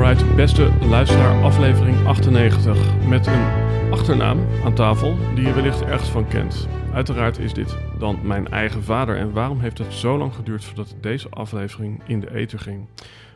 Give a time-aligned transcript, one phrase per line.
[0.00, 3.42] Alright, beste luisteraar, aflevering 98 met een
[3.90, 6.68] achternaam aan tafel die je wellicht ergens van kent.
[6.92, 10.94] Uiteraard is dit dan mijn eigen vader en waarom heeft het zo lang geduurd voordat
[11.00, 12.88] deze aflevering in de ether ging?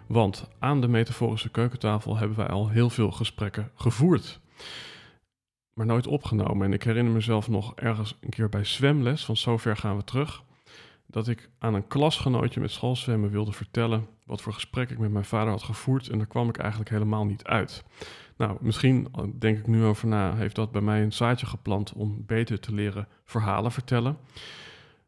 [0.06, 4.41] Want aan de metaforische keukentafel hebben wij al heel veel gesprekken gevoerd,
[5.72, 6.67] maar nooit opgenomen.
[6.67, 10.42] En ik herinner mezelf nog ergens een keer bij zwemles, van zover gaan we terug,
[11.06, 15.25] dat ik aan een klasgenootje met schoolzwemmen wilde vertellen wat voor gesprek ik met mijn
[15.25, 16.08] vader had gevoerd.
[16.08, 17.84] En daar kwam ik eigenlijk helemaal niet uit.
[18.36, 19.08] Nou, misschien
[19.39, 22.75] denk ik nu over na, heeft dat bij mij een zaadje geplant om beter te
[22.75, 24.19] leren verhalen vertellen.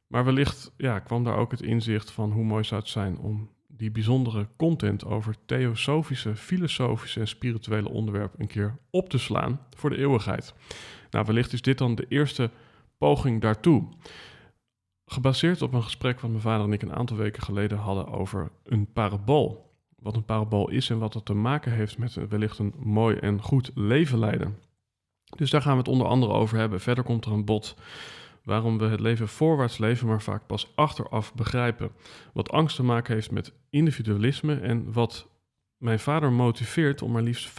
[0.07, 3.51] Maar wellicht ja, kwam daar ook het inzicht van hoe mooi zou het zijn om
[3.69, 9.91] die bijzondere content over theosofische, filosofische en spirituele onderwerpen een keer op te slaan voor
[9.91, 10.55] de eeuwigheid.
[11.11, 12.51] Nou, wellicht is dit dan de eerste
[12.99, 13.89] poging daartoe.
[15.07, 18.51] Gebaseerd op een gesprek wat mijn vader en ik een aantal weken geleden hadden over
[18.65, 19.75] een parabool.
[19.99, 23.43] Wat een parabool is en wat dat te maken heeft met wellicht een mooi en
[23.43, 24.59] goed leven leiden.
[25.37, 26.81] Dus daar gaan we het onder andere over hebben.
[26.81, 27.77] Verder komt er een bod
[28.45, 31.91] waarom we het leven voorwaarts leven, maar vaak pas achteraf begrijpen.
[32.33, 35.29] Wat angst te maken heeft met individualisme en wat
[35.77, 37.53] mijn vader motiveert om maar liefst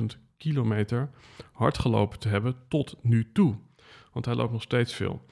[0.00, 0.04] 75.000
[0.36, 1.10] kilometer
[1.52, 3.56] hard gelopen te hebben tot nu toe.
[4.12, 5.22] Want hij loopt nog steeds veel.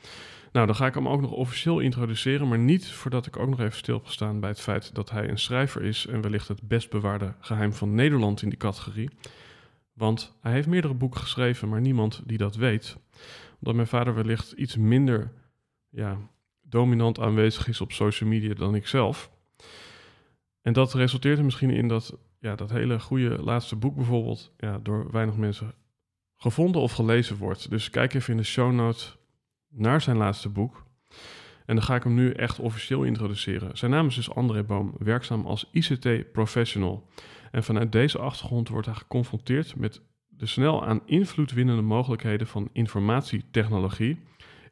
[0.53, 3.61] Nou, dan ga ik hem ook nog officieel introduceren, maar niet voordat ik ook nog
[3.61, 6.91] even stil staan bij het feit dat hij een schrijver is en wellicht het best
[6.91, 9.11] bewaarde geheim van Nederland in die categorie.
[9.93, 12.97] Want hij heeft meerdere boeken geschreven, maar niemand die dat weet.
[13.59, 15.33] Omdat mijn vader wellicht iets minder
[15.89, 16.19] ja,
[16.63, 19.31] dominant aanwezig is op social media dan ik zelf.
[20.63, 24.79] En dat resulteert er misschien in dat ja, dat hele goede laatste boek bijvoorbeeld ja,
[24.83, 25.75] door weinig mensen
[26.37, 27.71] gevonden of gelezen wordt.
[27.71, 29.18] Dus kijk even in de show notes
[29.71, 30.87] naar zijn laatste boek.
[31.67, 33.79] En dan ga ik hem nu echt officieel introduceren.
[33.79, 37.09] Zijn naam is dus André Boom, werkzaam als ICT-professional.
[37.51, 42.69] En vanuit deze achtergrond wordt hij geconfronteerd met de snel aan invloed winnende mogelijkheden van
[42.73, 44.19] informatietechnologie,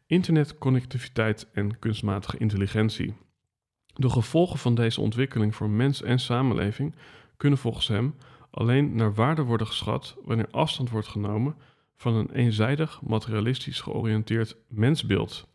[0.06, 3.14] internetconnectiviteit en kunstmatige intelligentie.
[3.94, 6.94] De gevolgen van deze ontwikkeling voor mens en samenleving
[7.36, 8.14] kunnen volgens hem
[8.50, 11.56] alleen naar waarde worden geschat wanneer afstand wordt genomen
[11.96, 15.48] van een eenzijdig materialistisch georiënteerd mensbeeld.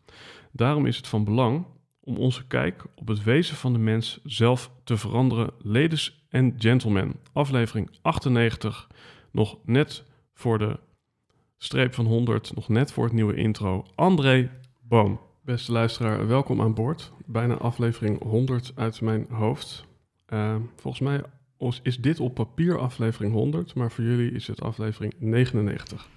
[0.52, 1.66] Daarom is het van belang
[2.00, 5.50] om onze kijk op het wezen van de mens zelf te veranderen.
[5.58, 8.88] Ladies and gentlemen, aflevering 98,
[9.30, 10.04] nog net
[10.34, 10.78] voor de
[11.58, 13.86] streep van 100, nog net voor het nieuwe intro.
[13.94, 14.50] André
[14.80, 15.20] Boom.
[15.44, 17.12] Beste luisteraar, welkom aan boord.
[17.26, 19.84] Bijna aflevering 100 uit mijn hoofd.
[20.28, 21.22] Uh, volgens mij
[21.82, 26.08] is dit op papier aflevering 100, maar voor jullie is het aflevering 99.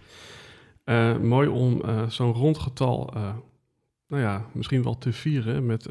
[0.85, 3.35] Uh, mooi om uh, zo'n rond getal, uh,
[4.07, 5.89] nou ja, misschien wel te vieren met,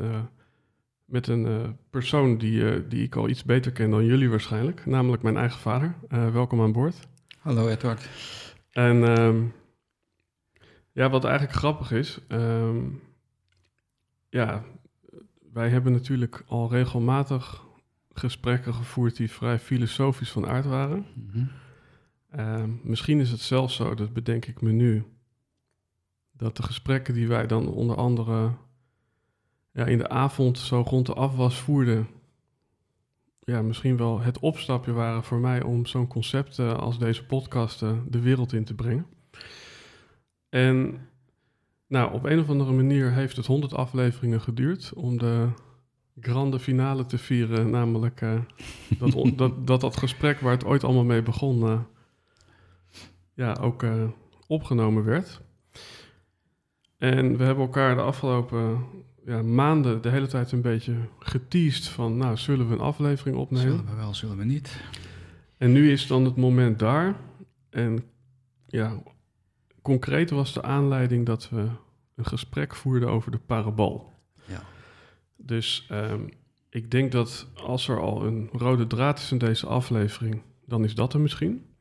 [1.05, 5.37] met een persoon die, die ik al iets beter ken dan jullie waarschijnlijk, namelijk mijn
[5.37, 5.95] eigen vader.
[6.09, 7.09] welkom aan boord.
[7.39, 8.09] Hallo Edward.
[8.71, 9.53] En um,
[10.93, 13.03] ja, wat eigenlijk grappig is, um,
[14.29, 14.65] ja,
[15.53, 17.65] wij hebben natuurlijk al regelmatig
[18.13, 21.07] gesprekken gevoerd die vrij filosofisch van aard waren.
[21.15, 21.51] Mm -hmm.
[22.39, 25.05] Uh, misschien is het zelfs zo, dat bedenk ik me nu,
[26.33, 28.53] dat de gesprekken die wij dan onder andere
[29.73, 32.07] ja, in de avond zo rond de afwas voerden,
[33.41, 37.83] ja, misschien wel het opstapje waren voor mij om zo'n concept uh, als deze podcast
[37.83, 39.07] uh, de wereld in te brengen.
[40.49, 41.09] En
[41.87, 45.49] nou, op een of andere manier heeft het 100 afleveringen geduurd om de
[46.21, 48.41] grande finale te vieren, namelijk uh,
[48.99, 51.87] dat, dat, dat dat gesprek waar het ooit allemaal mee begon,
[53.35, 54.05] ja, ook uh,
[54.47, 55.43] opgenomen werd.
[56.99, 58.87] En we hebben elkaar de afgelopen
[59.25, 63.71] ja, maanden de hele tijd een beetje geteased van, nou, zullen we een aflevering opnemen?
[63.71, 64.81] Zullen we wel, zullen we niet?
[65.59, 67.17] En nu is dan het moment daar.
[67.71, 68.05] En
[68.67, 69.03] ja,
[69.83, 71.69] concreet was de aanleiding dat we
[72.15, 74.13] een gesprek voerden over de parabool.
[74.47, 74.63] Ja.
[75.37, 76.21] Dus ehm,
[76.71, 80.95] ik denk dat als er al een rode draad is in deze aflevering, dan is
[80.95, 81.74] dat er misschien.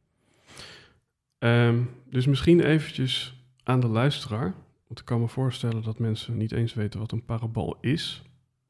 [1.43, 4.53] Ehm, dus misschien eventjes aan de luisteraar.
[4.87, 8.21] Want ik kan me voorstellen dat mensen niet eens weten wat een parabool is.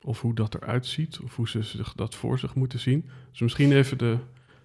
[0.02, 1.20] Of hoe dat eruit ziet.
[1.20, 3.10] Of hoe ze zich dat voor zich moeten zien.
[3.31, 4.18] Dus misschien even de,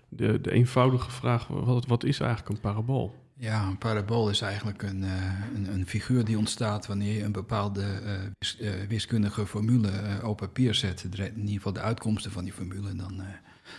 [0.08, 1.46] de, de eenvoudige vraag.
[1.86, 3.14] Wat, is eigenlijk een parabool?
[3.36, 7.32] Ja, een parabool is eigenlijk een, uh, een, een, figuur die ontstaat wanneer je een
[7.32, 7.84] bepaalde
[8.38, 9.90] wis, uh, wiskundige formule
[10.24, 11.04] op papier zet.
[11.04, 12.94] In ieder geval de uitkomsten van die formule.
[12.94, 13.22] Dan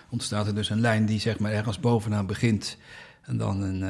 [0.09, 2.77] ontstaat er dus een lijn die zeg maar ergens bovenaan begint.
[3.29, 3.83] En dan een,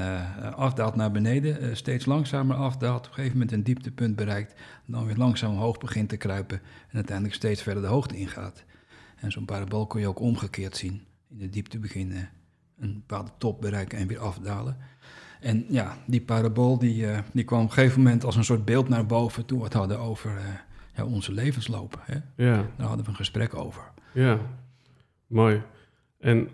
[0.55, 2.99] afdaalt naar beneden, steeds langzamer afdaalt.
[2.99, 4.53] Op een gegeven moment een dieptepunt bereikt.
[4.85, 6.61] En dan weer langzaam omhoog begint te kruipen.
[6.89, 8.63] En uiteindelijk steeds verder de hoogte ingaat.
[9.15, 11.01] En zo'n parabool kun je ook omgekeerd zien.
[11.29, 12.29] In de diepte beginnen,
[12.79, 14.77] een bepaalde top bereiken en weer afdalen.
[15.39, 18.65] En ja, die parabool die, uh, die kwam op een gegeven moment als een soort
[18.65, 20.31] beeld naar boven toen we het hadden over
[20.95, 22.01] ja, onze levensloop.
[22.05, 22.15] Hè?
[22.35, 22.65] Ja.
[22.77, 23.83] Daar hadden we een gesprek over.
[24.13, 24.39] Ja,
[25.27, 25.61] mooi.
[26.19, 26.49] En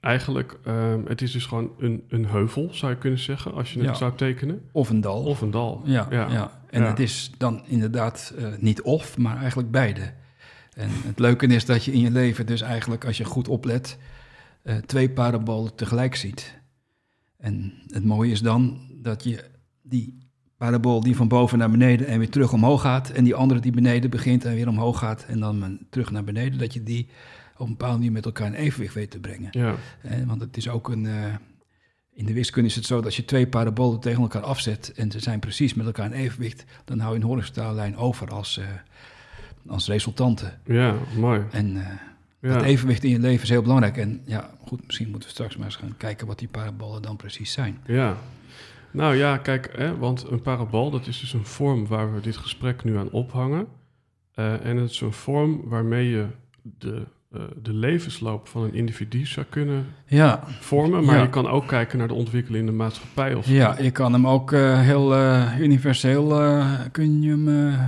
[0.00, 3.78] eigenlijk, uh, het is dus gewoon een, een heuvel, zou je kunnen zeggen, als je
[3.78, 3.94] het Ja.
[3.94, 4.62] zou tekenen.
[4.72, 5.22] Of een dal.
[5.24, 5.82] Of een dal.
[5.84, 6.50] ja, ja.
[6.70, 6.88] En Ja.
[6.88, 10.12] het is dan inderdaad eh, niet of, maar eigenlijk beide.
[10.74, 13.98] En het leuke is dat je in je leven dus eigenlijk, als je goed oplet,
[14.62, 16.58] eh, twee parabolen tegelijk ziet.
[17.38, 19.44] En het mooie is dan dat je
[19.82, 20.18] die
[20.56, 23.72] parabool die van boven naar beneden en weer terug omhoog gaat, en die andere die
[23.72, 27.08] beneden begint en weer omhoog gaat en dan terug naar beneden, dat je die
[27.58, 29.48] op een bepaalde manier met elkaar in evenwicht weet te brengen.
[29.50, 31.06] Ja, Eh, want het is ook een.
[31.06, 31.34] eh,
[32.14, 35.10] in de wiskunde is het zo dat als je twee parabolen tegen elkaar afzet en
[35.10, 38.58] ze zijn precies met elkaar in evenwicht, dan hou je een horizontale lijn over als,
[38.58, 38.66] eh,
[39.66, 40.52] als resultante.
[40.64, 41.42] ja, mooi.
[41.50, 41.92] En eh,
[42.40, 42.54] Ja.
[42.54, 43.96] dat evenwicht in je leven is heel belangrijk.
[43.96, 47.16] En ja, goed, misschien moeten we straks maar eens gaan kijken wat die parabolen dan
[47.16, 47.78] precies zijn.
[47.86, 48.16] Ja.
[48.90, 52.36] Nou ja, kijk, hè, want een parabool, dat is dus een vorm waar we dit
[52.36, 53.66] gesprek nu aan ophangen.
[54.34, 56.26] En het is een vorm waarmee je
[56.62, 61.04] de, eh, de levensloop van een individu zou kunnen Ja, vormen.
[61.04, 61.22] Maar Ja.
[61.22, 63.34] je kan ook kijken naar de ontwikkeling in de maatschappij.
[63.34, 66.26] Of, ja je kan hem ook eh, heel eh, universeel
[66.92, 67.78] kun je hem,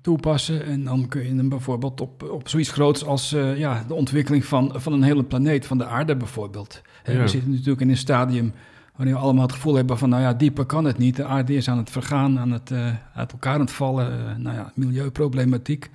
[0.00, 0.64] toepassen.
[0.64, 4.72] En dan kun je hem bijvoorbeeld op, op zoiets groots als ja, de ontwikkeling van,
[4.74, 6.82] van een hele planeet, van de aarde bijvoorbeeld.
[7.04, 7.20] Ja.
[7.20, 8.52] We zitten natuurlijk in een stadium
[8.96, 11.16] waarin we allemaal het gevoel hebben van, nou ja, dieper kan het niet.
[11.16, 12.72] De aarde is aan het vergaan, aan het
[13.14, 14.42] uit elkaar aan het vallen.
[14.42, 15.90] nou ja, milieuproblematiek.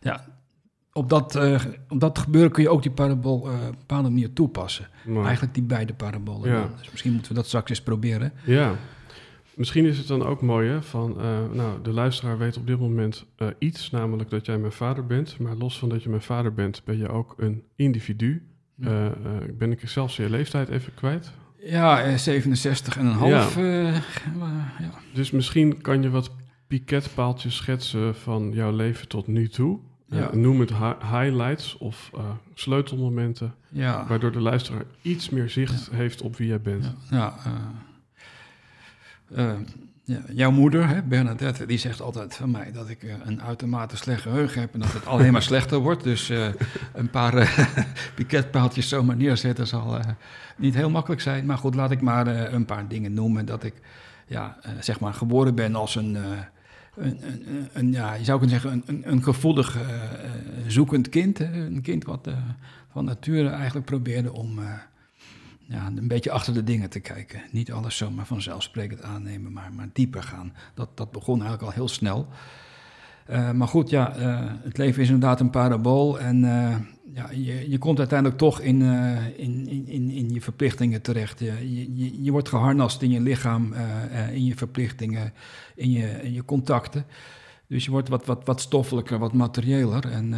[0.00, 0.24] Ja,
[0.98, 1.38] op dat,
[1.88, 4.88] op dat gebeuren kun je ook die parabool eh, op een bepaalde manier toepassen.
[5.06, 6.50] Maar- Eigenlijk die beide parabolen.
[6.50, 6.68] Ja.
[6.78, 8.32] Dus misschien moeten we dat straks eens proberen.
[8.44, 8.74] Ja.
[9.54, 12.78] Misschien is het dan ook mooi, hè, van, eh, nou, de luisteraar weet op dit
[12.78, 13.24] moment
[13.58, 15.38] iets, namelijk dat jij mijn vader bent.
[15.38, 18.42] Maar los van dat je mijn vader bent, ben je ook een individu.
[18.74, 19.06] Ja.
[19.06, 19.12] Eh,
[19.58, 21.30] ben ik zelfs je leeftijd even kwijt.
[21.60, 23.56] Ja, eh, 67 en een half.
[23.56, 23.92] ja.
[25.14, 26.30] Dus misschien kan je wat
[26.66, 29.78] piketpaaltjes schetsen van jouw leven tot nu toe.
[30.10, 30.28] Eh, Ja.
[30.34, 32.20] noem het hi- highlights of eh,
[32.54, 36.94] sleutelmomenten, Ja, waardoor de luisteraar iets meer zicht heeft op wie jij bent.
[37.10, 37.34] ja,
[39.34, 39.52] eh,
[40.04, 44.22] ja, jouw moeder, hè, Bernadette, die zegt altijd van mij dat ik een uitermate slecht
[44.22, 46.02] geheugen heb en dat het alleen maar slechter wordt.
[46.04, 46.28] Dus
[46.94, 47.66] een paar
[48.14, 49.98] piketpaaltjes zomaar neerzetten zal
[50.56, 51.46] niet heel makkelijk zijn.
[51.46, 53.46] Maar goed, laat ik maar een paar dingen noemen.
[53.46, 53.74] Dat ik
[54.26, 56.16] ja, zeg maar geboren ben als een,
[57.72, 60.30] een, ja, je zou kunnen zeggen, een, een, gevoelig eh, eh,
[60.66, 61.40] zoekend kind.
[61.40, 62.34] Een kind wat eh,
[62.92, 64.60] van nature eigenlijk probeerde om
[65.58, 67.42] ja, een beetje achter de dingen te kijken.
[67.50, 70.52] Niet alles zomaar vanzelfsprekend aannemen, maar, maar dieper gaan.
[70.74, 72.28] Dat, dat begon eigenlijk al heel snel.
[73.54, 74.12] Maar goed, ja,
[74.62, 76.20] het leven is inderdaad een parabool.
[76.20, 76.40] En
[77.14, 81.38] ja, je, je komt uiteindelijk toch in, eh, in, in, in, in je verplichtingen terecht.
[81.38, 85.32] Je, je, je- wordt geharnast in je lichaam, eh, in je verplichtingen,
[85.74, 87.04] in je, in je contacten.
[87.66, 90.04] Dus je wordt wat, wat, wat stoffelijker, wat materiëler.
[90.10, 90.34] En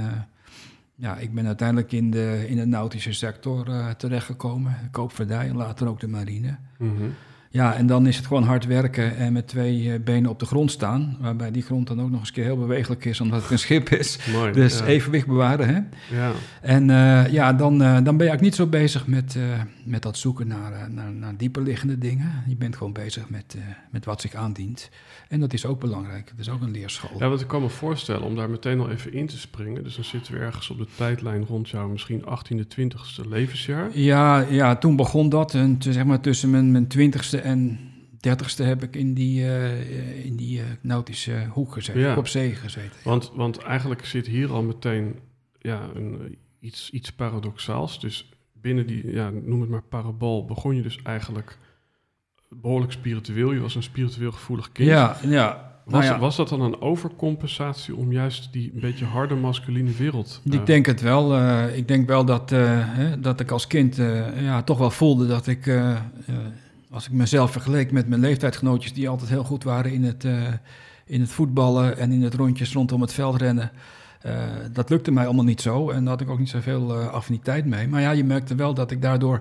[0.94, 4.76] ja, ik ben uiteindelijk in de, in de nautische sector terechtgekomen.
[4.90, 6.56] Koopvaardij en later ook de marine.
[6.78, 7.04] Mhm.
[7.52, 10.46] Ja, en dan is het gewoon hard werken en met twee eh, benen op de
[10.46, 11.16] grond staan.
[11.20, 13.58] Waarbij die grond dan ook nog eens een keer heel bewegelijk is, omdat het een
[13.58, 14.18] schip is.
[14.32, 14.52] Mooi.
[14.52, 14.84] Dus ja.
[14.84, 15.80] evenwicht bewaren, hè.
[16.16, 16.32] Ja.
[16.60, 19.38] En eh, ja, dan, eh, dan ben je eigenlijk niet zo bezig met,
[19.84, 22.42] met dat zoeken naar, naar, naar dieper liggende dingen.
[22.46, 23.56] Je bent gewoon bezig met,
[23.90, 24.90] met wat zich aandient.
[25.28, 26.28] En dat is ook belangrijk.
[26.30, 27.18] Het is ook een leerschool.
[27.18, 29.84] Ja, want ik kan me voorstellen om daar meteen al even in te springen.
[29.84, 33.98] Dus dan zitten we ergens op de tijdlijn rond jouw misschien 18e, 20e levensjaar.
[33.98, 35.54] Ja, ja, toen begon dat.
[35.54, 36.86] En zeg maar tussen mijn, mijn
[37.40, 42.00] twintigste en dertigste heb ik in die, eh, in die eh, nautische hoek gezeten.
[42.00, 42.16] Ja.
[42.16, 42.96] Op zee gezeten.
[43.04, 45.18] Want, want eigenlijk zit hier al meteen
[45.58, 48.00] ja, een, eh, iets, iets paradoxaals.
[48.00, 51.58] Dus binnen die, ja, noem het maar parabool, begon je dus eigenlijk
[52.48, 53.52] behoorlijk spiritueel.
[53.52, 54.88] Je was een spiritueel gevoelig kind.
[54.88, 55.68] Ja, ja.
[55.84, 56.20] Was, Nou ja.
[56.20, 60.40] was dat dan een overcompensatie om juist die een beetje harde masculine wereld...
[60.44, 61.38] Ik denk het wel.
[61.68, 63.96] Ik denk wel dat, hè, dat ik als kind
[64.40, 65.66] ja, toch wel voelde dat ik,
[66.90, 70.32] als ik mezelf vergeleek met mijn leeftijdsgenootjes, die altijd heel goed waren in het, eh,
[71.04, 73.70] in het voetballen en in het rondjes rondom het veld rennen.
[74.20, 74.34] eh,
[74.72, 77.64] dat lukte mij allemaal niet zo en daar had ik ook niet zoveel eh affiniteit
[77.66, 77.88] mee.
[77.88, 79.40] Maar ja, je merkte wel dat ik daardoor,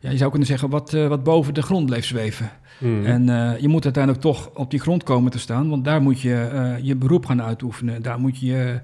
[0.00, 2.50] ja, je zou kunnen zeggen, wat, wat boven de grond bleef zweven.
[2.78, 3.04] mhm.
[3.04, 3.24] En
[3.60, 6.96] je moet uiteindelijk toch op die grond komen te staan, want daar moet je je
[6.96, 8.02] beroep gaan uitoefenen.
[8.02, 8.80] Daar moet je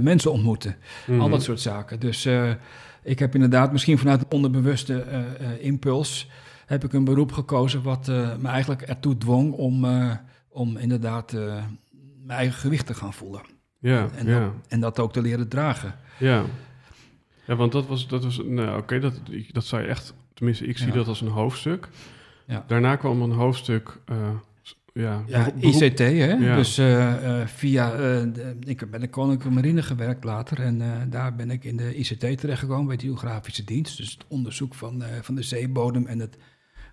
[0.00, 0.76] mensen ontmoeten.
[1.06, 1.20] Mhm.
[1.20, 2.00] Al dat soort zaken.
[2.00, 2.28] Dus
[3.02, 5.04] ik heb inderdaad, misschien vanuit een onderbewuste
[5.60, 6.28] impuls,
[6.74, 10.10] heb ik een beroep gekozen wat eh, me eigenlijk ertoe dwong om, eh,
[10.48, 11.64] om inderdaad eh,
[12.24, 13.40] mijn eigen gewicht te gaan voelen.
[13.78, 14.40] Ja, En, ja.
[14.40, 15.94] dat, en dat ook te leren dragen.
[16.18, 16.44] Ja.
[17.46, 20.66] Ja, want dat was, dat was nou oké, dat, ik- dat zou je echt, tenminste,
[20.66, 20.92] ik zie Ja.
[20.94, 21.88] dat als een hoofdstuk.
[22.46, 22.64] Ja.
[22.66, 24.00] Daarna kwam een hoofdstuk,
[24.92, 26.32] ja, Ja, ICT, hè?
[26.32, 26.56] Ja.
[26.56, 26.74] Dus
[27.50, 31.76] via, de- ik heb bij de Koninklijke Marine gewerkt later en daar ben ik in
[31.76, 33.96] de ICT terechtgekomen bij de Geografische Dienst.
[33.96, 36.36] Dus het onderzoek van, van de zeebodem en het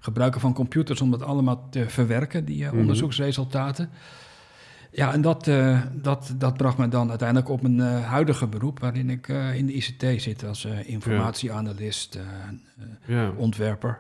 [0.04, 2.80] gebruiken van computers om dat allemaal te verwerken, die eh, Mhm.
[2.80, 3.90] onderzoeksresultaten.
[4.92, 8.80] Ja, en dat, eh, dat, dat bracht me dan uiteindelijk op mijn eh, huidige beroep,
[8.80, 12.20] waarin ik in de ICT zit als informatieanalist,
[13.06, 13.32] ja.
[13.38, 14.00] ontwerper.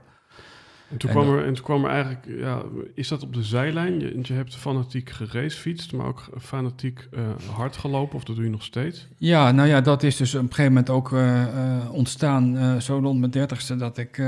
[0.91, 2.61] En toen, En kwam er, en toen kwam er eigenlijk, ja,
[2.93, 3.99] is dat op de zijlijn?
[3.99, 7.21] Je, je hebt fanatiek geracefietst, maar ook fanatiek eh,
[7.53, 9.07] hard gelopen, of dat doe je nog steeds?
[9.17, 12.77] Ja, nou ja, dat is dus op een gegeven moment ook eh, eh, ontstaan, eh,
[12.77, 14.23] zo rond mijn dertigste, dat ik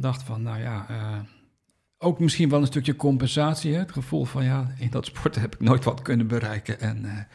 [0.00, 0.86] dacht van, nou ja,
[1.98, 3.72] ook misschien wel een stukje compensatie.
[3.72, 3.78] Hè?
[3.78, 6.80] Het gevoel van, ja, in dat sport heb ik nooit wat kunnen bereiken.
[6.80, 7.26] En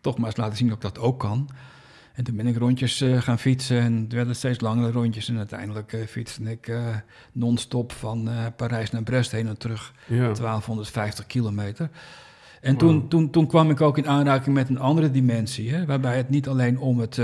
[0.00, 1.48] toch maar eens laten zien dat ik dat ook kan.
[2.16, 5.28] En toen ben ik rondjes eh, gaan fietsen en het werden steeds langere rondjes.
[5.28, 6.86] En uiteindelijk eh, fietste ik eh,
[7.32, 9.92] non-stop van Parijs naar Brest heen en terug.
[10.06, 11.90] Ja, 1250 kilometer.
[12.60, 16.16] En toen, toen, toen kwam ik ook in aanraking met een andere dimensie, hè, waarbij
[16.16, 17.20] het niet alleen om het,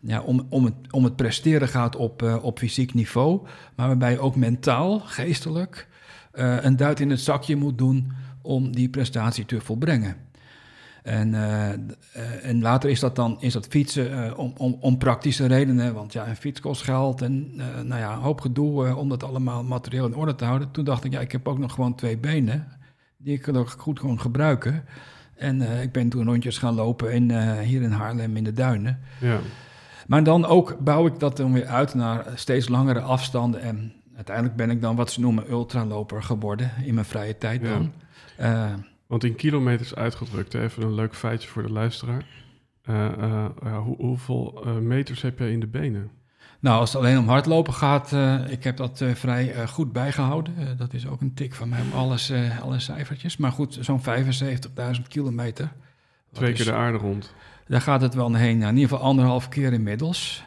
[0.00, 3.40] ja, om, om het, om het presteren gaat op, op fysiek niveau,
[3.74, 5.88] maar waarbij je ook mentaal, geestelijk,
[6.32, 8.12] een duit in het zakje moet doen
[8.42, 10.16] om die prestatie te volbrengen.
[11.10, 11.78] En, eh, eh,
[12.42, 15.94] en later is dat dan is dat fietsen eh, om, om, om praktische redenen.
[15.94, 19.64] Want ja, een fiets kost geld en nou ja, een hoop gedoe om dat allemaal
[19.64, 20.70] materieel in orde te houden.
[20.70, 22.66] Toen dacht ik, ja, ik heb ook nog gewoon twee benen.
[23.16, 24.84] Die ik ook goed gewoon gebruiken.
[25.36, 28.98] En ik ben toen rondjes gaan lopen in, hier in Haarlem in de duinen.
[29.20, 29.38] ja.
[30.06, 33.60] Maar dan ook bouw ik dat dan weer uit naar steeds langere afstanden.
[33.60, 37.68] En uiteindelijk ben ik dan wat ze noemen ultraloper geworden in mijn vrije tijd Ja.
[37.68, 37.92] dan.
[38.36, 38.72] Eh,
[39.10, 42.24] Want in kilometers uitgedrukt, even een leuk feitje voor de luisteraar.
[42.82, 46.10] Eh, eh, hoe, hoeveel eh, meters heb jij in de benen?
[46.60, 50.54] Nou, als het alleen om hardlopen gaat, eh, ik heb dat vrij goed bijgehouden.
[50.58, 53.36] Eh, dat is ook een tik van mij om alles, alle cijfertjes.
[53.36, 55.72] Maar goed, zo'n 75.000 kilometer.
[56.32, 57.34] Twee is- keer de aarde rond.
[57.68, 58.58] Daar gaat het wel heen.
[58.58, 60.44] Nou, in ieder geval anderhalf keer inmiddels.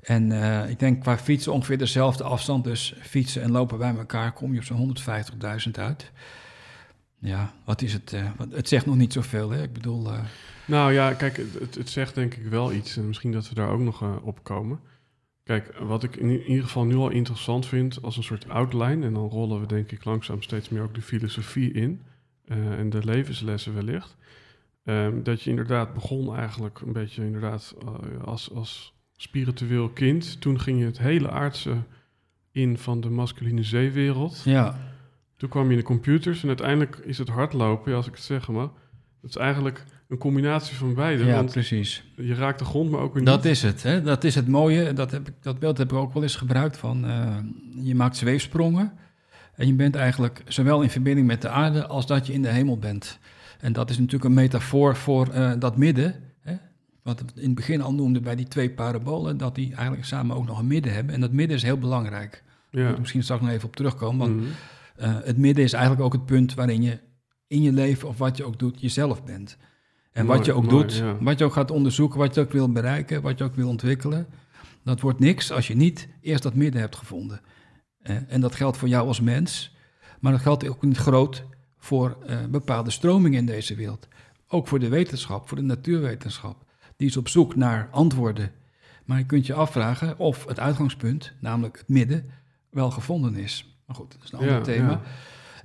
[0.00, 0.32] En
[0.68, 2.64] ik denk qua fietsen ongeveer dezelfde afstand.
[2.64, 6.10] Dus fietsen en lopen bij elkaar kom je op zo'n 150.000 uit.
[7.22, 8.12] Ja, wat is het?
[8.12, 9.62] eh, het zegt nog niet zoveel, hè?
[9.62, 10.12] Ik bedoel...
[10.12, 10.24] eh,
[10.66, 12.96] Nou ja, kijk, het, het zegt denk ik wel iets.
[12.96, 14.80] En misschien dat we daar ook nog eh, op komen.
[15.44, 19.06] Kijk, wat ik in ieder geval nu al interessant vind als een soort outline...
[19.06, 22.00] en dan rollen we denk ik langzaam steeds meer ook de filosofie in...
[22.46, 24.16] en de levenslessen wellicht...
[24.84, 27.74] ehm, dat je inderdaad begon eigenlijk een beetje inderdaad
[28.24, 30.40] als, als spiritueel kind.
[30.40, 31.76] Toen ging je het hele aardse
[32.52, 34.42] in van de masculine zeewereld.
[34.44, 34.89] ja,
[35.40, 38.22] Toen kwam je in de computers en uiteindelijk is het hardlopen, ja, als ik het
[38.22, 38.68] zeg maar...
[39.20, 41.24] dat is eigenlijk een combinatie van beide.
[41.24, 42.04] ja, want precies.
[42.16, 43.82] je raakt de grond, maar ook weer Dat is het.
[43.82, 44.02] Hè?
[44.02, 44.92] Dat is het mooie.
[44.92, 46.76] Dat, heb ik, dat beeld heb ik ook wel eens gebruikt.
[46.76, 47.36] Van, eh,
[47.84, 48.92] je maakt zweefsprongen.
[49.54, 52.48] En je bent eigenlijk zowel in verbinding met de aarde als dat je in de
[52.48, 53.18] hemel bent.
[53.60, 56.14] En dat is natuurlijk een metafoor voor eh, dat midden.
[56.40, 56.54] Hè?
[57.02, 59.36] Wat we in het begin al noemden bij die twee parabolen.
[59.36, 61.14] Dat die eigenlijk samen ook nog een midden hebben.
[61.14, 62.42] En dat midden is heel belangrijk.
[62.70, 62.88] Ja.
[62.88, 64.18] Moet misschien straks nog even op terugkomen.
[64.18, 64.50] Want Mhm.
[65.00, 66.98] Eh, het midden is eigenlijk ook het punt waarin je
[67.46, 69.56] in je leven of wat je ook doet, jezelf bent.
[70.12, 71.16] En Mooi, wat je ook mooi, doet, ja.
[71.20, 74.26] wat je ook gaat onderzoeken, wat je ook wil bereiken, wat je ook wil ontwikkelen,
[74.84, 77.40] dat wordt niks als je niet eerst dat midden hebt gevonden.
[78.02, 79.76] Eh, en dat geldt voor jou als mens,
[80.20, 81.44] maar dat geldt ook in het groot
[81.78, 84.08] voor eh, bepaalde stromingen in deze wereld.
[84.48, 86.64] Ook voor de wetenschap, voor de natuurwetenschap.
[86.96, 88.52] Die is op zoek naar antwoorden.
[89.04, 92.30] Maar je kunt je afvragen of het uitgangspunt, namelijk het midden,
[92.70, 93.79] wel gevonden is.
[93.90, 94.90] Maar goed, dat is een ander Ja, thema.
[94.90, 95.00] ja.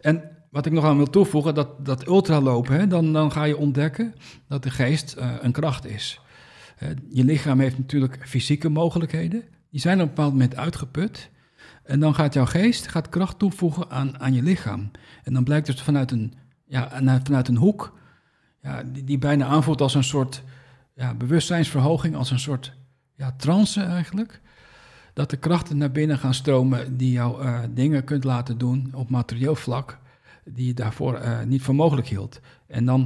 [0.01, 3.57] En wat ik nog aan wil toevoegen, dat, dat ultralopen, hè, dan, dan ga je
[3.57, 4.15] ontdekken
[4.47, 6.21] dat de geest eh, een kracht is.
[6.77, 9.43] Eh, je lichaam heeft natuurlijk fysieke mogelijkheden.
[9.69, 11.29] Die zijn op een bepaald moment uitgeput.
[11.83, 14.91] En dan gaat jouw geest gaat kracht toevoegen aan, aan je lichaam.
[15.23, 16.33] En dan blijkt dus vanuit een,
[16.65, 16.89] ja,
[17.23, 17.97] vanuit een hoek,
[18.61, 20.43] ja, die, die bijna aanvoelt als een soort
[20.95, 22.73] ja, bewustzijnsverhoging, als een soort
[23.15, 24.41] ja, trance eigenlijk.
[25.15, 29.09] Dat de krachten naar binnen gaan stromen die jou uh, dingen kunt laten doen op
[29.09, 29.99] materieel vlak,
[30.45, 32.39] die je daarvoor uh, niet voor mogelijk hield.
[32.67, 32.99] En dan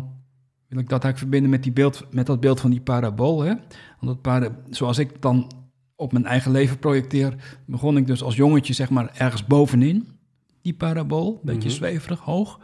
[0.67, 3.41] wil ik dat eigenlijk verbinden met, die beeld, met dat beeld van die parabool.
[3.41, 3.53] Hè?
[3.99, 5.51] Want dat zoals ik dan
[5.95, 10.07] op mijn eigen leven projecteer, begon ik dus als jongetje zeg maar ergens bovenin,
[10.61, 12.59] die parabool, een beetje mm zweverig, hoog.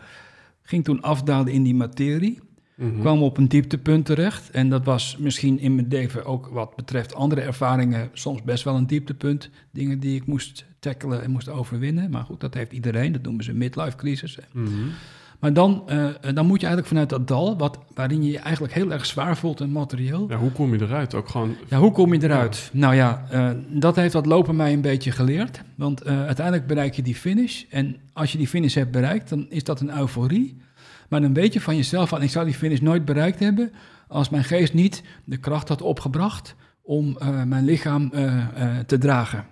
[0.61, 2.39] Ging toen afdalen in die materie.
[2.75, 4.51] Mm Kwam op een dieptepunt terecht.
[4.51, 8.75] En dat was misschien in mijn leven ook wat betreft andere ervaringen soms best wel
[8.75, 9.49] een dieptepunt.
[9.71, 12.11] Dingen die ik moest tackelen en moest overwinnen.
[12.11, 13.11] Maar goed, dat heeft iedereen.
[13.11, 14.37] Dat noemen ze midlife crisis.
[14.53, 14.91] Mm
[15.39, 18.73] maar dan, uh, dan moet je eigenlijk vanuit dat dal, wat, waarin je je eigenlijk
[18.73, 20.25] heel erg zwaar voelt en materieel.
[20.29, 21.13] Ja, hoe kom je eruit?
[21.13, 21.55] Ook gewoon...
[21.69, 22.69] Ja, hoe kom je eruit?
[22.73, 25.61] Nou ja, uh, dat heeft dat lopen mij een beetje geleerd.
[25.75, 27.63] Want uh, uiteindelijk bereik je die finish.
[27.69, 30.57] En als je die finish hebt bereikt, dan is dat een euforie.
[31.15, 33.71] Maar dan weet je van jezelf van, ik zou die finish nooit bereikt hebben...
[34.07, 38.09] als mijn geest niet de kracht had opgebracht om mijn lichaam
[38.85, 39.45] te dragen.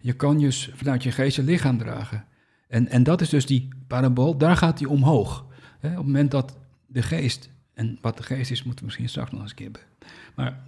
[0.00, 2.24] Je kan dus vanuit je geest je lichaam dragen.
[2.68, 5.40] En, en dat is dus die parabool, daar gaat hij omhoog.
[5.40, 5.50] Op
[5.80, 9.40] het moment dat de geest, en wat de geest is, moeten we misschien straks nog
[9.40, 9.86] eens een keer
[10.34, 10.62] Maar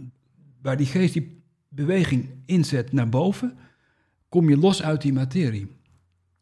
[0.62, 3.58] waar die geest die beweging inzet naar boven,
[4.28, 5.76] kom je los uit die materie.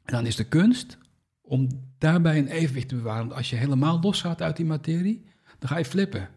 [0.04, 0.98] En dan is de kunst
[1.40, 3.26] om daarbij een evenwicht te bewaren.
[3.26, 5.24] Want als je helemaal los gaat uit die materie,
[5.58, 6.28] dan ga je flippen.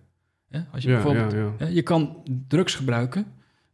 [0.71, 1.33] Als je bijvoorbeeld,
[1.73, 3.25] je kan drugs gebruiken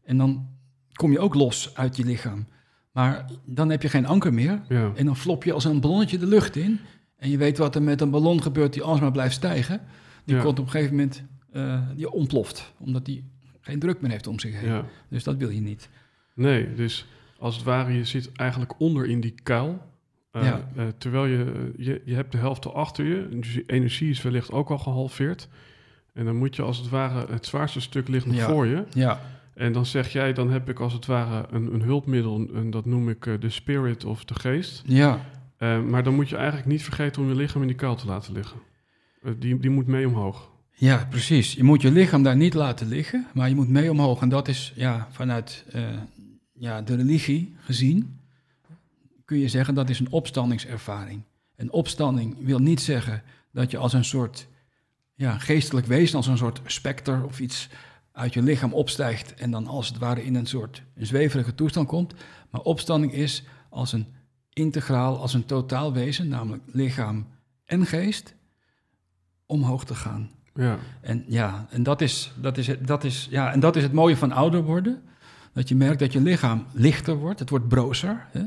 [0.03, 0.47] en dan
[0.93, 2.47] kom je ook los uit je lichaam.
[2.91, 4.61] Maar dan heb je geen anker meer.
[4.95, 6.79] En dan flop je als een ballonnetje de lucht in.
[7.17, 9.81] En je weet wat er met een ballon gebeurt die alsmaar blijft stijgen.
[10.25, 11.23] Die komt op een gegeven moment,
[11.53, 12.73] uh, die ontploft.
[12.77, 14.83] Omdat die geen druk meer heeft om zich heen.
[15.09, 15.89] Dus dat wil je niet.
[16.33, 19.81] Nee, dus als het ware, je zit eigenlijk onder in die kuil.
[20.35, 20.43] Uh,
[20.77, 23.27] uh, terwijl je, je, je hebt de helft achter je.
[23.31, 25.47] Dus je energie is wellicht ook al gehalveerd.
[26.13, 28.83] En dan moet je als het ware, het zwaarste stuk ligt nog voor je.
[28.93, 29.21] Ja.
[29.53, 32.85] En dan zeg jij, dan heb ik als het ware een, een hulpmiddel, en dat
[32.85, 34.83] noem ik uh, de spirit of de geest.
[34.85, 35.19] Ja.
[35.59, 38.05] Uh, maar dan moet je eigenlijk niet vergeten om je lichaam in die kuil te
[38.05, 38.57] laten liggen.
[39.39, 40.51] Die, die moet mee omhoog.
[40.71, 41.53] Ja, precies.
[41.53, 44.21] Je moet je lichaam daar niet laten liggen, maar je moet mee omhoog.
[44.21, 45.65] En dat is ja, vanuit
[46.53, 48.19] ja, de religie gezien,
[49.25, 51.21] kun je zeggen dat is een opstandingservaring.
[51.55, 54.47] Een opstanding wil niet zeggen dat je als een soort
[55.15, 57.69] ja, geestelijk wezen, als een soort specter of iets
[58.11, 62.13] uit je lichaam opstijgt en dan als het ware in een soort zweverige toestand komt.
[62.49, 64.07] Maar opstanding is als een
[64.53, 67.27] integraal, als een totaal wezen, namelijk lichaam
[67.65, 68.35] en geest,
[69.45, 70.29] omhoog te gaan.
[70.53, 70.77] Ja.
[71.01, 74.17] En ja, en dat is, dat is, dat is, ja, en dat is het mooie
[74.17, 75.03] van ouder worden.
[75.53, 78.27] Dat je merkt dat je lichaam lichter wordt, het wordt brozer.
[78.31, 78.43] Hè?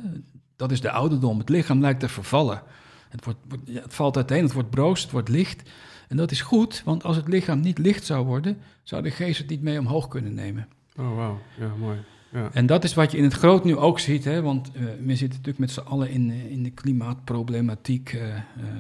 [0.59, 1.39] Dat is de ouderdom.
[1.39, 2.63] Het lichaam lijkt te vervallen.
[3.09, 3.39] Het, wordt,
[3.73, 5.71] het valt uiteen, het wordt broos, het wordt licht.
[6.09, 9.39] En dat is goed, want als het lichaam niet licht zou worden, zou de geest
[9.39, 10.69] het niet mee omhoog kunnen nemen.
[10.97, 11.39] Oh, wauw.
[11.59, 11.99] Ja, mooi.
[12.33, 12.51] Ja.
[12.53, 14.43] En dat is wat je in het groot nu ook ziet, hè?
[14.43, 18.13] want uh, we zitten natuurlijk met z'n allen in, eh, in de klimaatproblematiek.
[18.13, 18.35] Uh, uh,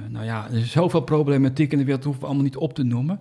[0.09, 2.75] nou ja, er is zoveel problematiek in de wereld, dat hoeven we allemaal niet op
[2.75, 3.21] te noemen.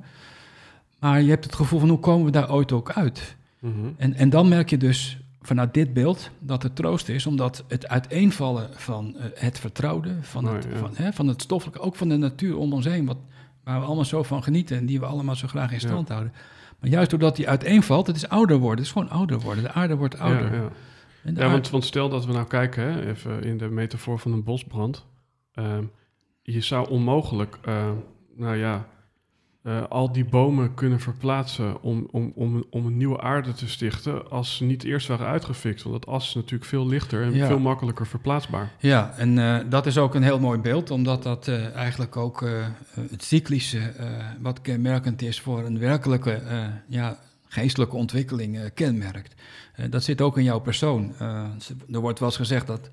[1.00, 3.36] Maar je hebt het gevoel van hoe komen we daar ooit ook uit?
[3.60, 3.94] Mm -hmm.
[3.98, 7.88] en, en dan merk je dus vanuit dit beeld dat er troost is, omdat het
[7.88, 10.78] uiteenvallen van het vertrouwde, van, het, ja.
[10.78, 13.18] van, hè, van het stoffelijke, ook van de natuur om ons heen, wat,
[13.64, 16.34] waar we allemaal zo van genieten en die we allemaal zo graag in stand houden.
[16.80, 18.78] Maar juist doordat die uiteenvalt, het is ouder worden.
[18.78, 19.64] Het is gewoon ouder worden.
[19.64, 20.54] De aarde wordt ouder.
[20.54, 20.70] Ja,
[21.24, 21.32] ja.
[21.36, 24.44] ja want, want, stel dat we nou kijken, hè, even in de metafoor van een
[24.44, 25.06] bosbrand.
[25.56, 25.78] Uh,
[26.42, 27.90] je zou onmogelijk, uh,
[28.36, 28.88] nou ja,
[29.64, 34.30] uh, al die bomen kunnen verplaatsen om, om, om, om een nieuwe aarde te stichten
[34.30, 35.84] als ze niet eerst waren uitgefixt.
[35.84, 38.72] Want dat as is natuurlijk veel lichter en veel makkelijker verplaatsbaar.
[38.80, 42.46] Ja, en uh, dat is ook een heel mooi beeld, omdat dat uh, eigenlijk ook
[43.10, 43.94] het cyclische,
[44.42, 46.42] wat kenmerkend is voor een werkelijke
[46.88, 49.36] ja, geestelijke ontwikkeling, kenmerkt.
[49.90, 51.14] dat zit ook in jouw persoon.
[51.92, 52.90] er wordt wel eens gezegd dat,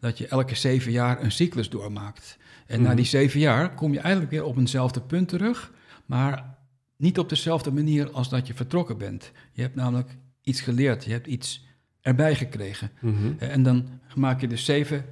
[0.00, 2.38] dat je elke zeven jaar een cyclus doormaakt.
[2.66, 2.96] En na mhm.
[2.96, 5.70] die zeven jaar kom je eigenlijk weer op eenzelfde punt terug
[6.08, 6.58] maar
[6.96, 9.32] niet op dezelfde manier als dat je vertrokken bent.
[9.52, 11.66] Je hebt namelijk iets geleerd, je hebt iets
[12.00, 12.90] erbij gekregen.
[13.00, 13.32] Mhm.
[13.38, 15.04] Eh, en dan maak je dus zeven,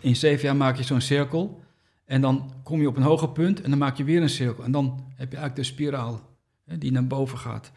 [0.00, 1.62] in zeven jaar maak je zo'n cirkel.
[2.04, 4.64] En dan kom je op een hoger punt en dan maak je weer een cirkel.
[4.64, 6.20] En dan heb je eigenlijk de spiraal
[6.64, 7.72] hè, die naar boven gaat.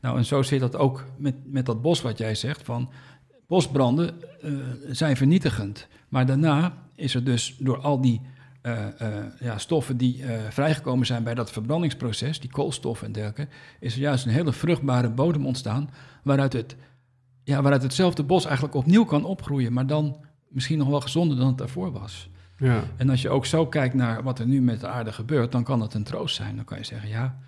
[0.00, 2.90] Nou, en zo zit dat ook met, met dat bos wat jij zegt, van
[3.46, 4.58] bosbranden uh,
[4.90, 5.88] zijn vernietigend.
[6.08, 8.20] Maar daarna is er dus door al die
[8.62, 9.08] uh, uh,
[9.40, 14.00] ja, stoffen die uh, vrijgekomen zijn bij dat verbrandingsproces, die koolstoffen en dergelijke, is er
[14.00, 15.90] juist een hele vruchtbare bodem ontstaan
[16.22, 16.76] waaruit, het,
[17.44, 21.46] ja, waaruit hetzelfde bos eigenlijk opnieuw kan opgroeien, maar dan misschien nog wel gezonder dan
[21.46, 22.30] het daarvoor was.
[22.58, 25.52] Ja, En als je ook zo kijkt naar wat er nu met de aarde gebeurt,
[25.52, 26.56] dan kan dat een troost zijn.
[26.56, 27.38] Dan kan je zeggen, ja,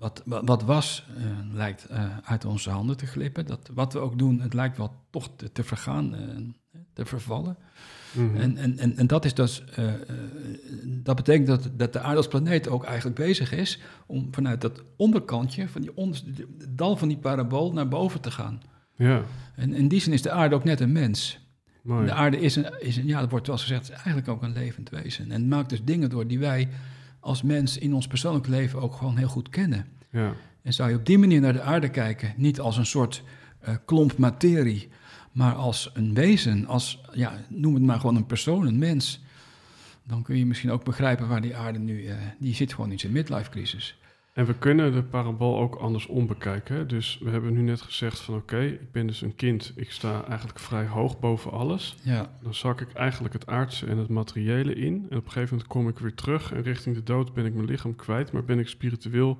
[0.00, 3.46] wat, wat, wat was, eh, lijkt eh, uit onze handen te glippen.
[3.46, 6.20] Dat, wat we ook doen, het lijkt wel toch te, te vergaan, eh,
[6.92, 7.56] te vervallen.
[8.12, 8.36] Mhm.
[8.36, 9.94] En, en, en, en dat, is dus, eh, eh,
[10.84, 14.82] dat betekent dat, dat de aarde als planeet ook eigenlijk bezig is om vanuit dat
[14.96, 16.22] onderkantje, van die onder,
[16.58, 18.62] het dal van die parabool, naar boven te gaan.
[18.96, 19.22] ja
[19.54, 21.48] En in die zin is de aarde ook net een mens.
[21.82, 22.06] mooi.
[22.06, 24.42] De aarde is, een, is een, ja, dat wordt wel eens gezegd, is eigenlijk ook
[24.42, 25.30] een levend wezen.
[25.30, 26.68] En maakt dus dingen door die wij
[27.20, 29.86] als mens in ons persoonlijk leven ook gewoon heel goed kennen.
[30.10, 33.22] Ja, En zou je op die manier naar de aarde kijken, niet als een soort
[33.60, 34.88] eh, klomp materie,
[35.40, 39.20] maar als een wezen, als, ja, noem het maar gewoon een persoon, een mens,
[40.06, 42.98] dan kun je misschien ook begrijpen waar die aarde nu, eh, die zit gewoon in
[42.98, 43.98] zijn midlife crisis.
[44.32, 46.76] en we kunnen de parabool ook andersom bekijken.
[46.76, 46.86] hè.
[46.86, 49.72] Dus we hebben nu net gezegd van oké, ik ben dus een kind.
[49.76, 51.96] Ik sta eigenlijk vrij hoog boven alles.
[52.02, 55.06] Ja, Dan zak ik eigenlijk het aardse en het materiële in.
[55.10, 56.52] En op een gegeven moment kom ik weer terug.
[56.52, 58.32] En richting de dood ben ik mijn lichaam kwijt.
[58.32, 59.38] Maar ben ik spiritueel,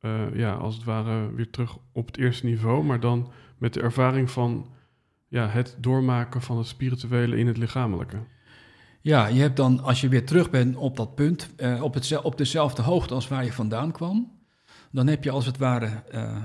[0.00, 2.84] eh, ja, als het ware weer terug op het eerste niveau.
[2.84, 4.66] Maar dan met de ervaring van
[5.30, 8.16] ja, het doormaken van het spirituele in het lichamelijke.
[9.00, 12.38] Ja, je hebt dan, als je weer terug bent op dat punt, eh, op, op
[12.38, 14.32] dezelfde hoogte als waar je vandaan kwam,
[14.90, 16.36] dan heb je als het ware eh,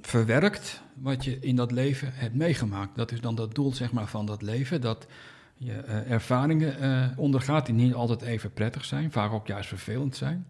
[0.00, 2.96] verwerkt wat je in dat leven hebt meegemaakt.
[2.96, 5.06] Dat is dan dat doel zeg maar, van dat leven, dat
[5.54, 10.46] je eh, ervaringen ondergaat die niet altijd even prettig zijn, vaak ook juist vervelend zijn.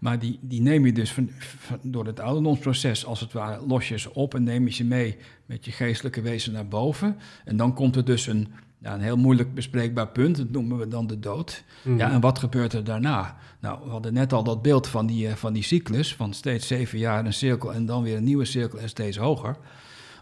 [0.00, 4.06] Maar die, die neem je dus van, van- door het ouderdomsproces als het ware losjes
[4.12, 5.16] op en neem je ze mee
[5.46, 7.16] met je geestelijke wezen naar boven.
[7.44, 10.88] En dan komt er dus een, ja, een heel moeilijk bespreekbaar punt, dat noemen we
[10.88, 11.64] dan de dood.
[11.82, 11.96] Mhm.
[11.98, 13.36] Ja, en wat gebeurt er daarna?
[13.60, 16.66] Nou, we hadden net al dat beeld van die, eh, van die cyclus, van steeds
[16.66, 19.56] zeven jaar een cirkel en dan weer een nieuwe cirkel en steeds hoger.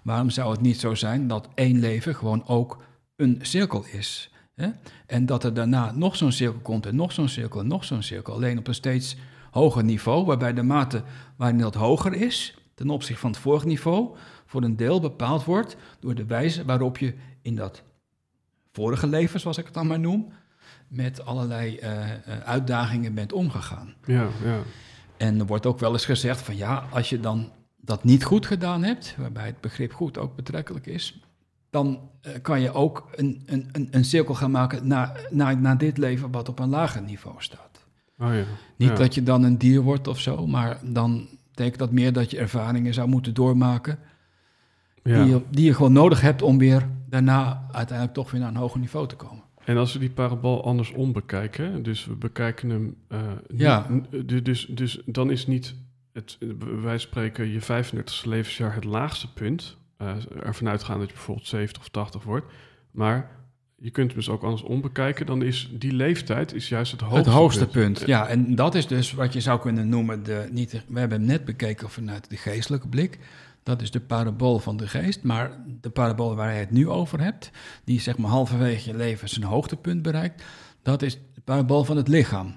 [0.02, 2.82] Waarom zou het niet zo zijn dat één leven gewoon ook
[3.16, 4.30] een cirkel is?
[4.54, 4.68] Hè?
[5.06, 8.02] En dat er daarna nog zo'n cirkel komt en nog zo'n cirkel en nog zo'n
[8.02, 9.16] cirkel, alleen op een steeds
[9.50, 11.02] hoger niveau, waarbij de mate
[11.36, 15.76] waarin dat hoger is ten opzichte van het vorige niveau voor een deel bepaald wordt
[16.00, 17.82] door de wijze waarop je in dat
[18.72, 20.32] vorige leven, zoals ik het dan maar noem,
[20.88, 23.94] met allerlei eh, eh, uitdagingen bent omgegaan.
[24.04, 24.58] Ja, ja.
[25.16, 28.46] En er wordt ook wel eens gezegd van ja, als je dan dat niet goed
[28.46, 31.20] gedaan hebt, waarbij het begrip goed ook betrekkelijk is,
[31.70, 35.78] dan eh, kan je ook een, een, een, een cirkel gaan maken naar, naar, naar
[35.78, 37.67] dit leven wat op een lager niveau staat.
[38.20, 38.44] Oh ja.
[38.76, 38.94] Niet ja.
[38.94, 42.38] dat je dan een dier wordt of zo, maar dan betekent dat meer dat je
[42.38, 43.98] ervaringen zou moeten doormaken
[45.02, 45.22] ja.
[45.24, 48.56] die, je, die je gewoon nodig hebt om weer daarna uiteindelijk toch weer naar een
[48.56, 49.42] hoger niveau te komen.
[49.64, 52.96] En als we die parabool andersom bekijken, dus we bekijken hem.
[53.08, 53.20] eh,
[53.56, 53.86] Ja.
[54.26, 55.74] du- dus, dus dan is niet
[56.12, 56.38] het,
[56.82, 59.76] wij spreken je 35e levensjaar het laagste punt.
[59.96, 62.46] eh ervan uitgaan dat je bijvoorbeeld 70 of 80 wordt.
[62.90, 63.30] Maar
[63.80, 65.26] je kunt hem dus ook andersom bekijken.
[65.26, 68.02] Dan is die leeftijd is juist het hoogste, het hoogste punt.
[68.06, 70.48] Ja, en dat is dus wat je zou kunnen noemen de.
[70.50, 73.18] Niet, we hebben hem net bekeken vanuit de geestelijke blik.
[73.62, 75.22] Dat is de parabool van de geest.
[75.22, 77.50] Maar de parabool waar je het nu over hebt,
[77.84, 80.42] die zeg maar halverwege je leven zijn hoogtepunt bereikt,
[80.82, 82.54] dat is de parabool van het lichaam.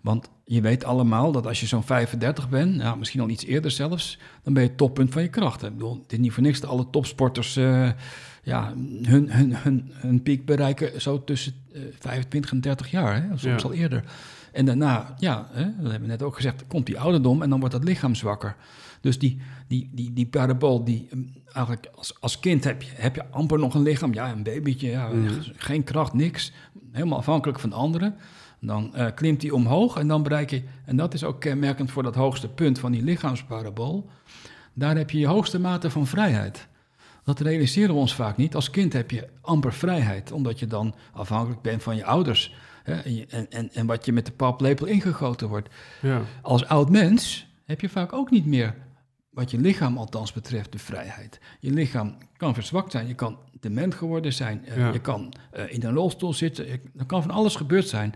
[0.00, 3.70] Want je weet allemaal dat als je zo'n 35 bent, nou, misschien al iets eerder
[3.70, 5.68] zelfs, dan ben je het toppunt van je krachten.
[5.68, 7.90] Ik bedoel, het is niet voor niks dat alle topsporters eh,
[8.46, 13.28] ja, hun, hun, hun, hun piek bereiken zo tussen eh, 25 en 30 jaar, hè,
[13.28, 13.68] soms Ja.
[13.68, 14.04] al eerder.
[14.52, 17.58] En daarna, ja, hè, dat hebben we net ook gezegd, komt die ouderdom en dan
[17.60, 18.56] wordt dat lichaam zwakker.
[19.00, 23.14] Dus die, die, die, die parabool, die mm, eigenlijk als, als kind heb je, heb
[23.14, 24.14] je amper nog een lichaam.
[24.14, 25.32] Ja, een babytje, ja, Mhm.
[25.56, 26.52] geen kracht, niks.
[26.92, 28.14] Helemaal afhankelijk van anderen.
[28.60, 32.02] Dan eh, klimt die omhoog en dan bereik je, en dat is ook kenmerkend voor
[32.02, 34.08] dat hoogste punt van die lichaamsparabool.
[34.72, 36.66] Daar heb je je hoogste mate van vrijheid.
[37.26, 38.54] Dat realiseren we ons vaak niet.
[38.54, 42.54] Als kind heb je amper vrijheid, omdat je dan afhankelijk bent van je ouders.
[42.82, 45.68] Hè, en, en, en, en wat je met de paplepel ingegoten wordt.
[46.02, 48.74] Ja, Als oud mens heb je vaak ook niet meer,
[49.30, 51.40] wat je lichaam althans betreft, de vrijheid.
[51.60, 54.92] Je lichaam kan verzwakt zijn, je kan dement geworden zijn, eh, Ja.
[54.92, 58.14] je kan eh, in een rolstoel zitten, je- er kan van alles gebeurd zijn.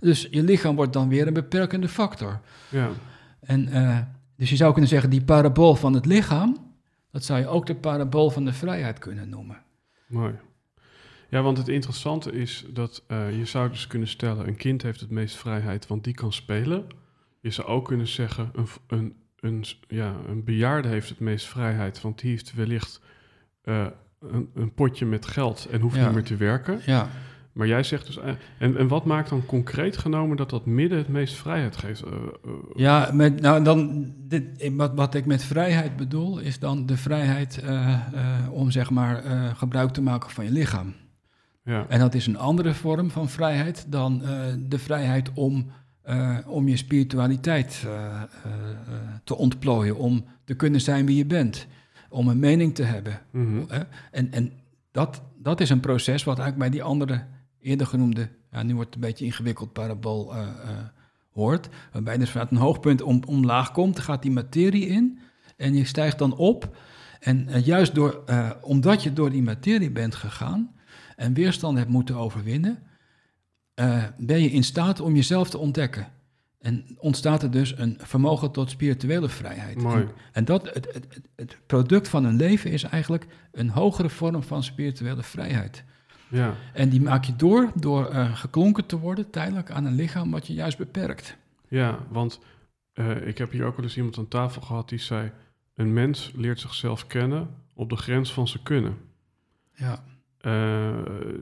[0.00, 2.40] Dus je lichaam wordt dan weer een beperkende factor.
[2.68, 2.88] ja.
[3.40, 3.98] En, eh,
[4.36, 6.61] dus je zou kunnen zeggen, die parabool van het lichaam,
[7.12, 9.62] dat zou je ook de parabool van de vrijheid kunnen noemen.
[10.06, 10.34] Mooi.
[11.28, 15.00] Ja, want het interessante is dat eh, je zou dus kunnen stellen: een kind heeft
[15.00, 16.86] het meest vrijheid, want die kan spelen.
[17.40, 22.00] Je zou ook kunnen zeggen: een, een, een, ja, een bejaarde heeft het meest vrijheid,
[22.00, 23.00] want die heeft wellicht
[23.62, 23.86] eh,
[24.20, 26.04] een, een potje met geld en hoeft Ja.
[26.04, 26.80] niet meer te werken.
[26.86, 27.08] Ja,
[27.52, 28.18] Maar jij zegt dus.
[28.18, 32.02] eh, en, en wat maakt dan concreet genomen dat dat midden het meest vrijheid geeft?
[32.02, 36.86] Eh, eh, ja met, nou dan, dit, wat, wat ik met vrijheid bedoel, is dan
[36.86, 37.64] de vrijheid
[38.50, 39.22] om zeg maar
[39.56, 40.94] gebruik te maken van je lichaam.
[41.64, 41.86] Ja.
[41.88, 44.22] En dat is een andere vorm van vrijheid dan
[44.68, 45.70] de vrijheid om,
[46.46, 47.86] om je spiritualiteit
[49.24, 51.66] te ontplooien, om te kunnen zijn wie je bent,
[52.08, 53.20] om een mening te hebben.
[53.30, 53.62] Mhm.
[54.10, 54.52] En, en
[54.90, 57.22] dat, dat is een proces wat eigenlijk bij die andere
[57.62, 60.76] eerder genoemde, ja, nu wordt het een beetje ingewikkeld parabool, eh, eh,
[61.32, 61.68] hoort.
[61.92, 65.18] Waarbij dus vanuit een hoogpunt om, omlaag komt, gaat die materie in
[65.56, 66.76] en je stijgt dan op.
[67.20, 68.24] En eh, juist door,
[68.60, 70.74] omdat je door die materie bent gegaan
[71.16, 72.82] en weerstand hebt moeten overwinnen,
[74.18, 76.06] ben je in staat om jezelf te ontdekken.
[76.58, 79.82] En ontstaat er dus een vermogen tot spirituele vrijheid.
[79.82, 80.02] Mooi.
[80.02, 84.08] En, en dat, het, het, het- het product van een leven is eigenlijk een hogere
[84.08, 85.84] vorm van spirituele vrijheid.
[86.32, 86.54] Ja.
[86.72, 90.46] En die maak je door door eh, geklonken te worden tijdelijk aan een lichaam wat
[90.46, 91.36] je juist beperkt.
[91.68, 92.40] Ja, want
[92.92, 95.30] eh, ik heb hier ook wel eens iemand aan tafel gehad die zei:
[95.74, 98.96] Een mens leert zichzelf kennen op de grens van zijn kunnen.
[99.74, 100.04] Ja,
[100.38, 100.90] Eh,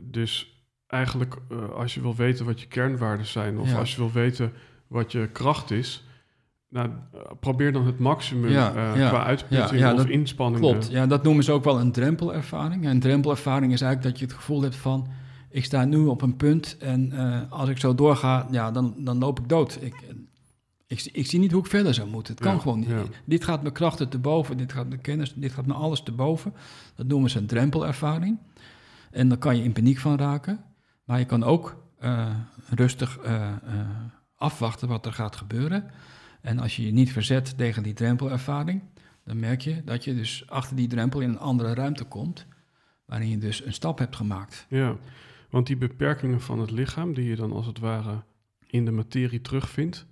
[0.02, 1.36] dus eigenlijk,
[1.74, 3.78] als je wil weten wat je kernwaarden zijn, of Ja.
[3.78, 4.52] als je wil weten
[4.86, 6.04] wat je kracht is,
[6.70, 6.90] nou,
[7.40, 10.60] probeer dan het maximum Ja, eh, ja, qua uitputting ja, ja, of dat inspanning.
[10.60, 10.90] klopt.
[10.90, 12.84] Ja, dat noemen ze ook wel een drempelervaring.
[12.84, 15.08] En een drempelervaring is eigenlijk dat je het gevoel hebt van...
[15.50, 19.18] ik sta nu op een punt en eh, als ik zo doorga, ja, dan, dan
[19.18, 19.78] loop ik dood.
[19.80, 19.94] Ik,
[20.86, 22.34] ik, ik zie niet hoe ik verder zou moeten.
[22.34, 22.88] Het kan gewoon niet.
[23.24, 26.12] Dit gaat mijn krachten te boven, dit gaat mijn kennis, dit gaat me alles te
[26.12, 26.54] boven.
[26.94, 28.38] Dat noemen ze een drempelervaring.
[29.10, 30.64] En daar kan je in paniek van raken.
[31.04, 32.26] Maar je kan ook eh,
[32.68, 33.18] rustig
[34.36, 35.90] afwachten wat er gaat gebeuren.
[36.40, 38.82] En als je je niet verzet tegen die drempelervaring,
[39.24, 42.46] dan merk je dat je dus achter die drempel in een andere ruimte komt,
[43.04, 44.66] waarin je dus een stap hebt gemaakt.
[44.68, 44.96] Ja,
[45.50, 48.22] want die beperkingen van het lichaam, die je dan als het ware
[48.66, 50.06] in de materie terugvindt,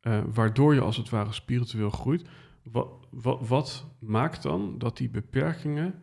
[0.00, 2.24] eh, waardoor je als het ware spiritueel groeit,
[2.62, 5.94] wat, wat, wat maakt dan dat die beperkingen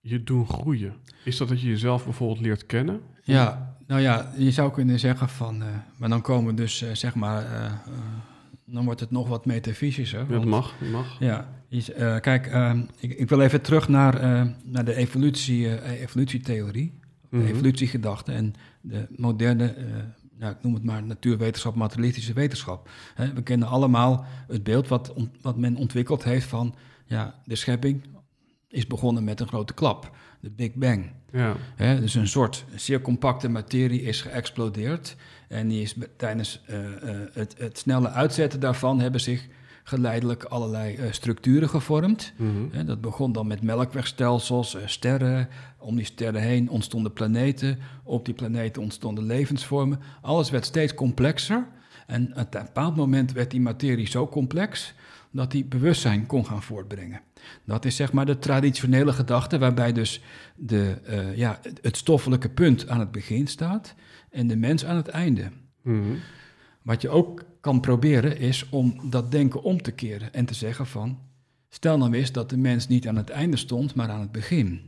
[0.00, 0.94] je doen groeien?
[1.24, 3.00] Is dat dat je jezelf bijvoorbeeld leert kennen?
[3.22, 7.14] Ja, nou ja, je zou kunnen zeggen van, eh, maar dan komen dus, eh, zeg
[7.14, 7.42] maar,
[8.66, 10.18] dan wordt het nog wat metafysischer.
[10.18, 11.16] Dat want- mag, dat mag.
[11.20, 15.76] Ja, is, eh, kijk, ehm, ik, ik wil even terug naar, eh, naar de evolutie,
[15.78, 16.98] eh, evolutietheorie,
[17.30, 17.46] de Mhm.
[17.46, 19.74] evolutiegedachte en de moderne,
[20.38, 22.90] ja, ik noem het maar natuurwetenschap, materialistische wetenschap.
[23.14, 26.74] Hè, we kennen allemaal het beeld wat, on- wat men ontwikkeld heeft van,
[27.06, 28.02] ja, de schepping
[28.68, 31.10] is begonnen met een grote klap, de Big Bang.
[31.32, 35.16] Ja, Hè, dus een soort zeer compacte materie is geëxplodeerd.
[35.48, 39.46] En die is tijdens eh, eh, het, het snelle uitzetten daarvan hebben zich
[39.82, 42.32] geleidelijk allerlei eh, structuren gevormd.
[42.36, 42.86] mhm.
[42.86, 45.48] Dat begon dan met melkwegstelsels, sterren.
[45.78, 47.78] Om die sterren heen ontstonden planeten.
[48.02, 50.00] Op die planeten ontstonden levensvormen.
[50.20, 51.66] Alles werd steeds complexer.
[52.06, 54.94] En op een bepaald moment werd die materie zo complex
[55.30, 57.20] dat die bewustzijn kon gaan voortbrengen.
[57.64, 60.20] Dat is zeg maar de traditionele gedachte, waarbij dus
[60.54, 60.96] de,
[61.34, 63.94] ja, het stoffelijke punt aan het begin staat
[64.36, 65.50] en de mens aan het einde.
[65.82, 66.14] Mhm.
[66.82, 70.86] Wat je ook kan proberen is om dat denken om te keren en te zeggen
[70.86, 71.18] van,
[71.68, 74.80] stel nou eens dat de mens niet aan het einde stond, maar aan het begin.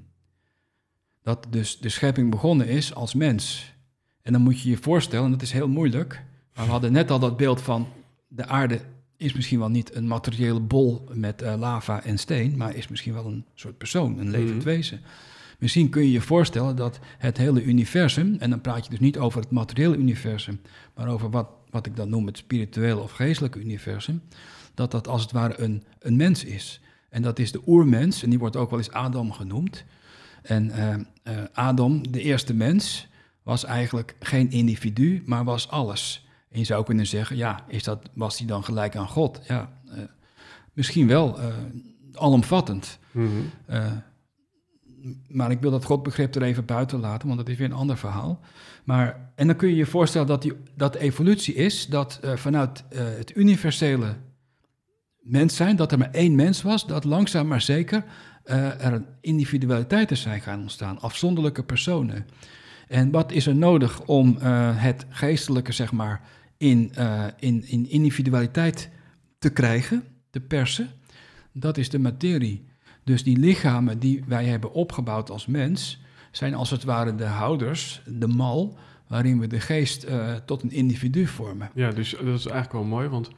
[1.23, 3.73] Dat dus de schepping begonnen is als mens.
[4.23, 6.23] En dan moet je je voorstellen, en dat is heel moeilijk,
[6.55, 7.89] maar we hadden net al dat beeld van
[8.29, 8.81] de aarde
[9.17, 13.13] is misschien wel niet een materiële bol met eh, lava en steen, maar is misschien
[13.15, 14.65] wel een soort persoon, een levend Mhm.
[14.65, 15.01] wezen.
[15.59, 19.19] Misschien kun je je voorstellen dat het hele universum, en dan praat je dus niet
[19.19, 20.61] over het materiële universum,
[20.95, 24.23] maar over wat, wat ik dan noem het spirituele of geestelijke universum,
[24.75, 26.81] dat dat als het ware een, een mens is.
[27.09, 29.85] En dat is de oermens, en die wordt ook wel eens Adam genoemd.
[30.43, 33.09] En eh, eh, Adam, de eerste mens,
[33.43, 36.27] was eigenlijk geen individu, maar was alles.
[36.51, 39.41] En je zou kunnen zeggen, ja, is dat, was hij dan gelijk aan God?
[39.47, 39.99] Ja, eh,
[40.73, 41.39] misschien wel,
[42.15, 42.99] alomvattend.
[43.67, 43.93] Eh,
[45.29, 47.99] maar ik wil dat godbegrip er even buiten laten, want dat is weer een ander
[47.99, 48.41] verhaal.
[48.85, 52.85] Maar, en dan kun je je voorstellen dat, die, dat evolutie is dat eh, vanuit
[52.89, 54.17] eh, het universele
[55.21, 58.05] mens zijn, dat er maar één mens was, dat langzaam maar zeker
[58.45, 62.27] eh, er individualiteiten zijn gaan ontstaan, afzonderlijke personen.
[62.89, 64.37] En wat is er nodig om
[64.77, 66.21] het geestelijke, zeg maar,
[66.57, 66.93] in,
[67.39, 68.91] in, in individualiteit
[69.39, 70.91] te krijgen, te persen?
[71.53, 72.65] Dat is de materie.
[73.09, 78.03] Dus die lichamen die wij hebben opgebouwd als mens, zijn als het ware de houders,
[78.07, 81.71] de mal, waarin we de geest eh, tot een individu vormen.
[81.75, 83.31] Ja, dus dat is eigenlijk wel mooi, want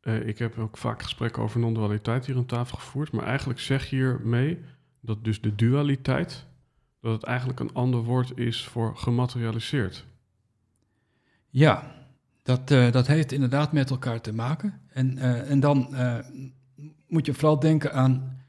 [0.00, 3.12] eh, ik heb ook vaak gesprekken over non-dualiteit hier aan tafel gevoerd.
[3.12, 4.58] Maar eigenlijk zeg je hiermee
[5.00, 6.46] dat dus de dualiteit,
[7.00, 10.06] dat het eigenlijk een ander woord is voor gematerialiseerd.
[11.50, 11.94] Ja,
[12.42, 14.80] dat, eh, dat heeft inderdaad met elkaar te maken.
[14.88, 15.94] En, en dan
[17.08, 18.42] moet je vooral denken aan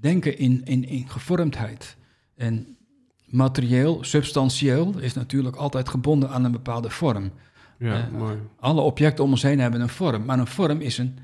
[0.00, 1.96] denken in, in, in gevormdheid.
[2.36, 2.76] En
[3.24, 7.30] materieel, substantieel, is natuurlijk altijd gebonden aan een bepaalde vorm.
[7.78, 8.36] Ja, Eh, mooi.
[8.60, 11.18] Alle objecten om ons heen hebben een vorm, maar een vorm is een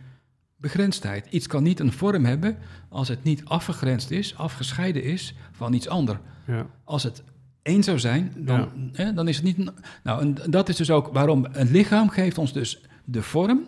[0.57, 1.27] begrensdheid.
[1.31, 2.57] Iets kan niet een vorm hebben
[2.89, 6.19] als het niet afgegrensd is, afgescheiden is van iets anders.
[6.47, 7.23] Ja, Als het
[7.63, 9.59] één zou zijn, dan, hè, dan is het niet.
[9.59, 9.71] Een,
[10.03, 13.67] nou, en dat is dus ook waarom het lichaam geeft ons dus de vorm,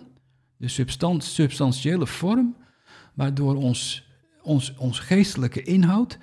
[0.57, 2.57] de substan substantiële vorm,
[3.15, 4.06] waardoor ons,
[4.47, 6.19] ons, ons geestelijke inhoud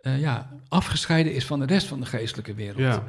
[0.00, 2.78] eh, ja, afgescheiden is van de rest van de geestelijke wereld.
[2.78, 3.02] ja.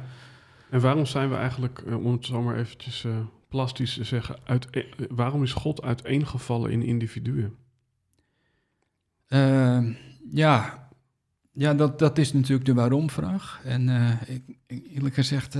[0.70, 3.16] En waarom zijn we eigenlijk, eh, om het zo maar eventjes eh,
[3.48, 7.54] plastisch te zeggen, uit, eh, waarom is God uiteengevallen in individuen?
[9.26, 9.80] Eh,
[10.30, 10.88] ja,
[11.52, 13.60] ja dat, dat is natuurlijk de waarom-vraag.
[13.64, 13.88] En
[14.26, 14.42] ik,
[14.94, 15.56] eerlijk gezegd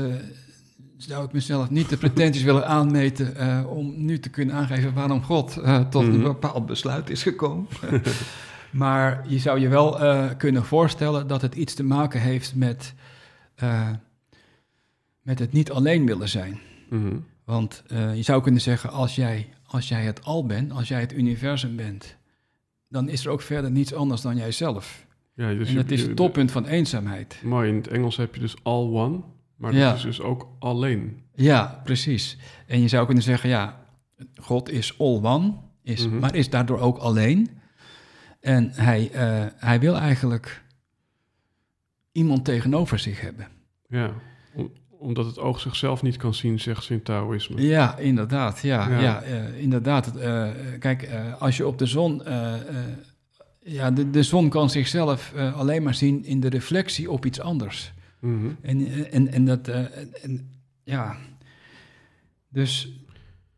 [0.97, 5.53] zou ik mezelf niet de pretenties willen aanmeten om nu te kunnen aangeven waarom God
[5.91, 6.23] tot een Mhm.
[6.23, 7.67] bepaald besluit is gekomen.
[8.73, 12.95] maar je zou je wel eh, kunnen voorstellen dat het iets te maken heeft met,
[13.55, 13.89] eh,
[15.23, 16.59] met het niet alleen willen zijn.
[16.91, 17.17] Mhm.
[17.45, 21.01] Want eh, je zou kunnen zeggen, als jij, als jij het al bent, als jij
[21.01, 22.17] het universum bent,
[22.89, 25.07] dan is er ook verder niets anders dan jijzelf.
[25.35, 27.41] Ja, dus en je- dat is het toppunt van eenzaamheid.
[27.45, 29.21] Mooi, in het Engels heb je dus all one,
[29.57, 29.89] maar Ja.
[29.89, 31.23] dat is dus ook alleen.
[31.35, 32.39] Ja, precies.
[32.67, 33.81] En je zou kunnen zeggen, ja,
[34.41, 35.53] God is all one,
[35.83, 36.19] is, Mhm.
[36.19, 37.49] maar is daardoor ook alleen.
[38.49, 40.63] En hij, eh, hij wil eigenlijk
[42.13, 43.49] iemand tegenover zich hebben.
[43.89, 44.11] Ja,
[44.55, 47.63] Om- omdat het oog zichzelf niet kan zien, zegt ze in Taoïsme.
[47.63, 48.61] Ja, inderdaad.
[48.61, 48.99] Ja, Ja.
[49.01, 49.23] ja.
[49.23, 50.17] eh, inderdaad.
[50.17, 51.09] Eh, kijk,
[51.39, 52.23] als je op de zon.
[53.61, 57.93] ja, de, de zon kan zichzelf alleen maar zien in de reflectie op iets anders.
[58.21, 58.49] Mhm.
[58.61, 59.69] En, en, en dat.
[59.69, 61.17] en, ja.
[62.49, 62.93] Dus.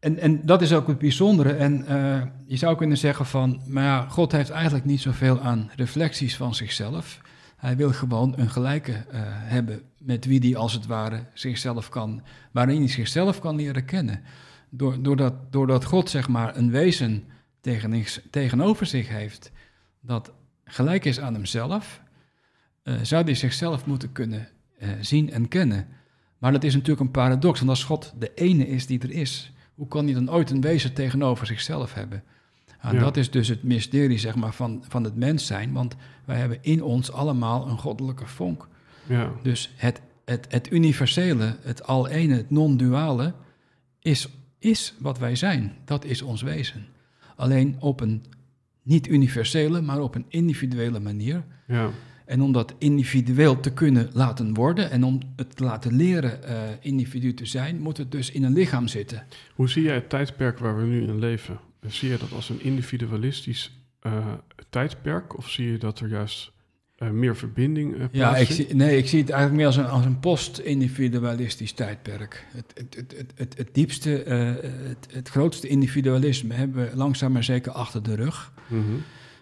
[0.01, 1.53] En, en dat is ook het bijzondere.
[1.53, 3.63] En eh, je zou kunnen zeggen van.
[3.67, 7.21] Maar ja, God heeft eigenlijk niet zoveel aan reflecties van zichzelf.
[7.57, 12.23] Hij wil gewoon een gelijke eh, hebben met wie die als het ware zichzelf kan,
[12.51, 14.23] waarin hij zichzelf kan leren kennen.
[14.71, 17.25] Door, doordat, doordat God zeg maar een wezen
[17.61, 19.53] tegen, tegenover zich heeft
[20.01, 20.33] dat
[20.65, 22.03] gelijk is aan hemzelf,
[22.83, 24.49] eh, zou hij zichzelf moeten kunnen
[25.01, 25.87] zien en kennen.
[26.39, 29.53] Maar dat is natuurlijk een paradox, want als God de ene is die er is,
[29.81, 32.23] hoe kan hij dan ooit een wezen tegenover zichzelf hebben?
[32.81, 33.01] En Ja.
[33.01, 36.59] dat is dus het mysterie zeg maar, van, van het mens zijn, want wij hebben
[36.61, 38.69] in ons allemaal een goddelijke vonk.
[39.07, 43.35] Ja, Dus het, het, het universele, het al-ene, het non-duale,
[44.01, 45.73] is, is wat wij zijn.
[45.85, 46.87] Dat is ons wezen.
[47.37, 48.25] Alleen op een
[48.83, 51.45] niet universele, maar op een individuele manier.
[51.67, 51.91] ja,
[52.31, 56.57] En om dat individueel te kunnen laten worden en om het te laten leren eh,
[56.81, 59.27] individu te zijn, moet het dus in een lichaam zitten.
[59.55, 61.59] Hoe zie jij het tijdperk waar we nu in leven?
[61.87, 64.33] Zie je dat als een individualistisch eh,
[64.69, 66.53] tijdperk of zie je dat er juist
[66.97, 69.87] eh, meer verbinding eh Ja, ik zie, nee, ik zie het eigenlijk meer als een,
[69.87, 72.47] als een post-individualistisch tijdperk.
[72.53, 77.45] Het, het, het, het, het, diepste, eh, het, het grootste individualisme hebben we langzaam maar
[77.45, 78.53] zeker achter de rug.
[78.67, 78.85] Mhm.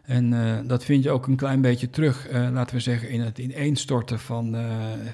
[0.08, 3.20] En eh, dat vind je ook een klein beetje terug, eh, laten we zeggen, in
[3.20, 4.64] het ineenstorten van, eh,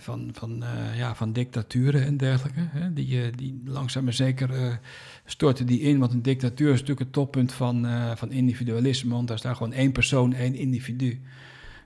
[0.01, 0.65] van, van,
[0.97, 2.61] ja, van dictaturen en dergelijke.
[2.61, 2.93] Hè?
[2.93, 4.79] Die, die langzaam maar zeker
[5.25, 9.39] storten die in, want een dictatuur is natuurlijk het toppunt van, van individualisme, want daar
[9.39, 11.21] staat gewoon één persoon, één individu,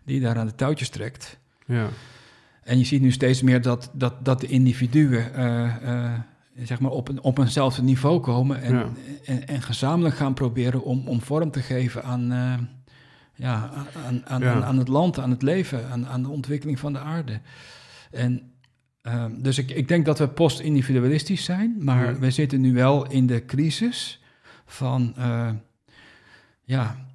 [0.05, 1.39] die daar aan de touwtjes trekt.
[1.67, 1.89] Ja,
[2.63, 5.25] En je ziet nu steeds meer dat, dat, dat de individuen
[6.63, 8.89] zeg maar op, een, op eenzelfde niveau komen en, Ja.
[9.25, 12.33] en, en gezamenlijk gaan proberen om, om vorm te geven aan,
[13.39, 13.71] ja,
[14.07, 14.53] aan, aan, Ja.
[14.55, 17.41] aan, aan het land, aan het leven, aan, aan de ontwikkeling van de aarde.
[18.11, 18.53] En,
[19.03, 22.19] eh, dus ik, ik denk dat we post-individualistisch zijn, maar Ja.
[22.19, 24.23] we zitten nu wel in de crisis
[24.67, 25.51] van, eh,
[26.65, 27.07] ja,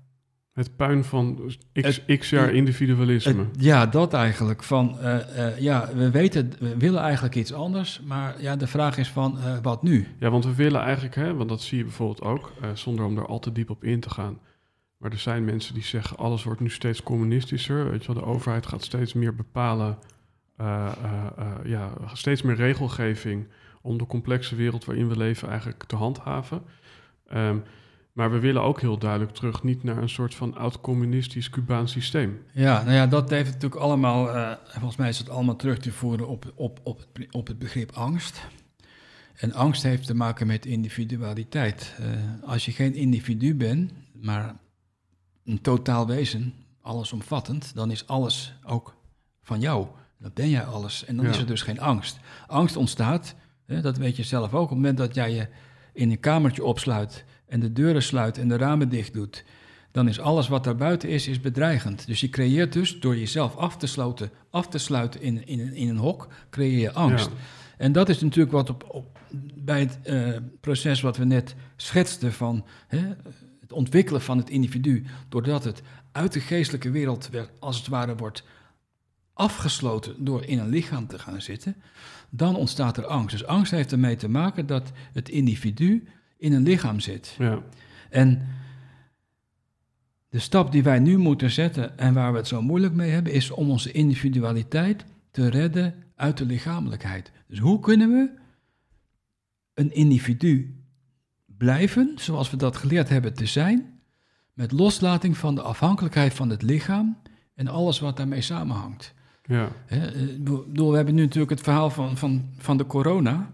[0.53, 1.39] het puin van
[1.73, 3.45] x, Het- x jaar individualisme.
[3.51, 4.63] het- ja, dat eigenlijk.
[4.63, 8.97] Van, eh, eh, ja, we weten, we willen eigenlijk iets anders, maar ja, de vraag
[8.97, 10.07] is van, wat nu?
[10.19, 13.25] Ja, want we willen eigenlijk, hè, want dat zie je bijvoorbeeld ook, zonder om daar
[13.27, 14.37] al te diep op in te gaan.
[15.03, 17.89] Maar er zijn mensen die zeggen, alles wordt nu steeds communistischer.
[17.89, 19.97] Weet je wel, de overheid gaat steeds meer bepalen,
[20.57, 23.47] eh, eh, eh, ja, steeds meer regelgeving
[23.81, 26.61] om de complexe wereld waarin we leven eigenlijk te handhaven.
[27.27, 27.57] Ehm,
[28.13, 32.41] maar we willen ook heel duidelijk terug, niet naar een soort van oud-communistisch Cubaans systeem.
[32.51, 34.25] Ja, nou ja, dat heeft natuurlijk allemaal,
[34.65, 37.91] volgens mij is het allemaal terug te voeren op, op, op, het, op het begrip
[37.91, 38.47] angst.
[39.35, 41.95] En angst heeft te maken met individualiteit.
[42.45, 43.91] Als je geen individu bent,
[44.21, 44.61] maar
[45.45, 48.95] een totaal wezen, allesomvattend, dan is alles ook
[49.41, 49.87] van jou.
[50.19, 51.05] Dan ben jij alles.
[51.05, 51.31] En dan Ja.
[51.31, 52.19] is er dus geen angst.
[52.47, 53.35] Angst ontstaat,
[53.65, 55.47] hè, dat weet je zelf ook, op het moment dat jij je
[55.93, 59.43] in een kamertje opsluit en de deuren sluit en de ramen dicht doet,
[59.91, 62.07] dan is alles wat daarbuiten is, is bedreigend.
[62.07, 65.89] Dus je creëert dus door jezelf af te, sloten, af te sluiten in, in, in
[65.89, 67.29] een hok, creëer je angst.
[67.29, 67.35] Ja.
[67.77, 69.19] En dat is natuurlijk wat op, op,
[69.55, 73.15] bij het eh, proces wat we net schetsten van hè,
[73.73, 78.43] ontwikkelen van het individu, doordat het uit de geestelijke wereld weer, als het ware wordt
[79.33, 81.75] afgesloten door in een lichaam te gaan zitten,
[82.29, 83.37] dan ontstaat er angst.
[83.37, 86.07] Dus angst heeft ermee te maken dat het individu
[86.37, 87.35] in een lichaam zit.
[87.37, 87.59] Ja,
[88.09, 88.47] En
[90.29, 93.33] de stap die wij nu moeten zetten en waar we het zo moeilijk mee hebben,
[93.33, 97.31] is om onze individualiteit te redden uit de lichamelijkheid.
[97.47, 98.29] Dus hoe kunnen we
[99.73, 100.82] een individu
[101.63, 103.99] blijven, zoals we dat geleerd hebben te zijn,
[104.53, 107.17] met loslating van de afhankelijkheid van het lichaam
[107.55, 109.13] en alles wat daarmee samenhangt?
[109.45, 109.99] ja, eh,
[110.73, 113.51] we hebben nu natuurlijk het verhaal van, van, van de corona.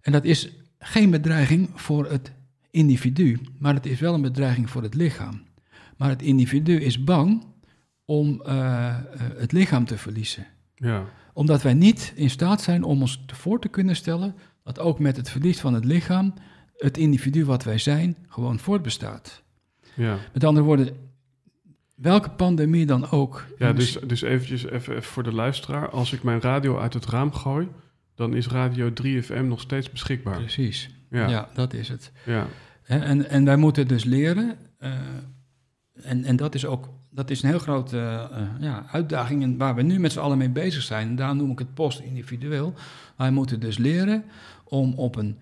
[0.00, 0.48] En dat is
[0.78, 2.32] geen bedreiging voor het
[2.70, 5.42] individu, maar het is wel een bedreiging voor het lichaam.
[5.96, 7.44] Maar het individu is bang
[8.04, 8.94] om eh, eh,
[9.36, 10.46] het lichaam te verliezen.
[10.74, 14.98] ja, Omdat wij niet in staat zijn om ons voor te kunnen stellen dat ook
[14.98, 16.34] met het verlies van het lichaam
[16.82, 19.42] het individu wat wij zijn gewoon voortbestaat.
[19.94, 20.18] ja.
[20.32, 20.96] Met andere woorden,
[21.94, 23.46] welke pandemie dan ook.
[23.58, 25.90] Ja, dus, dus eventjes even, even voor de luisteraar.
[25.90, 27.68] Als ik mijn radio uit het raam gooi,
[28.14, 30.38] dan is Radio 3FM nog steeds beschikbaar.
[30.38, 30.90] Precies.
[31.10, 32.12] Ja, ja, dat is het.
[32.24, 32.46] ja,
[32.84, 34.92] En, en wij moeten dus leren, eh,
[36.02, 37.98] en, en dat is ook dat is een heel grote
[38.32, 41.08] eh, ja, uitdaging en waar we nu met z'n allen mee bezig zijn.
[41.08, 42.74] En daarom noem ik het post-individueel.
[43.16, 44.24] Wij moeten dus leren
[44.64, 45.38] om, op een,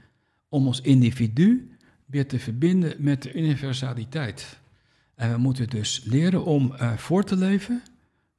[0.50, 1.70] om ons individu
[2.06, 4.58] weer te verbinden met de universaliteit.
[5.14, 7.82] En we moeten dus leren om eh, voor te leven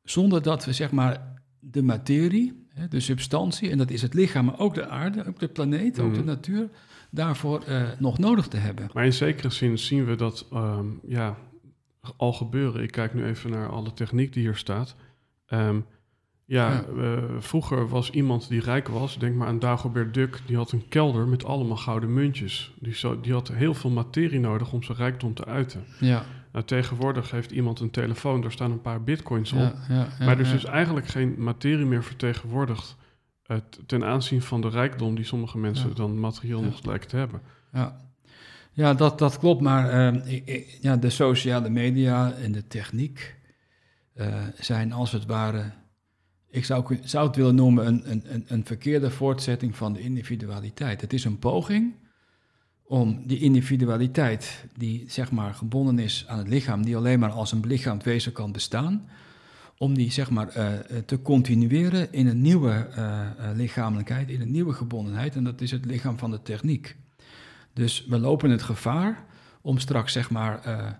[0.04, 4.46] zonder dat we zeg maar de materie, hè, de substantie, en dat is het lichaam,
[4.46, 6.28] maar ook de aarde, ook de planeet, ook de Mhm.
[6.28, 6.70] natuur,
[7.10, 8.90] daarvoor eh, nog nodig te hebben.
[8.94, 11.38] Maar in zekere zin zien we dat ehm, ja,
[12.18, 12.84] al gebeuren.
[12.84, 14.96] Ik kijk nu even naar alle techniek die hier staat.
[15.46, 15.80] Ehm,
[16.52, 20.72] ja, eh, vroeger was iemand die rijk was, denk maar aan Dagobert Duck, die had
[20.72, 22.74] een kelder met allemaal gouden muntjes.
[22.80, 25.84] Die, zo, die had heel veel materie nodig om zijn rijkdom te uiten.
[26.00, 29.60] Ja, Nou, tegenwoordig heeft iemand een telefoon, daar staan een paar bitcoins op.
[29.60, 32.96] ja, ja, ja, maar er is dus eigenlijk geen materie meer vertegenwoordigd
[33.46, 37.42] eh, ten aanzien van de rijkdom die sommige mensen dan materieel nog lijken te hebben.
[37.74, 37.98] Ja,
[38.74, 43.36] ja dat, dat klopt, maar eh, ik- ik- ja, de sociale media en de techniek
[44.14, 44.28] eh,
[44.60, 45.72] zijn als het ware,
[46.52, 51.02] ik zou, zou het willen noemen, een, een, een, verkeerde voortzetting van de individualiteit.
[51.02, 51.94] Het is een poging
[52.84, 57.52] om die individualiteit, die zeg maar gebonden is aan het lichaam, die alleen maar als
[57.52, 59.10] een belichaamd wezen kan bestaan,
[59.78, 64.52] om die zeg maar eh, eh, te continueren in een nieuwe eh, lichamelijkheid, in een
[64.52, 66.96] nieuwe gebondenheid, en dat is het lichaam van de techniek.
[67.74, 69.26] Dus we lopen het gevaar
[69.62, 71.00] om straks zeg maar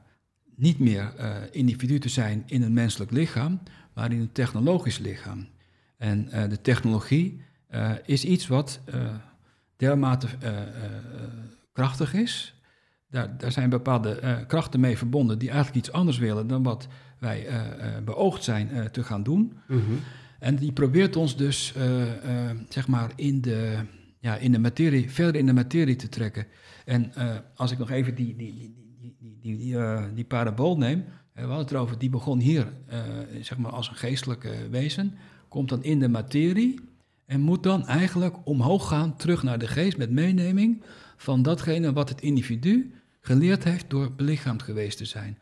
[0.56, 1.14] niet meer
[1.52, 3.60] individu te zijn in een menselijk lichaam,
[3.94, 5.48] maar in een technologisch lichaam.
[6.02, 9.00] En eh, de technologie eh, is iets wat eh,
[9.76, 10.28] dermate
[11.74, 12.56] krachtig is.
[13.10, 16.88] Daar, daar zijn bepaalde krachten mee verbonden die eigenlijk iets anders willen dan wat
[17.20, 17.48] wij
[18.04, 19.58] beoogd zijn te gaan doen.
[19.68, 19.82] Mhm.
[20.40, 21.74] En die probeert ons dus,
[22.70, 23.80] zeg maar, in de,
[24.20, 26.48] ja, in de materie, verder in de materie te trekken.
[26.86, 27.12] En
[27.56, 31.04] als ik nog even die, die, die, die, die, die, die, die parabool neem,
[31.42, 33.00] we hadden het erover, die begon hier, eh,
[33.42, 35.18] zeg maar, als een geestelijke wezen,
[35.48, 36.80] komt dan in de materie
[37.26, 40.84] en moet dan eigenlijk omhoog gaan, terug naar de geest, met meeneming
[41.18, 45.38] van datgene wat het individu geleerd heeft door belichaamd geweest te zijn.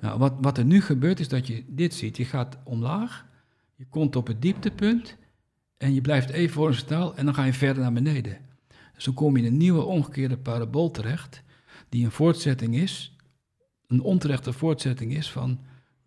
[0.00, 2.16] Nou, wat, wat er nu gebeurt is dat je dit ziet.
[2.16, 3.26] Je gaat omlaag,
[3.74, 5.16] je komt op het dieptepunt
[5.76, 8.38] en je blijft even horizontaal en dan ga je verder naar beneden.
[8.94, 11.42] Dus dan kom je in een nieuwe omgekeerde parabool terecht,
[11.88, 13.13] die een voortzetting is,
[13.88, 15.58] een onterechte voortzetting is van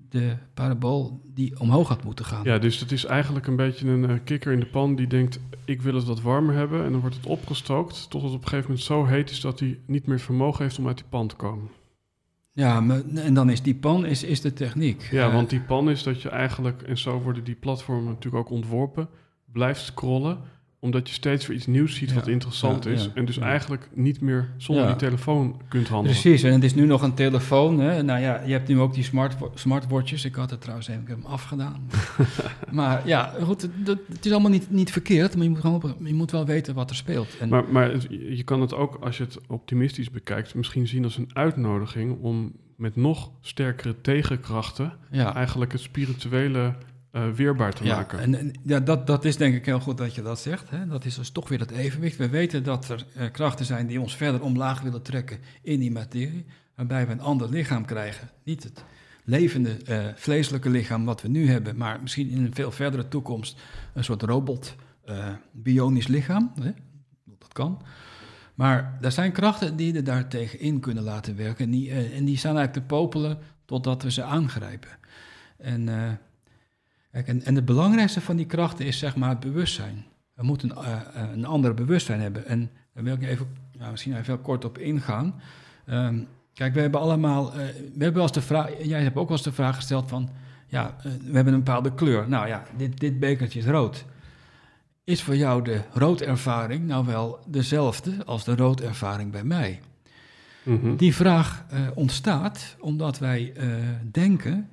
[0.10, 2.44] de parabool die omhoog had moeten gaan.
[2.44, 5.40] Ja, dus het is eigenlijk een beetje een eh, kikker in de pan die denkt:
[5.66, 6.84] ik wil het wat warmer hebben.
[6.84, 9.60] En dan wordt het opgestookt tot het op een gegeven moment zo heet is dat
[9.60, 11.70] hij niet meer vermogen heeft om uit die pan te komen.
[12.52, 15.08] Ja, maar, en dan is die pan is, is de techniek.
[15.12, 18.44] Ja, Eh, want die pan is dat je eigenlijk, en zo worden die platformen natuurlijk
[18.46, 19.10] ook ontworpen,
[19.52, 20.38] blijft scrollen
[20.80, 23.04] omdat je steeds weer iets nieuws ziet wat Ja, interessant ja, is.
[23.04, 26.20] ja, en dus eigenlijk niet meer zonder die telefoon kunt handelen.
[26.20, 27.80] Precies, en het is nu nog een telefoon.
[27.80, 28.04] Hè?
[28.04, 30.26] Nou ja, je hebt nu ook die smart, smartwatches.
[30.26, 31.90] Ik had het trouwens even, ik heb hem afgedaan.
[32.72, 36.32] maar ja, goed, het, is allemaal niet, niet verkeerd, maar je moet, gewoon, je moet
[36.32, 37.38] wel weten wat er speelt.
[37.40, 41.04] En, Maar, maar het- je kan het ook, als je het optimistisch bekijkt, misschien zien
[41.04, 46.74] als een uitnodiging om met nog sterkere tegenkrachten eigenlijk het spirituele
[47.12, 48.20] eh, weerbaar te ja, maken.
[48.20, 50.70] En, en ja, dat, dat is denk ik heel goed dat je dat zegt.
[50.70, 50.88] Hè?
[50.88, 52.18] Dat is dus toch weer dat evenwicht.
[52.18, 55.92] We weten dat er eh, krachten zijn die ons verder omlaag willen trekken in die
[55.92, 56.46] materie,
[56.76, 58.30] waarbij we een ander lichaam krijgen.
[58.44, 58.84] Niet het
[59.24, 63.62] levende eh, vleeselijke lichaam wat we nu hebben, maar misschien in een veel verdere toekomst
[63.94, 64.76] een soort robot,
[65.52, 66.52] bionisch lichaam.
[66.62, 66.72] Hè?
[67.40, 67.82] Dat kan.
[68.54, 71.66] Maar er zijn krachten die er daartegen in kunnen laten werken.
[71.66, 74.90] En die, en die staan eigenlijk te popelen totdat we ze aangrijpen.
[75.58, 75.90] En,
[77.24, 80.06] kijk, en, en het belangrijkste van die krachten is zeg maar het bewustzijn.
[80.38, 82.46] We moeten eh, eh, een ander bewustzijn hebben.
[82.46, 85.42] En daar wil ik even, ja, misschien even heel kort op ingaan.
[85.86, 86.20] Ehm,
[86.54, 89.38] kijk, we hebben allemaal, eh, we hebben wel eens de vraag, jij hebt ook wel
[89.38, 90.30] eens de vraag gesteld van,
[90.68, 92.30] ja, we hebben een bepaalde kleur.
[92.30, 94.06] Nou ja, dit, dit bekertje is rood.
[95.04, 99.80] Is voor jou de roodervaring nou wel dezelfde als de roodervaring bij mij?
[100.64, 100.96] Mhm.
[100.96, 103.54] Die vraag ontstaat omdat wij
[104.12, 104.70] denken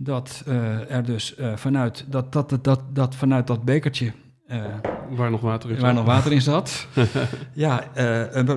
[0.00, 4.12] dat eh, er dus eh, vanuit dat, dat, dat, dat, dat vanuit dat bekertje
[4.46, 4.64] eh,
[5.10, 6.04] Waar nog water in waar zat.
[6.04, 6.86] nog water in zat,
[7.52, 7.84] ja,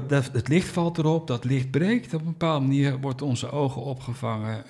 [0.07, 2.13] dat- het licht valt erop, dat licht breekt.
[2.13, 4.63] Op een bepaalde manier wordt onze ogen opgevangen,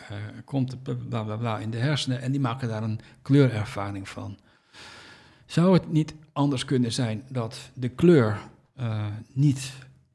[0.45, 4.37] komt bla bla bla in de hersenen en die maken daar een kleurervaring van.
[5.45, 8.37] Zou het niet anders kunnen zijn dat de kleur
[9.33, 9.71] niet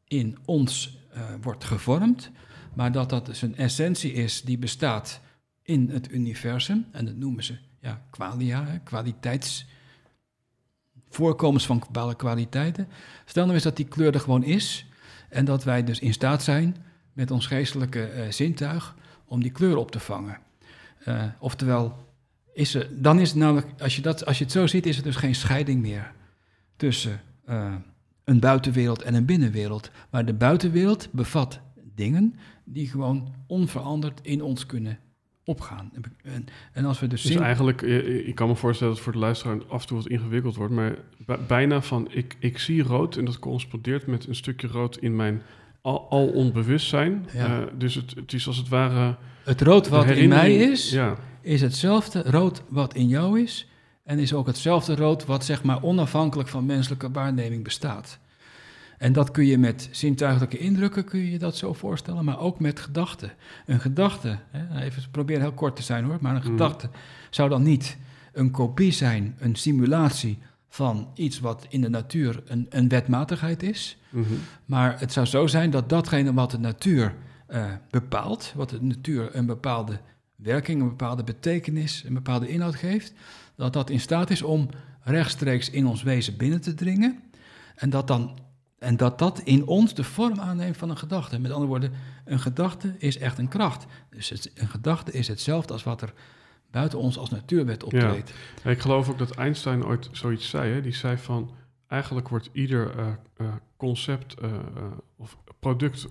[0.09, 0.99] in ons
[1.43, 2.31] wordt gevormd,
[2.75, 5.21] maar dat dat dus een essentie is die bestaat
[5.67, 9.67] in het universum, en dat noemen ze ja, qualia, kwaliteits
[11.09, 12.89] voorkomens van bepaalde kwaliteiten.
[13.25, 14.87] Stel nou eens dat die kleur er gewoon is
[15.29, 16.77] en dat wij dus in staat zijn
[17.13, 20.39] met ons geestelijke eh, zintuig om die kleur op te vangen.
[21.05, 22.07] Eh, oftewel,
[22.53, 24.97] is er, dan is het namelijk, als je, dat, als je het zo ziet, is
[24.97, 26.13] er dus geen scheiding meer
[26.77, 27.75] tussen eh,
[28.25, 29.91] een buitenwereld en een binnenwereld.
[30.11, 31.61] Maar de buitenwereld bevat
[31.95, 34.99] dingen die gewoon onveranderd in ons kunnen
[35.47, 35.91] opgaan.
[36.23, 39.21] En, en als we dus, Dus eigenlijk, eh, ik kan me voorstellen dat het voor
[39.21, 40.97] de luisteraar af en toe wat ingewikkeld wordt, maar
[41.47, 45.43] bijna van ik, ik zie rood en dat correspondeert met een stukje rood in mijn
[45.81, 47.27] al, al onbewustzijn.
[47.33, 47.61] Ja.
[47.61, 49.17] Eh, dus het, het is als het ware.
[49.45, 53.69] Het rood wat in mij is, Ja, is hetzelfde rood wat in jou is.
[54.05, 58.19] En is ook hetzelfde rood wat zeg maar onafhankelijk van menselijke waarneming bestaat.
[58.99, 62.81] En dat kun je met zintuigelijke indrukken, kun je dat zo voorstellen, maar ook met
[62.81, 63.33] gedachten.
[63.67, 66.51] Een gedachte, hè, even proberen heel kort te zijn hoor, maar een Mhm.
[66.51, 66.89] gedachte
[67.31, 67.97] zou dan niet
[68.33, 70.39] een kopie zijn, een simulatie
[70.69, 73.99] van iets wat in de natuur een, een wetmatigheid is.
[74.11, 74.25] mhm.
[74.65, 77.15] Maar het zou zo zijn dat datgene wat de natuur
[77.47, 80.01] eh, bepaalt, wat de natuur een bepaalde
[80.37, 83.13] werking, een bepaalde betekenis, een bepaalde inhoud geeft,
[83.55, 84.69] dat dat in staat is om
[85.01, 87.21] rechtstreeks in ons wezen binnen te dringen.
[87.77, 88.39] En dat, dan,
[88.79, 91.39] en dat dat in ons de vorm aanneemt van een gedachte.
[91.39, 91.93] Met andere woorden,
[92.25, 93.87] een gedachte is echt een kracht.
[94.11, 96.13] Dus het- een gedachte is hetzelfde als wat er
[96.71, 98.33] buiten ons als natuurwet optreedt.
[98.65, 100.73] Ja, ik geloof ook dat Einstein ooit zoiets zei.
[100.73, 100.81] Hè?
[100.81, 101.51] Die zei van
[101.87, 103.07] eigenlijk wordt ieder eh,
[103.37, 103.47] eh,
[103.77, 104.51] concept eh,
[105.17, 106.07] of product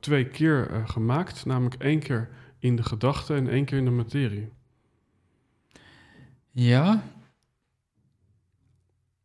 [0.00, 4.48] twee keer gemaakt, namelijk één keer in de gedachte en één keer in de materie.
[6.50, 7.02] Ja,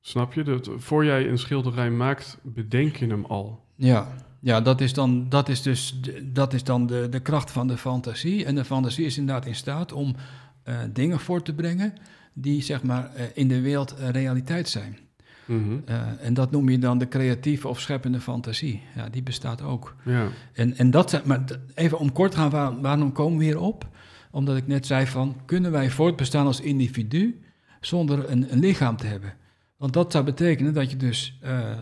[0.02, 0.44] Snap je?
[0.44, 3.64] Dat, voor jij een schilderij maakt, bedenk je hem al.
[3.76, 4.08] Ja,
[4.40, 7.68] ja dat is dan, dat is dus de, dat is dan de, de kracht van
[7.68, 8.46] de fantasie.
[8.46, 10.16] En de fantasie is inderdaad in staat om
[10.64, 11.94] eh, dingen voor te brengen
[12.34, 14.98] die zeg maar eh, in de wereld eh, realiteit zijn.
[15.46, 15.78] Mhm.
[16.20, 18.82] En dat noem je dan de creatieve of scheppende fantasie.
[18.96, 19.96] Ja, die bestaat ook.
[20.06, 21.44] Ja, En, en dat zijn, maar
[21.76, 23.88] even om kort te gaan, waar- waarom komen we hier op?
[24.32, 27.42] Omdat ik net zei van, kunnen wij voortbestaan als individu
[27.82, 29.34] zonder een, een lichaam te hebben?
[29.82, 31.78] Want dat zou betekenen dat je dus, eh,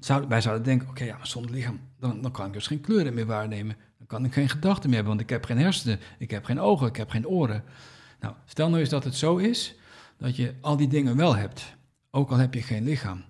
[0.00, 2.80] zou, wij zouden denken, oké, ja, maar zonder lichaam, dan, dan kan ik dus geen
[2.80, 3.76] kleuren meer waarnemen.
[3.98, 6.60] Dan kan ik geen gedachten meer hebben, want ik heb geen hersenen, ik heb geen
[6.60, 7.64] ogen, ik heb geen oren.
[8.20, 9.74] Nou, stel nou eens dat het zo is,
[10.16, 11.76] dat je al die dingen wel hebt,
[12.10, 13.24] ook al heb je geen lichaam.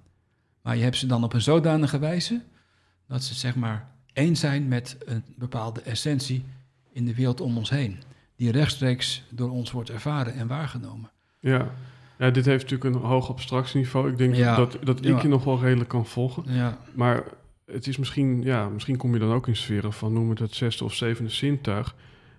[0.62, 2.40] Maar je hebt ze dan op een zodanige wijze,
[3.06, 6.44] dat ze zeg maar één zijn met een bepaalde essentie
[6.92, 8.02] in de wereld om ons heen,
[8.36, 11.10] die rechtstreeks door ons wordt ervaren en waargenomen.
[11.38, 11.70] ja.
[12.20, 14.10] Ja, dit heeft natuurlijk een hoog abstractieniveau.
[14.10, 14.56] Ik denk Ja.
[14.56, 16.42] dat, dat ik je nog wel redelijk kan volgen.
[16.46, 17.22] Ja, Maar
[17.66, 20.54] het is misschien, ja, misschien kom je dan ook in sferen van, noem het het
[20.54, 21.94] zesde of zevende zintuig,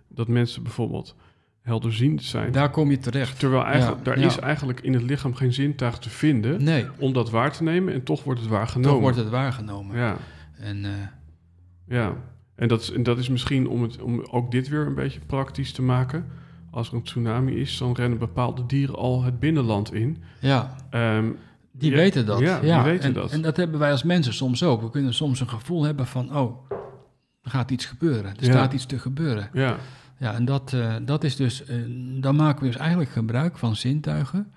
[0.07, 1.15] dat mensen bijvoorbeeld
[1.61, 2.51] helderziend zijn.
[2.51, 3.39] daar kom je terecht.
[3.39, 4.25] Terwijl eigenlijk, Ja, daar ja.
[4.25, 7.93] is eigenlijk in het lichaam geen zintuig te vinden Nee, om dat waar te nemen
[7.93, 8.91] en toch wordt het waargenomen.
[8.91, 9.97] toch wordt het waargenomen.
[9.97, 10.17] Ja,
[10.57, 10.91] En eh,
[11.87, 12.15] ja.
[12.55, 15.19] En dat, is, en dat is misschien om, het, om ook dit weer een beetje
[15.25, 16.25] praktisch te maken.
[16.71, 20.23] Als er een tsunami is, dan rennen bepaalde dieren al het binnenland in.
[20.39, 21.29] ja, Ehm,
[21.71, 22.39] die ja, weten dat.
[22.39, 23.31] Ja, die weten en, dat.
[23.31, 24.81] En dat hebben wij als mensen soms ook.
[24.81, 26.69] We kunnen soms een gevoel hebben van, oh,
[27.41, 28.25] er gaat iets gebeuren.
[28.37, 28.51] Er Ja.
[28.51, 29.49] staat iets te gebeuren.
[29.53, 29.77] ja,
[30.17, 31.75] Ja, en dat, eh, dat is dus, eh,
[32.19, 34.51] dan maken we dus eigenlijk gebruik van zintuigen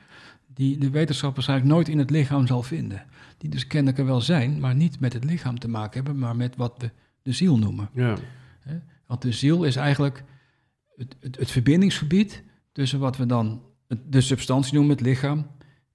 [0.54, 3.02] die de wetenschap waarschijnlijk nooit in het lichaam zal vinden.
[3.38, 6.36] Die dus kennelijk er wel zijn, maar niet met het lichaam te maken hebben, maar
[6.36, 6.90] met wat we
[7.22, 7.88] de ziel noemen.
[7.92, 8.14] Ja?
[9.06, 10.24] Want de ziel is eigenlijk
[10.96, 12.42] het, het, het verbindingsgebied
[12.72, 13.62] tussen wat we dan
[14.06, 15.46] de substantie noemen, het lichaam,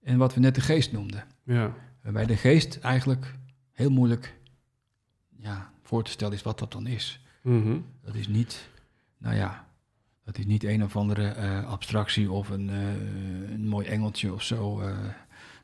[0.01, 1.23] en wat we net de geest noemden.
[1.43, 1.73] ja,
[2.03, 3.35] Waarbij de geest eigenlijk
[3.71, 4.37] heel moeilijk
[5.37, 7.21] ja, voor te stellen is wat dat dan is.
[7.41, 8.69] mhm, Dat is niet,
[9.17, 9.67] nou ja,
[10.25, 14.43] dat is niet een of andere eh, abstractie of een, eh, een mooi engeltje of
[14.43, 14.79] zo.
[14.79, 14.97] eh,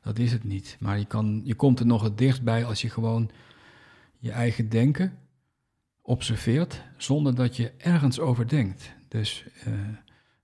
[0.02, 0.78] dat is het niet.
[0.80, 3.30] Maar je, kan, je komt er nog het dichtst bij als je gewoon
[4.18, 5.18] je eigen denken
[6.02, 8.95] observeert zonder dat je ergens over denkt.
[9.18, 9.74] Dus eh,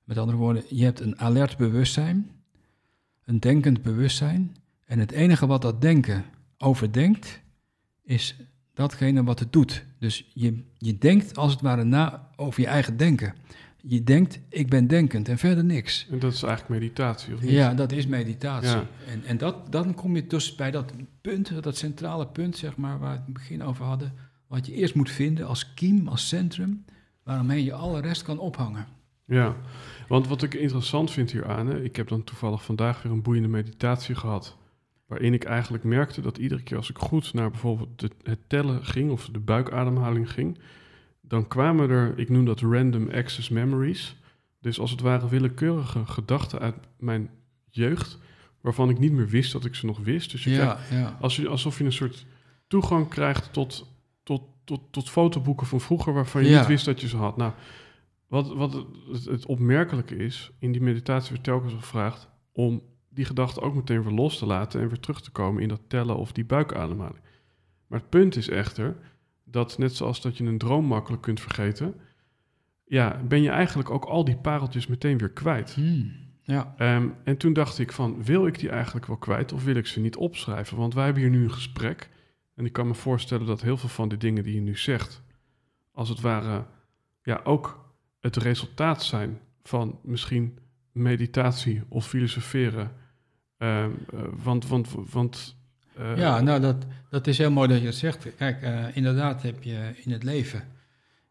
[0.04, 2.32] met andere woorden, je hebt een alert bewustzijn,
[3.26, 4.56] een denkend bewustzijn.
[4.86, 6.26] En het enige wat dat denken
[6.58, 7.42] overdenkt,
[8.04, 8.36] is
[8.74, 9.86] datgene wat het doet.
[10.00, 13.34] Dus je, je denkt als het ware na over je eigen denken.
[13.78, 16.08] Je denkt, ik ben denkend en verder niks.
[16.12, 17.52] en dat is eigenlijk meditatie, of niet?
[17.52, 18.70] Ja, dat is meditatie.
[18.70, 18.88] Ja.
[19.08, 23.00] En, en dat, dan kom je dus bij dat punt, dat centrale punt, zeg maar,
[23.00, 24.14] waar we het in het begin over hadden.
[24.48, 26.86] Wat je eerst moet vinden als kiem, als centrum,
[27.32, 28.88] waaromheen je alle rest kan ophangen.
[29.26, 29.56] Ja,
[30.08, 33.48] want wat ik interessant vind hieraan, hè, ik heb dan toevallig vandaag weer een boeiende
[33.48, 34.58] meditatie gehad.
[35.06, 38.86] Waarin ik eigenlijk merkte dat iedere keer als ik goed naar bijvoorbeeld de, het tellen
[38.86, 40.60] ging of de buikademhaling ging,
[41.22, 44.16] dan kwamen er, ik noem dat random access memories.
[44.60, 47.30] Dus als het ware willekeurige gedachten uit mijn
[47.70, 48.18] jeugd,
[48.62, 50.32] waarvan ik niet meer wist dat ik ze nog wist.
[50.32, 51.18] Dus je krijgt Ja, ja.
[51.22, 52.26] als je, alsof je een soort
[52.68, 53.92] toegang krijgt tot,
[54.24, 54.42] tot,
[54.72, 56.58] tot, tot fotoboeken van vroeger waarvan je Ja.
[56.60, 57.38] niet wist dat je ze had.
[57.38, 57.52] Nou,
[58.28, 58.74] wat, wat
[59.12, 64.04] het, het opmerkelijke is, in die meditatie werd telkens gevraagd om die gedachten ook meteen
[64.04, 67.22] weer los te laten en weer terug te komen in dat tellen of die buikademhaling.
[67.88, 68.96] Maar het punt is echter
[69.44, 71.94] dat net zoals dat je een droom makkelijk kunt vergeten,
[72.86, 75.74] ja, ben je eigenlijk ook al die pareltjes meteen weer kwijt.
[75.74, 76.12] Hmm,
[76.42, 76.74] ja.
[76.78, 79.88] Ehm, en toen dacht ik van, wil ik die eigenlijk wel kwijt of wil ik
[79.88, 80.78] ze niet opschrijven?
[80.78, 82.10] Want wij hebben hier nu een gesprek
[82.62, 85.22] en ik kan me voorstellen dat heel veel van de dingen die je nu zegt,
[85.92, 86.66] als het ware,
[87.24, 90.60] ja, ook het resultaat zijn van misschien
[90.92, 92.92] meditatie of filosoferen.
[93.58, 95.56] Ehm, eh, want, want, want
[95.96, 98.36] eh, ja, nou dat, dat is heel mooi dat je dat zegt.
[98.36, 100.68] Kijk, eh, inderdaad heb je in het leven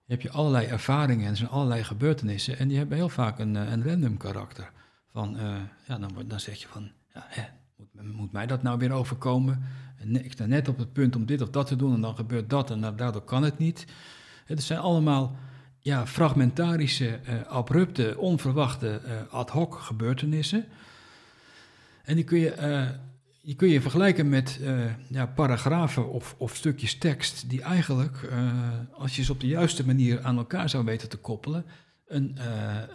[0.07, 2.59] heb je allerlei ervaringen en zijn allerlei gebeurtenissen.
[2.59, 4.71] En die hebben heel vaak een, een random karakter.
[5.13, 5.37] Van,
[5.87, 7.43] ja, dan, dan zeg je van, ja, hè,
[8.03, 9.63] moet, mij dat nou weer overkomen?
[10.13, 12.51] Ik sta net op het punt om dit of dat te doen en dan gebeurt
[12.51, 13.87] dat en daardoor kan het niet.
[14.45, 15.37] Het zijn allemaal
[15.81, 20.65] ja, fragmentarische, eh, abrupte, onverwachte, eh, ad hoc gebeurtenissen.
[22.05, 22.89] En die kun je, eh,
[23.43, 24.61] die kun je vergelijken met
[25.09, 28.31] ja, paragrafen of, of stukjes tekst die eigenlijk,
[28.93, 31.65] als je ze op de juiste manier aan elkaar zou weten te koppelen,
[32.07, 32.37] een,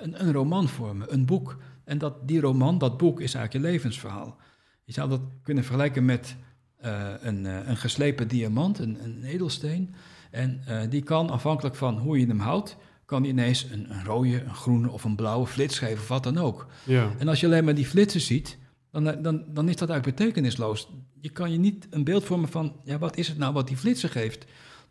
[0.01, 1.57] een, een roman vormen, een boek.
[1.83, 4.37] En dat, die roman, dat boek, is eigenlijk je levensverhaal.
[4.85, 6.35] Je zou dat kunnen vergelijken met
[6.77, 9.95] eh, een, eh, een geslepen diamant, een, een edelsteen.
[10.31, 14.03] En eh, die kan, afhankelijk van hoe je hem houdt, kan die ineens een, een
[14.03, 16.67] rode, een groene of een blauwe flits geven, of wat dan ook.
[16.83, 18.57] ja, En als je alleen maar die flitsen ziet,
[18.91, 20.89] dan, dan, dan is dat eigenlijk betekenisloos.
[21.19, 23.77] Je kan je niet een beeld vormen van, ja, wat is het nou wat die
[23.77, 24.45] flitsen geeft?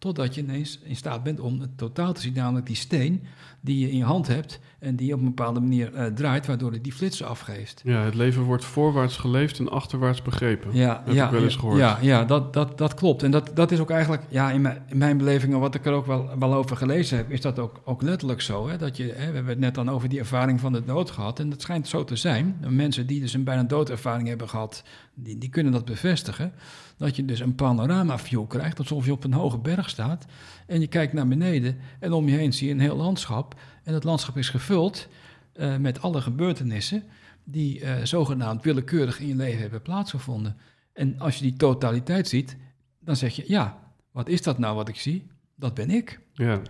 [0.05, 3.23] Totdat je ineens in staat bent om het totaal te zien, namelijk die steen
[3.61, 6.73] die je in je hand hebt en die op een bepaalde manier eh, draait, waardoor
[6.73, 7.81] het die flitsen afgeeft.
[7.85, 10.75] ja, het leven wordt voorwaarts geleefd en achterwaarts begrepen.
[10.75, 11.79] Ja, Heb ja, ik wel eens gehoord.
[11.79, 13.23] Ja, ja dat, dat, dat klopt.
[13.23, 15.93] En dat, dat is ook eigenlijk, ja, in mijn, in mijn beleving, wat ik er
[15.93, 18.69] ook wel, wel over gelezen heb, is dat ook, ook letterlijk zo.
[18.69, 18.77] Hè?
[18.77, 21.39] Dat je, hè, we hebben het net dan over die ervaring van de dood gehad.
[21.39, 22.57] En dat schijnt zo te zijn.
[22.69, 24.83] Mensen die dus een bijna doodervaring hebben gehad,
[25.15, 26.53] die, die kunnen dat bevestigen.
[26.97, 30.27] Dat je dus een panorama view krijgt, alsof je op een hoge berg staat.
[30.67, 33.61] En je kijkt naar beneden en om je heen zie je een heel landschap.
[33.83, 35.09] En dat landschap is gevuld
[35.53, 37.03] eh, met alle gebeurtenissen
[37.45, 40.57] die eh, zogenaamd willekeurig in je leven hebben plaatsgevonden.
[40.93, 42.57] En als je die totaliteit ziet,
[43.01, 43.79] dan zeg je, ja,
[44.11, 45.27] wat is dat nou wat ik zie?
[45.55, 46.21] Dat ben ik.
[46.33, 46.61] ja.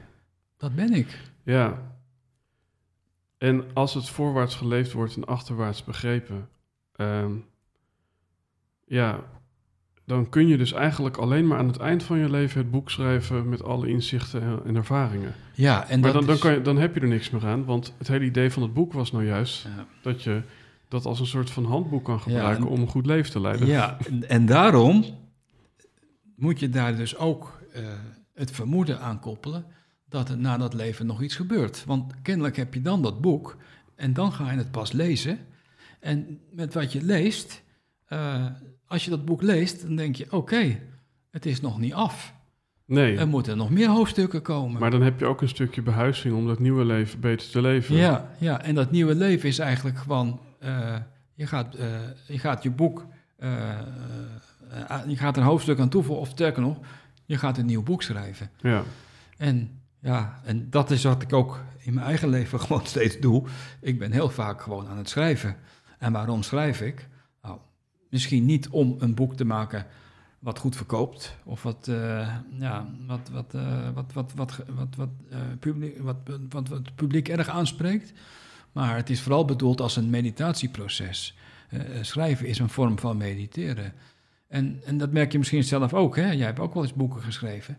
[0.56, 1.20] Dat ben ik.
[1.42, 1.92] Ja.
[3.38, 6.48] En als het voorwaarts geleefd wordt en achterwaarts begrepen,
[6.92, 7.32] ehm,
[8.84, 9.24] ja,
[10.06, 12.90] dan kun je dus eigenlijk alleen maar aan het eind van je leven het boek
[12.90, 15.34] schrijven met alle inzichten en, en ervaringen.
[15.54, 17.46] Ja, en maar dat dan, dan, is- kan je, dan heb je er niks meer
[17.46, 19.86] aan, want het hele idee van het boek was nou juist Ja.
[20.02, 20.42] dat je
[20.88, 23.40] dat als een soort van handboek kan Ja, gebruiken en- om een goed leven te
[23.40, 23.66] leiden.
[23.66, 25.04] Ja, en, en daarom
[26.36, 27.82] moet je daar dus ook eh,
[28.34, 29.64] het vermoeden aan koppelen
[30.08, 31.84] dat er na dat leven nog iets gebeurt.
[31.84, 33.56] Want kennelijk heb je dan dat boek
[33.96, 35.38] en dan ga je het pas lezen.
[36.00, 37.62] En met wat je leest,
[38.04, 38.46] eh,
[38.94, 40.80] als je dat boek leest, dan denk je: oké,
[41.30, 42.34] het is nog niet af.
[42.86, 44.80] Nee, Er moeten nog meer hoofdstukken komen.
[44.80, 47.96] maar dan heb je ook een stukje behuizing om dat nieuwe leven beter te leven.
[47.96, 50.96] Ja, ja, en dat nieuwe leven is eigenlijk gewoon, eh,
[51.34, 51.86] je, gaat, eh,
[52.26, 53.80] je gaat je boek, eh,
[55.06, 56.78] je gaat een hoofdstuk aan toevoegen, of sterker nog,
[57.24, 58.50] je gaat een nieuw boek schrijven.
[58.60, 58.82] Ja,
[59.36, 63.44] En ja, en dat is wat ik ook in mijn eigen leven gewoon steeds doe.
[63.80, 65.56] Ik ben heel vaak gewoon aan het schrijven.
[65.98, 67.08] En waarom schrijf ik?
[68.14, 69.86] Misschien niet om een boek te maken
[70.38, 75.08] wat goed verkoopt, of wat, eh, ja, wat, wat, eh, wat, wat, wat, wat, wat,
[75.30, 76.16] eh, publiek, wat,
[76.48, 78.12] wat, wat het publiek erg aanspreekt.
[78.72, 81.36] Maar het is vooral bedoeld als een meditatieproces.
[82.00, 83.92] Schrijven is een vorm van mediteren.
[84.48, 86.16] En, en dat merk je misschien zelf ook.
[86.16, 86.30] Hè?
[86.30, 87.78] Jij hebt ook wel eens boeken geschreven.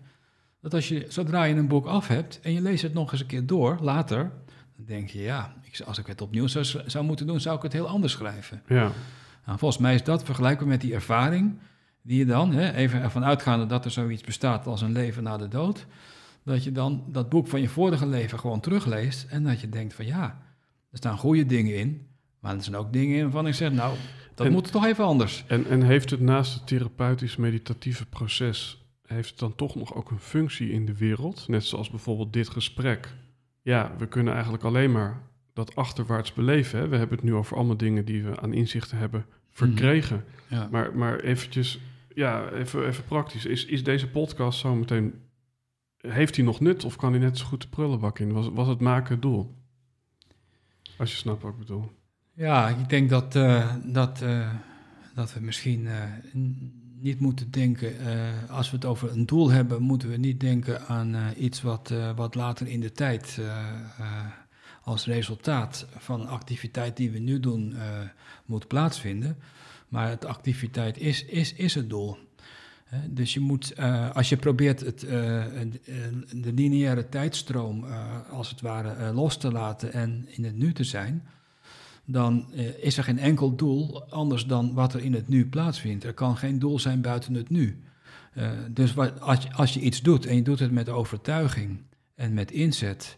[0.61, 3.21] Dat als je, zodra je een boek af hebt en je leest het nog eens
[3.21, 4.31] een keer door, later,
[4.75, 5.55] dan denk je, ja,
[5.85, 8.61] als ik het opnieuw zou, zou moeten doen, zou ik het heel anders schrijven.
[8.67, 8.91] ja,
[9.45, 11.59] Nou, volgens mij is dat vergelijkbaar met die ervaring
[12.01, 15.37] die je dan, hè, even ervan uitgaande dat er zoiets bestaat als een leven na
[15.37, 15.85] de dood,
[16.43, 19.93] dat je dan dat boek van je vorige leven gewoon terugleest en dat je denkt
[19.93, 20.41] van ja,
[20.91, 22.07] er staan goede dingen in,
[22.39, 23.95] maar er zijn ook dingen in waarvan ik zeg, nou,
[24.35, 25.43] dat En- moet toch even anders.
[25.47, 30.11] En, en heeft het naast het therapeutisch meditatieve proces, heeft het dan toch nog ook
[30.11, 31.47] een functie in de wereld?
[31.47, 33.13] Net zoals bijvoorbeeld dit gesprek.
[33.61, 35.21] Ja, we kunnen eigenlijk alleen maar
[35.53, 36.79] dat achterwaarts beleven.
[36.79, 36.87] Hè?
[36.87, 39.25] We hebben het nu over allemaal dingen die we aan inzichten hebben
[39.55, 40.23] verkregen.
[40.49, 40.67] Ja.
[40.71, 41.79] Maar, maar eventjes,
[42.13, 43.45] ja, even, even praktisch.
[43.45, 45.13] Is, is deze podcast zo meteen,
[45.97, 48.31] heeft hij nog nut of kan hij net zo goed de prullenbak in?
[48.31, 49.55] Was, was het maken het doel?
[50.97, 51.91] Als je snapt wat ik bedoel.
[52.33, 54.49] Ja, ik denk dat, eh, dat, eh,
[55.13, 56.03] dat we misschien eh,
[56.99, 57.93] niet moeten denken,
[58.49, 62.35] als we het over een doel hebben, moeten we niet denken aan iets wat, wat
[62.35, 63.41] later in de tijd
[64.85, 67.83] als resultaat van activiteit die we nu doen eh,
[68.45, 69.37] moet plaatsvinden.
[69.87, 72.17] Maar het activiteit is, is, is het doel.
[73.09, 75.11] Dus je moet, eh, als je probeert het, eh,
[76.31, 77.85] de lineaire tijdstroom
[78.31, 81.23] als het ware los te laten en in het nu te zijn,
[82.05, 86.03] dan is er geen enkel doel anders dan wat er in het nu plaatsvindt.
[86.03, 87.83] Er kan geen doel zijn buiten het nu.
[88.69, 91.81] Dus wat, als, je, als je iets doet en je doet het met overtuiging
[92.15, 93.17] en met inzet,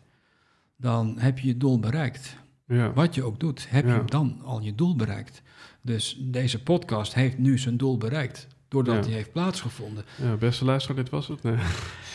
[0.78, 2.36] dan heb je je doel bereikt.
[2.68, 3.96] Ja, Wat je ook doet, heb Ja.
[3.96, 5.42] je dan al je doel bereikt.
[5.82, 9.02] Dus deze podcast heeft nu zijn doel bereikt, doordat Ja.
[9.02, 10.04] die heeft plaatsgevonden.
[10.22, 11.44] ja beste luisteraar, dit was het.
[11.44, 11.56] Nee.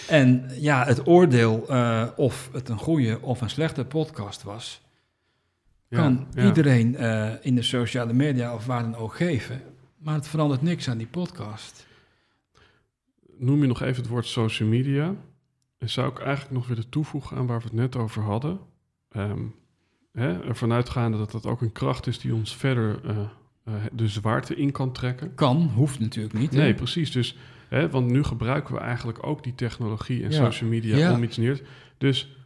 [0.09, 4.81] En ja, het oordeel eh, of het een goede of een slechte podcast was,
[5.91, 9.63] kan iedereen eh, in de sociale media of waar dan ook geven.
[9.99, 11.87] Maar het verandert niks aan die podcast.
[13.39, 15.15] Noem je nog even het woord social media.
[15.83, 18.61] En zou ik eigenlijk nog willen toevoegen aan waar we het net over hadden.
[19.09, 19.41] Ehm
[20.13, 23.17] hè, ervan uitgaande dat dat ook een kracht is die ons verder eh,
[23.65, 25.35] eh, de zwaarte in kan trekken.
[25.35, 26.51] Kan, hoeft natuurlijk niet.
[26.53, 26.59] hè?
[26.59, 27.11] Nee, precies.
[27.11, 27.37] Dus,
[27.69, 30.37] hè, want nu gebruiken we eigenlijk ook die technologie en Ja.
[30.37, 31.13] social media Ja.
[31.13, 31.65] om iets neer te...
[31.99, 32.37] Dus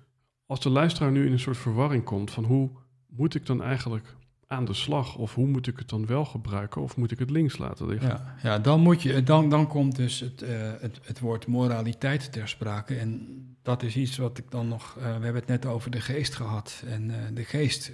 [0.47, 2.71] als de luisteraar nu in een soort verwarring komt van hoe
[3.09, 4.16] moet ik dan eigenlijk
[4.47, 5.17] aan de slag?
[5.17, 6.83] Of hoe moet ik het dan wel gebruiken?
[6.83, 8.09] Of moet ik het links laten liggen?
[8.09, 12.33] Ja, ja dan, moet je, dan, dan komt dus het, eh, het, het woord moraliteit
[12.33, 12.95] ter sprake.
[12.95, 14.97] En dat is iets wat ik dan nog.
[14.97, 16.83] eh, we hebben het net over de geest gehad.
[16.87, 17.93] En eh, de geest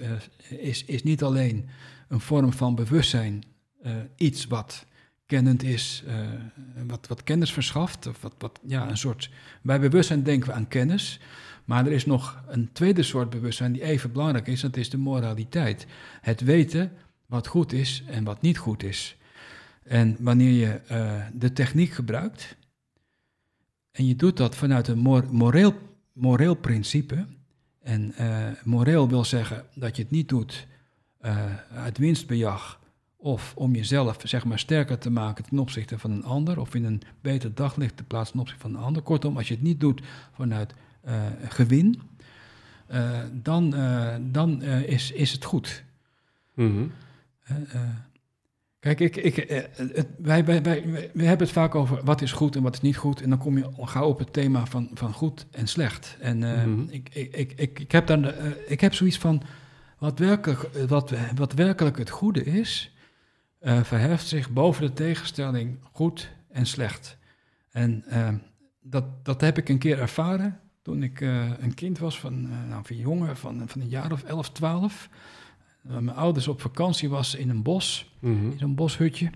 [0.49, 1.69] is, is niet alleen
[2.09, 3.45] een vorm van bewustzijn,
[4.17, 4.87] iets wat
[5.27, 6.05] kennend is,
[6.87, 8.07] wat, wat kennis verschaft.
[8.07, 9.31] Of wat, wat, ja, een soort,
[9.63, 11.21] bij bewustzijn denken we aan kennis.
[11.65, 14.99] Maar er is nog een tweede soort bewustzijn die even belangrijk is, dat is de
[14.99, 15.87] moraliteit.
[16.21, 16.93] Het weten
[17.27, 19.17] wat goed is en wat niet goed is.
[19.83, 22.57] En wanneer je eh, de techniek gebruikt
[23.91, 25.75] en je doet dat vanuit een mor- moreel,
[26.13, 27.27] moreel principe,
[27.83, 30.67] en eh, moreel wil zeggen dat je het niet doet
[31.19, 32.81] eh, uit winstbejag
[33.17, 36.85] of om jezelf zeg maar, sterker te maken ten opzichte van een ander of in
[36.85, 39.03] een beter daglicht te plaatsen ten opzichte van een ander.
[39.03, 40.03] Kortom, als je het niet doet
[40.33, 40.75] vanuit
[41.49, 42.01] gewin,
[42.87, 45.85] eh, dan, eh, dan eh, is, is het goed.
[46.55, 46.85] Mhm.
[47.43, 47.81] Eh, eh,
[48.81, 52.21] Kijk, ik, ik, eh, het, wij, wij, wij, wij- we hebben het vaak over wat
[52.23, 53.21] is goed en wat is niet goed.
[53.23, 56.17] En dan kom je al gauw op het thema van, van goed en slecht.
[56.21, 56.81] En eh, Mhm.
[56.89, 59.43] ik, ik, ik, ik, ik, heb dan, eh, ik heb zoiets van,
[59.99, 62.95] wat werkelijk, eh, wat, wat werkelijk het goede is,
[63.59, 67.17] eh, verheft zich boven de tegenstelling goed en slecht.
[67.71, 68.29] En eh,
[68.83, 72.69] dat, dat heb ik een keer ervaren toen ik eh, een kind was van, eh,
[72.69, 75.09] nou, van jongen van, van een jaar of 11, 12.
[75.87, 78.51] Uh, mijn ouders op vakantie was in een bos, Mhm.
[78.51, 79.31] in zo'n boshutje.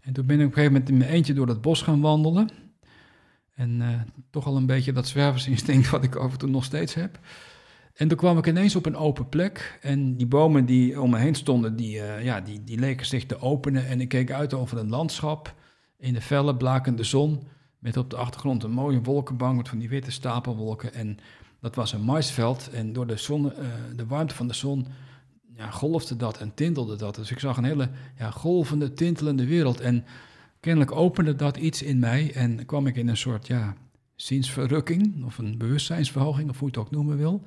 [0.00, 2.00] En toen ben ik op een gegeven moment in mijn eentje door dat bos gaan
[2.00, 2.48] wandelen.
[3.54, 4.00] En eh,
[4.30, 7.18] toch al een beetje dat zwerversinstinct wat ik over toen nog steeds heb.
[7.94, 9.78] En toen kwam ik ineens op een open plek.
[9.82, 13.40] En die bomen die om me heen stonden, die, ja, die, die leken zich te
[13.40, 13.86] openen.
[13.86, 15.54] En ik keek uit over een landschap
[15.96, 17.42] in de felle blakende zon.
[17.78, 20.94] Met op de achtergrond een mooie wolkenbank met van die witte stapelwolken.
[20.94, 21.18] En
[21.60, 22.70] dat was een maisveld.
[22.70, 23.66] En door de, zon, eh,
[23.96, 24.86] de warmte van de zon
[25.56, 27.14] ja, golfde dat en tintelde dat.
[27.14, 29.80] Dus ik zag een hele ja, golvende, tintelende wereld.
[29.80, 30.04] En
[30.60, 32.32] kennelijk opende dat iets in mij.
[32.34, 33.74] En kwam ik in een soort ja,
[34.14, 35.24] ziensverrukking.
[35.24, 37.42] Of een bewustzijnsverhoging, of hoe je het ook noemen wil.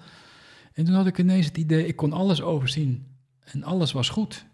[0.74, 3.06] En toen had ik ineens het idee, ik kon alles overzien.
[3.44, 4.46] En alles was goed.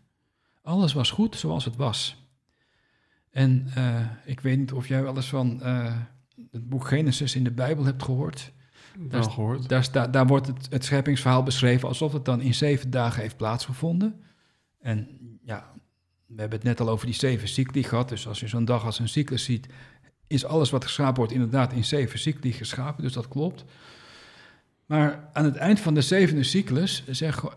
[0.62, 2.27] Alles was goed zoals het was.
[3.38, 5.96] En uh, ik weet niet of jij wel eens van uh,
[6.52, 8.52] het boek Genesis in de Bijbel hebt gehoord.
[8.96, 9.70] Wel daar, gehoord.
[9.70, 14.24] Daar, daar wordt het, het scheppingsverhaal beschreven alsof het dan in zeven dagen heeft plaatsgevonden.
[14.80, 15.08] En
[15.44, 15.72] ja,
[16.26, 18.10] we hebben het net al over die zeven cycli gehad.
[18.10, 19.68] Dus als je zo'n dag als een cyclus ziet,
[20.28, 23.04] is alles wat geschapen wordt inderdaad in zeven cycli geschapen.
[23.04, 23.66] Dus dat klopt.
[24.86, 27.50] Maar aan het eind van de zevende cyclus zeg, uh,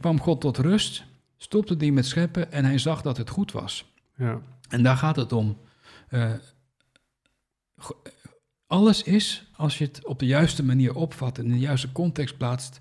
[0.00, 1.04] kwam God tot rust,
[1.36, 3.90] stopte die met scheppen en hij zag dat het goed was.
[4.16, 4.40] Ja.
[4.72, 5.58] En daar gaat het om.
[6.10, 6.32] Uh,
[8.66, 12.36] alles is, als je het op de juiste manier opvat en in de juiste context
[12.36, 12.80] plaatst,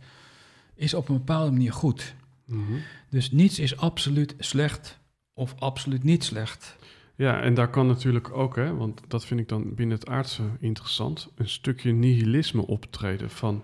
[0.75, 2.15] is op een bepaalde manier goed.
[2.45, 2.79] Mm -hmm.
[3.09, 4.99] Dus niets is absoluut slecht
[5.33, 6.75] of absoluut niet slecht.
[7.15, 10.43] Ja, en daar kan natuurlijk ook, hè, want dat vind ik dan binnen het aardse
[10.59, 13.63] interessant, een stukje nihilisme optreden van,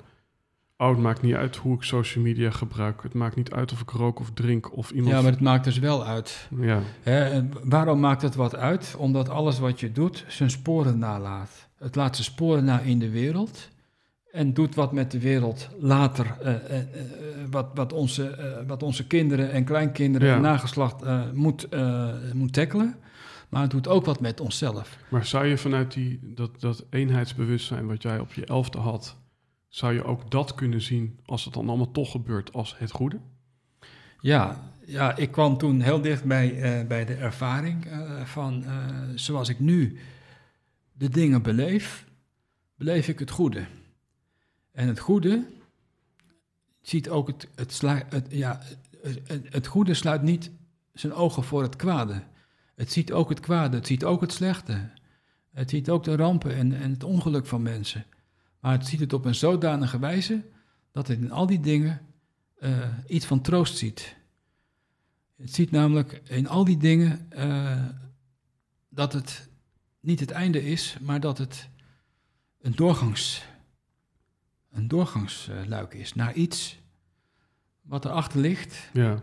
[0.78, 3.82] oh, het maakt niet uit hoe ik social media gebruik, het maakt niet uit of
[3.82, 5.16] ik rook of drink of iemand...
[5.16, 6.48] Ja, maar het maakt dus wel uit.
[6.60, 6.80] Ja.
[7.02, 8.96] Hè, waarom maakt het wat uit?
[8.98, 11.68] Omdat alles wat je doet zijn sporen nalaat.
[11.78, 13.70] Het laat zijn sporen na in de wereld
[14.32, 16.58] en doet wat met de wereld later, uh, uh,
[17.50, 20.36] wat, wat, onze, wat onze kinderen en kleinkinderen Ja.
[20.36, 21.04] en nageslacht
[21.34, 21.68] moet,
[22.34, 22.96] moet tackelen.
[23.50, 24.98] Maar het doet ook wat met onszelf.
[25.10, 29.18] Maar zou je vanuit die, dat, dat eenheidsbewustzijn wat jij op je elfde had,
[29.68, 33.20] zou je ook dat kunnen zien als het dan allemaal toch gebeurt als het goede?
[34.20, 38.72] Ja, ja ik kwam toen heel dicht bij, uh, bij de ervaring uh, van uh,
[39.16, 39.98] zoals ik nu
[40.94, 42.06] de dingen beleef,
[42.76, 43.66] beleef ik het goede.
[44.72, 45.46] En het goede
[46.82, 48.62] ziet ook het, het, het, ja,
[49.02, 50.52] het, het goede sluit niet
[50.94, 52.24] zijn ogen voor het kwade.
[52.76, 54.90] Het ziet ook het kwade, het ziet ook het slechte.
[55.54, 58.06] Het ziet ook de rampen en, en het ongeluk van mensen.
[58.60, 60.44] Maar het ziet het op een zodanige wijze
[60.92, 62.02] dat het in al die dingen
[62.60, 64.16] uh, iets van troost ziet.
[65.36, 67.86] Het ziet namelijk in al die dingen uh,
[68.90, 69.50] dat het
[70.00, 71.70] niet het einde is, maar dat het
[72.62, 73.46] een, doorgangs,
[74.72, 76.80] een doorgangsluik is naar iets
[77.82, 78.90] wat erachter ligt.
[78.94, 79.20] Ja.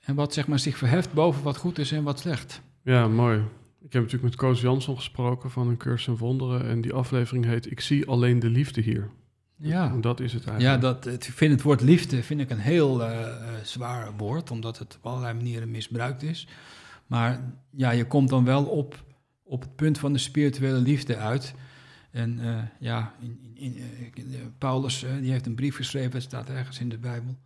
[0.00, 2.60] En wat zeg maar, zich verheft boven wat goed is en wat slecht.
[2.82, 3.44] Ja, mooi.
[3.82, 6.68] Ik heb natuurlijk met Koos Jansson gesproken van een cursus en wonderen.
[6.68, 9.10] En die aflevering heet Ik zie alleen de liefde hier.
[9.56, 10.82] Ja, en dat is het eigenlijk.
[10.82, 13.26] Ja, dat, ik vind het woord liefde vind ik een heel uh,
[13.62, 16.48] zwaar woord, omdat het op allerlei manieren misbruikt is.
[17.06, 19.04] Maar ja, je komt dan wel op,
[19.42, 21.54] op het punt van de spirituele liefde uit.
[22.10, 23.76] En uh, ja, in, in,
[24.14, 27.36] in, Paulus die heeft een brief geschreven, het staat ergens in de Bijbel.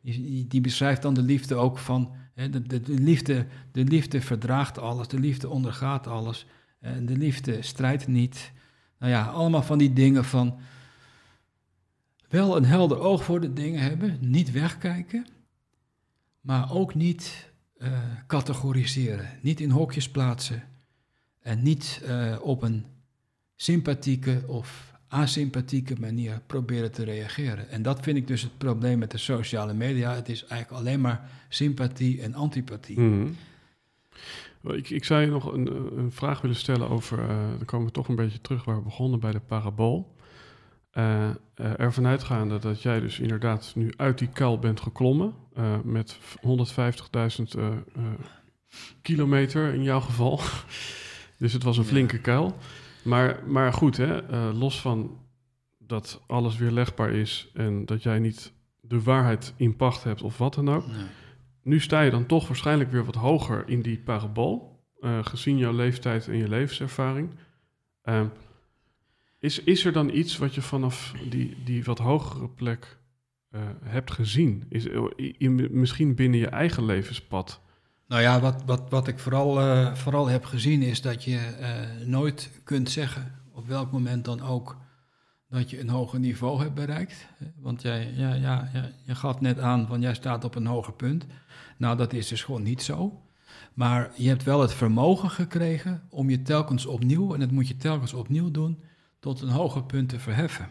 [0.00, 4.78] Die, die beschrijft dan de liefde ook van de, de, de, liefde, de liefde verdraagt
[4.78, 6.46] alles, de liefde ondergaat alles.
[6.80, 8.52] De liefde strijdt niet.
[8.98, 10.58] Nou ja, allemaal van die dingen van
[12.28, 15.26] wel een helder oog voor de dingen hebben, niet wegkijken,
[16.40, 20.62] maar ook niet uh, categoriseren, niet in hokjes plaatsen
[21.40, 22.86] en niet uh, op een
[23.56, 27.68] sympathieke of asympathieke manier proberen te reageren.
[27.68, 30.14] En dat vind ik dus het probleem met de sociale media.
[30.14, 33.00] Het is eigenlijk alleen maar sympathie en antipathie.
[33.00, 33.36] Mm
[34.62, 34.74] -hmm.
[34.74, 35.66] ik, ik zou je nog een,
[35.98, 38.82] een vraag willen stellen over, uh, dan komen we toch een beetje terug waar we
[38.82, 40.16] begonnen bij de parabool.
[40.94, 45.34] Uh, uh, ervan uitgaande dat jij dus inderdaad nu uit die kuil bent geklommen
[45.84, 47.60] met 150.000
[49.02, 50.40] kilometer in jouw geval.
[51.38, 52.56] dus het was een flinke kuil.
[53.02, 55.20] Maar, maar goed, hè, uh, los van
[55.78, 60.38] dat alles weer legbaar is en dat jij niet de waarheid in pacht hebt of
[60.38, 60.86] wat dan ook.
[60.86, 61.06] Nee.
[61.62, 65.72] Nu sta je dan toch waarschijnlijk weer wat hoger in die parabool, uh, gezien jouw
[65.72, 67.30] leeftijd en je levenservaring.
[68.04, 68.22] Uh,
[69.38, 72.98] is, is er dan iets wat je vanaf die, die wat hogere plek
[73.50, 74.64] uh, hebt gezien?
[74.68, 74.86] Is,
[75.16, 77.60] in, misschien binnen je eigen levenspad?
[78.12, 82.06] Nou ja, wat, wat, wat ik vooral, uh, vooral heb gezien is dat je uh,
[82.06, 84.76] nooit kunt zeggen, op welk moment dan ook,
[85.48, 87.26] dat je een hoger niveau hebt bereikt.
[87.56, 90.92] Want jij, ja, ja, ja, je gaf net aan van jij staat op een hoger
[90.92, 91.26] punt.
[91.76, 93.22] Nou, dat is dus gewoon niet zo.
[93.74, 97.76] Maar je hebt wel het vermogen gekregen om je telkens opnieuw, en dat moet je
[97.76, 98.82] telkens opnieuw doen,
[99.20, 100.68] tot een hoger punt te verheffen.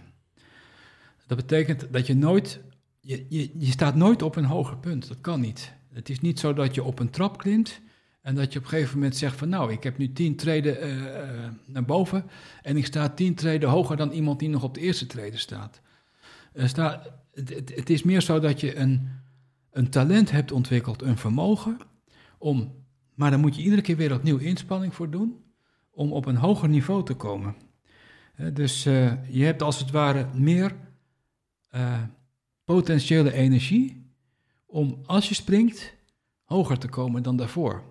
[1.27, 2.59] Dat betekent dat je nooit,
[2.99, 5.07] je, je, je staat nooit op een hoger punt.
[5.07, 5.79] Dat kan niet.
[5.93, 7.81] Het is niet zo dat je op een trap klimt
[8.21, 10.81] En dat je op een gegeven moment zegt van nou, ik heb nu tien treden
[10.81, 12.25] eh, eh, naar boven
[12.61, 15.81] en ik sta tien treden hoger dan iemand die nog op de eerste treden staat.
[16.53, 19.09] Het, is meer zo dat je een,
[19.71, 21.77] een talent hebt ontwikkeld, een vermogen,
[22.37, 22.75] om,
[23.13, 25.43] maar daar moet je iedere keer weer opnieuw inspanning voor doen
[25.91, 27.55] om op een hoger niveau te komen.
[28.53, 30.75] Dus eh, je hebt als het ware meer
[32.63, 34.00] potentiële energie
[34.71, 35.93] om als je springt
[36.43, 37.83] hoger te komen dan daarvoor.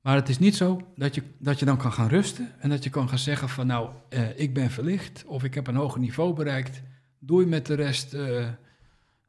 [0.00, 2.84] Maar het is niet zo dat je, dat je dan kan gaan rusten en dat
[2.84, 6.00] je kan gaan zeggen van nou, eh, ik ben verlicht of ik heb een hoger
[6.00, 6.82] niveau bereikt,
[7.18, 8.14] doei met de rest.
[8.14, 8.48] eh,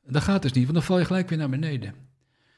[0.04, 1.94] dat gaat dus niet, want dan val je gelijk weer naar beneden.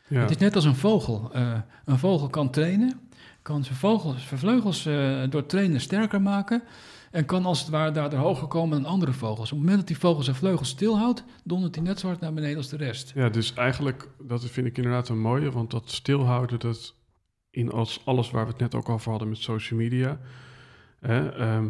[0.07, 0.21] Ja.
[0.21, 1.33] Het is net als een vogel.
[1.33, 2.99] Eh, een vogel kan trainen,
[3.41, 6.63] kan zijn, vogels, zijn vleugels eh, door trainen sterker maken
[7.11, 9.51] en kan als het ware daardoor hoger komen dan andere vogels.
[9.51, 12.33] Op het moment dat die vogel zijn vleugels stilhoudt, dondert hij net zo hard naar
[12.33, 13.11] beneden als de rest.
[13.15, 16.95] Ja, dus eigenlijk, dat vind ik inderdaad een mooie, want dat stilhouden, dat
[17.51, 20.19] in als alles waar we het net ook over hadden met social media,
[20.99, 21.69] hè, ehm,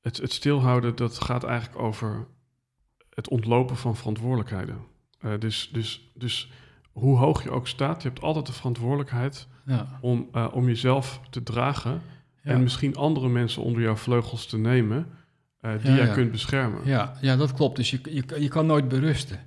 [0.00, 2.26] het, het stilhouden, dat gaat eigenlijk over
[3.10, 4.78] het ontlopen van verantwoordelijkheden.
[5.18, 6.50] Eh, dus, dus, dus
[6.92, 11.20] hoe hoog je ook staat, je hebt altijd de verantwoordelijkheid Ja, om, eh, om jezelf
[11.30, 12.02] te dragen.
[12.54, 15.06] En misschien andere mensen onder jouw vleugels te nemen,
[15.60, 16.80] eh, die jij kunt beschermen.
[16.84, 17.76] ja, ja, dat klopt.
[17.76, 19.38] Dus je, je, je kan nooit berusten.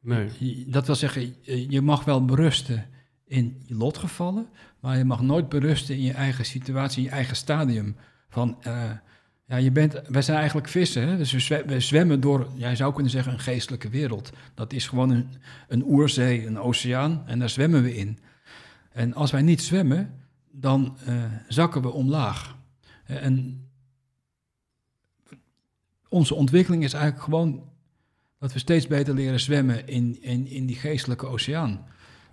[0.00, 1.34] Nee, Je- Dat wil zeggen,
[1.68, 2.86] je mag wel berusten
[3.26, 4.46] in je lotgevallen,
[4.80, 7.96] maar je mag nooit berusten in je eigen situatie, in je eigen stadium.
[8.28, 8.90] Van, eh,
[9.46, 11.16] ja, je bent, wij zijn eigenlijk vissen, hè?
[11.16, 14.30] dus we zwemmen door, jij zou kunnen zeggen, een geestelijke wereld.
[14.54, 15.28] Dat is gewoon een,
[15.68, 18.18] een oerzee, een oceaan, en daar zwemmen we in.
[18.92, 20.19] En als wij niet zwemmen,
[20.60, 22.56] dan eh, zakken we omlaag.
[23.04, 23.64] Eh, En
[26.08, 27.68] onze ontwikkeling is eigenlijk gewoon
[28.38, 31.84] dat we steeds beter leren zwemmen in, in, in die geestelijke oceaan.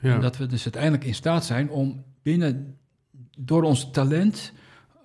[0.02, 0.14] ja.
[0.14, 2.78] En dat we dus uiteindelijk in staat zijn om binnen,
[3.38, 4.54] door ons talent,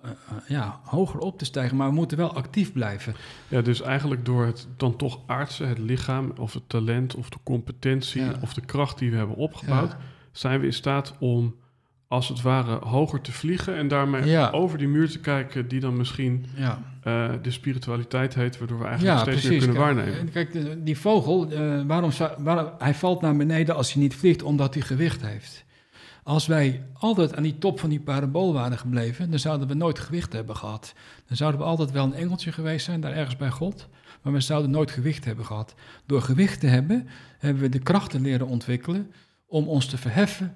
[0.01, 0.09] eh,
[0.47, 1.77] ja, hoger op te stijgen.
[1.77, 3.15] Maar we moeten wel actief blijven.
[3.47, 7.37] Ja, dus eigenlijk door het dan toch aardse, het lichaam of het talent of de
[7.43, 8.35] competentie Ja.
[8.41, 9.97] of de kracht die we hebben opgebouwd, Ja.
[10.31, 11.55] zijn we in staat om
[12.07, 14.49] als het ware hoger te vliegen en daarmee Ja.
[14.49, 18.85] over die muur te kijken die dan misschien Ja, eh, de spiritualiteit heet, waardoor we
[18.85, 19.65] eigenlijk ja steeds precies.
[19.65, 20.31] meer kunnen waarnemen.
[20.31, 24.43] Kijk, die vogel, eh, waarom, zou- waarom, hij valt naar beneden als hij niet vliegt,
[24.43, 25.65] omdat hij gewicht heeft.
[26.23, 29.99] Als wij altijd aan die top van die parabool waren gebleven, dan zouden we nooit
[29.99, 30.93] gewicht hebben gehad.
[31.27, 33.87] Dan zouden we altijd wel een engeltje geweest zijn, daar ergens bij God,
[34.21, 35.75] maar we zouden nooit gewicht hebben gehad.
[36.05, 37.07] Door gewicht te hebben,
[37.39, 39.11] hebben we de krachten leren ontwikkelen
[39.47, 40.55] om ons te verheffen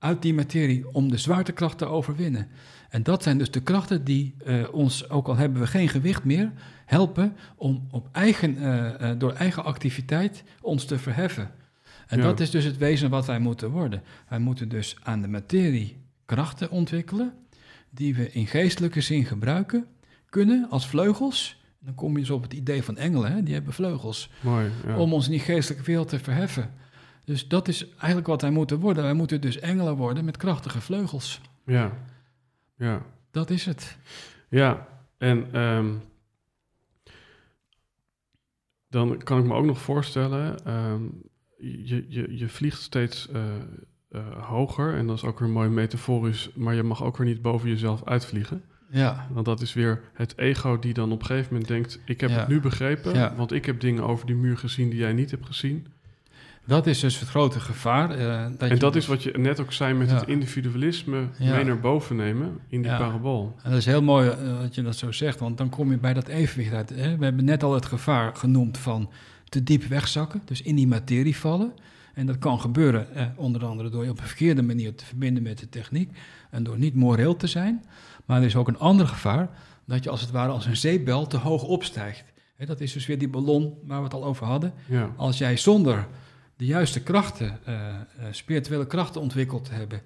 [0.00, 2.48] uit die materie, om de zwaartekracht te overwinnen.
[2.88, 6.24] En dat zijn dus de krachten die eh, ons, ook al hebben we geen gewicht
[6.24, 6.52] meer,
[6.86, 11.50] helpen om op eigen, eh, eh, door eigen activiteit ons te verheffen.
[12.06, 12.24] En Ja.
[12.24, 14.02] dat is dus het wezen wat wij moeten worden.
[14.28, 17.32] Wij moeten dus aan de materie krachten ontwikkelen,
[17.90, 19.86] die we in geestelijke zin gebruiken
[20.28, 21.62] kunnen als vleugels.
[21.80, 23.42] Dan kom je dus op het idee van engelen, hè?
[23.42, 24.70] die hebben vleugels Mooi.
[24.86, 24.98] Ja.
[24.98, 26.70] om ons in die geestelijke wereld te verheffen.
[27.30, 29.02] Dus dat is eigenlijk wat wij moeten worden.
[29.02, 31.40] Wij moeten dus engelen worden met krachtige vleugels.
[31.64, 31.92] ja.
[32.76, 33.02] ja.
[33.30, 33.98] Dat is het.
[34.48, 34.86] Ja,
[35.18, 35.94] en ehm,
[38.88, 41.02] dan kan ik me ook nog voorstellen, ehm,
[41.58, 43.42] je, je, je vliegt steeds eh,
[44.08, 47.42] eh, hoger en dat is ook weer mooi metaforisch, maar je mag ook weer niet
[47.42, 48.64] boven jezelf uitvliegen.
[48.90, 52.20] Ja, Want dat is weer het ego die dan op een gegeven moment denkt, ik
[52.20, 52.38] heb Ja.
[52.38, 53.34] het nu begrepen, Ja.
[53.34, 55.86] want ik heb dingen over die muur gezien die jij niet hebt gezien.
[56.66, 58.10] Dat is dus het grote gevaar.
[58.10, 60.14] eh, dat en dat dus- is wat je net ook zei met Ja.
[60.18, 61.54] het individualisme Ja.
[61.54, 62.98] mee naar boven nemen in die Ja.
[62.98, 63.56] parabool.
[63.62, 65.98] En dat is heel mooi eh, dat je dat zo zegt, want dan kom je
[65.98, 66.88] bij dat evenwicht uit.
[66.90, 67.16] Hè?
[67.16, 69.10] We hebben net al het gevaar genoemd van
[69.48, 71.72] te diep wegzakken, dus in die materie vallen.
[72.14, 75.42] En dat kan gebeuren eh, onder andere door je op een verkeerde manier te verbinden
[75.42, 76.10] met de techniek
[76.50, 77.84] en door niet moreel te zijn.
[78.26, 79.48] Maar er is ook een ander gevaar,
[79.86, 82.24] dat je als het ware als een zeepbel te hoog opstijgt.
[82.56, 84.72] Hè, dat is dus weer die ballon waar we het al over hadden.
[85.16, 86.06] Als jij zonder
[86.60, 87.96] de juiste krachten, eh, eh,
[88.30, 90.02] spirituele krachten ontwikkeld te hebben,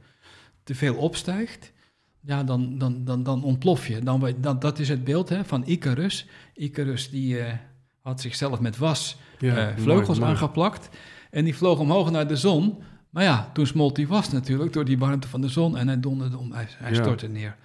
[0.62, 1.72] te veel opstijgt,
[2.20, 3.98] ja, dan, dan, dan, dan ontplof je.
[4.40, 6.26] Dan, dat is het beeld hè, van Icarus.
[6.54, 7.52] Icarus die eh,
[8.00, 10.30] had zichzelf met was ja vleugels mooi.
[10.30, 10.88] aangeplakt
[11.30, 12.82] en die vloog omhoog naar de zon.
[13.10, 16.00] Maar ja, toen smolt die was natuurlijk door die warmte van de zon en hij
[16.00, 17.02] donderde om, hij, hij Ja.
[17.02, 17.56] stortte neer.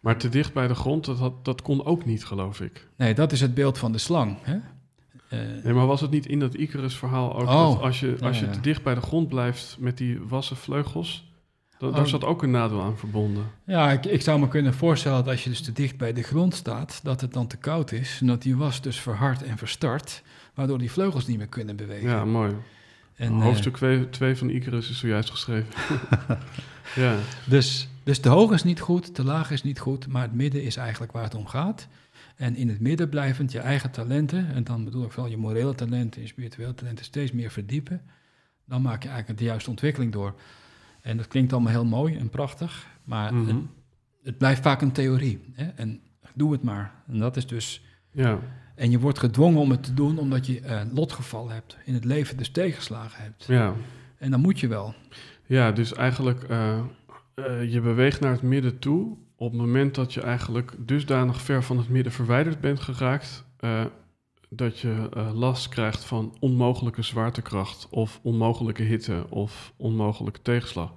[0.00, 2.88] Maar te dicht bij de grond, dat, had, dat kon ook niet, geloof ik.
[2.96, 4.36] Nee, dat is het beeld van de slang.
[4.42, 4.58] Hè?
[5.28, 7.70] Eh, Nee, maar was het niet in dat Icarus-verhaal ook Oh.
[7.72, 8.52] dat als je, als Ja, je ja.
[8.52, 11.30] te dicht bij de grond blijft met die wassen vleugels,
[11.78, 11.96] dan, Oh.
[11.96, 13.44] daar zat ook een nadeel aan verbonden.
[13.66, 16.22] Ja, ik, ik zou me kunnen voorstellen dat als je dus te dicht bij de
[16.22, 18.18] grond staat, dat het dan te koud is.
[18.20, 20.22] En dat die was dus verhard en verstart,
[20.54, 22.08] waardoor die vleugels niet meer kunnen bewegen.
[22.08, 22.54] Ja, mooi.
[23.16, 23.76] en, eh, Hoofdstuk
[24.10, 25.68] 2 van Icarus is zojuist geschreven.
[26.94, 27.14] ja,
[27.46, 30.62] dus Dus te hoog is niet goed, te laag is niet goed, maar het midden
[30.62, 31.88] is eigenlijk waar het om gaat.
[32.36, 35.74] En in het midden blijvend je eigen talenten, en dan bedoel ik wel je morele
[35.74, 38.00] talenten, je spirituele talenten steeds meer verdiepen.
[38.64, 40.34] Dan maak je eigenlijk de juiste ontwikkeling door.
[41.00, 43.46] En dat klinkt allemaal heel mooi en prachtig, maar Mhm.
[43.46, 43.56] het,
[44.22, 45.40] het blijft vaak een theorie.
[45.52, 45.64] Hè?
[45.68, 46.00] En
[46.34, 46.92] doe het maar.
[47.08, 47.84] En dat is dus.
[48.12, 48.38] Ja,
[48.74, 51.76] En je wordt gedwongen om het te doen omdat je een lotgeval hebt.
[51.84, 53.44] In het leven dus tegenslagen hebt.
[53.46, 53.74] ja.
[54.18, 54.94] En dan moet je wel.
[55.46, 56.78] Ja, dus eigenlijk eh,
[57.34, 61.62] eh, je beweegt naar het midden toe op het moment dat je eigenlijk dusdanig ver
[61.62, 63.84] van het midden verwijderd bent geraakt, eh,
[64.48, 70.92] dat je eh, last krijgt van onmogelijke zwaartekracht of onmogelijke hitte of onmogelijke tegenslag.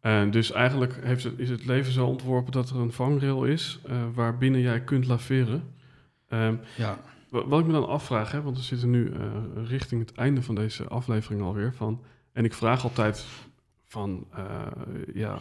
[0.00, 3.78] En dus eigenlijk heeft het, is het leven zo ontworpen dat er een vangrail is
[3.86, 5.62] eh, waarbinnen jij kunt laveren.
[6.28, 6.98] Ehm, Ja.
[7.30, 9.12] Wa- Wat ik me dan afvraag, hè, want we zitten nu
[9.66, 11.74] richting het einde van deze aflevering alweer.
[11.74, 12.00] Van,
[12.32, 13.26] en ik vraag altijd
[13.84, 14.26] van,
[15.14, 15.38] ja,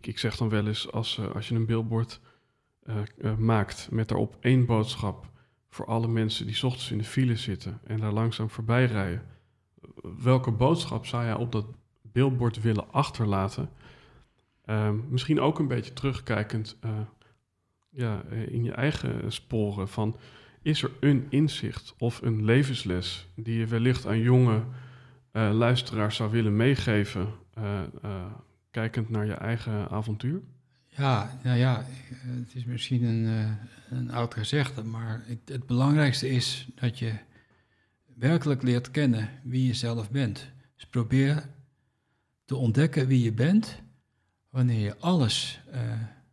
[0.00, 2.20] ik, zeg dan wel eens als, eh, als je een billboard
[2.82, 5.30] eh, eh, maakt met daarop één boodschap
[5.68, 9.22] voor alle mensen die ochtends in de file zitten en daar langzaam voorbij rijden.
[10.22, 11.66] Welke boodschap zou jij op dat
[12.02, 13.70] billboard willen achterlaten?
[14.64, 16.78] Ehm, misschien ook een beetje terugkijkend
[17.90, 20.16] ja, in je eigen sporen van
[20.62, 24.62] is er een inzicht of een levensles die je wellicht aan jonge
[25.32, 27.28] luisteraars zou willen meegeven,
[28.76, 30.40] kijkend naar je eigen avontuur?
[30.86, 33.50] Ja, nou ja, het is misschien een, eh,
[33.98, 37.12] een oud gezegde, maar het, het belangrijkste is dat je
[38.14, 40.46] werkelijk leert kennen wie je zelf bent.
[40.74, 41.48] Dus probeer
[42.44, 43.82] te ontdekken wie je bent
[44.50, 45.80] wanneer je alles eh,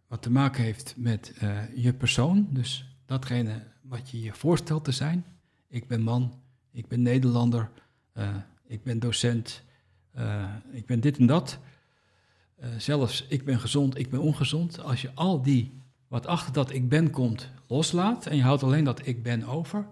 [0.07, 4.91] wat te maken heeft met eh, je persoon, dus datgene wat je je voorstelt te
[4.91, 5.25] zijn.
[5.67, 6.41] Ik ben man,
[6.71, 7.69] ik ben Nederlander,
[8.67, 9.63] ik ben docent,
[10.71, 11.59] ik ben dit en dat.
[12.63, 14.83] Eh, zelfs ik ben gezond, ik ben ongezond.
[14.83, 15.71] Als je al die,
[16.07, 19.85] wat achter dat ik ben komt, loslaat en je houdt alleen dat ik ben over.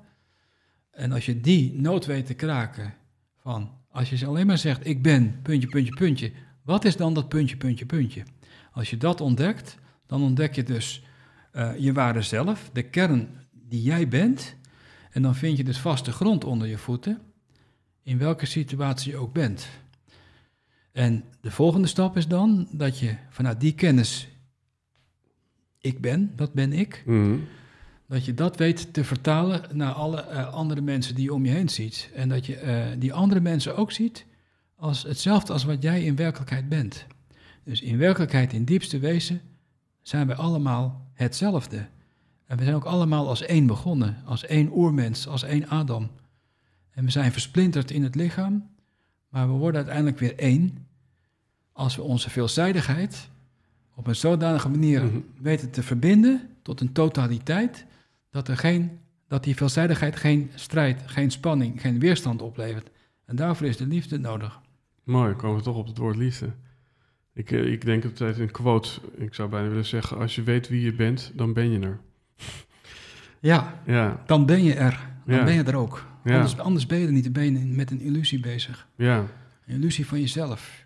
[0.92, 2.94] En als je die nood weet te kraken
[3.42, 6.32] van, als je alleen maar zegt ik ben, puntje, puntje, puntje.
[6.64, 8.24] Wat is dan dat puntje, puntje, puntje?
[8.72, 11.04] Als je dat ontdekt, dan ontdek je dus
[11.52, 14.56] eh, je ware zelf, de kern die jij bent.
[15.12, 17.22] En dan vind je dus vaste grond onder je voeten,
[18.04, 19.68] in welke situatie je ook bent.
[20.92, 24.28] En de volgende stap is dan dat je vanuit die kennis,
[25.78, 27.38] ik ben, dat ben ik, Mhm.
[28.08, 31.52] dat je dat weet te vertalen naar alle eh, andere mensen die je om je
[31.52, 32.10] heen ziet.
[32.16, 34.26] En dat je eh, die andere mensen ook ziet
[34.76, 37.06] als hetzelfde als wat jij in werkelijkheid bent.
[37.64, 39.42] Dus in werkelijkheid, in diepste wezen,
[40.02, 41.88] zijn we allemaal hetzelfde.
[42.46, 46.12] En we zijn ook allemaal als één begonnen, als één oermens, als één Adam.
[46.92, 48.70] En we zijn versplinterd in het lichaam,
[49.32, 50.86] maar we worden uiteindelijk weer één
[51.72, 53.30] als we onze veelzijdigheid
[53.96, 55.18] op een zodanige manier Mhm.
[55.42, 57.86] weten te verbinden tot een totaliteit,
[58.30, 62.90] dat, er geen, dat die veelzijdigheid geen strijd, geen spanning, geen weerstand oplevert.
[63.26, 64.60] En daarvoor is de liefde nodig.
[65.04, 66.50] Mooi, komen we toch op het woord liefde.
[67.34, 70.68] Ik, eh, ik denk altijd een quote, ik zou bijna willen zeggen, als je weet
[70.70, 72.00] wie je bent, dan ben je er.
[73.40, 75.00] Ja, Ja, dan ben je er.
[75.26, 75.44] Dan Ja.
[75.44, 76.06] ben je er ook.
[76.24, 76.34] Ja.
[76.34, 77.24] Anders, anders ben je er niet.
[77.24, 78.88] Dan ben je met een illusie bezig.
[78.96, 79.28] ja.
[79.66, 80.86] Een illusie van jezelf.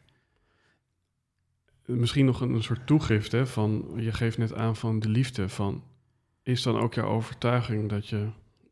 [1.86, 5.50] Misschien nog een, een soort toegift, hè, van, je geeft net aan van de liefde,
[5.50, 5.84] van,
[6.44, 8.28] is dan ook jouw overtuiging dat je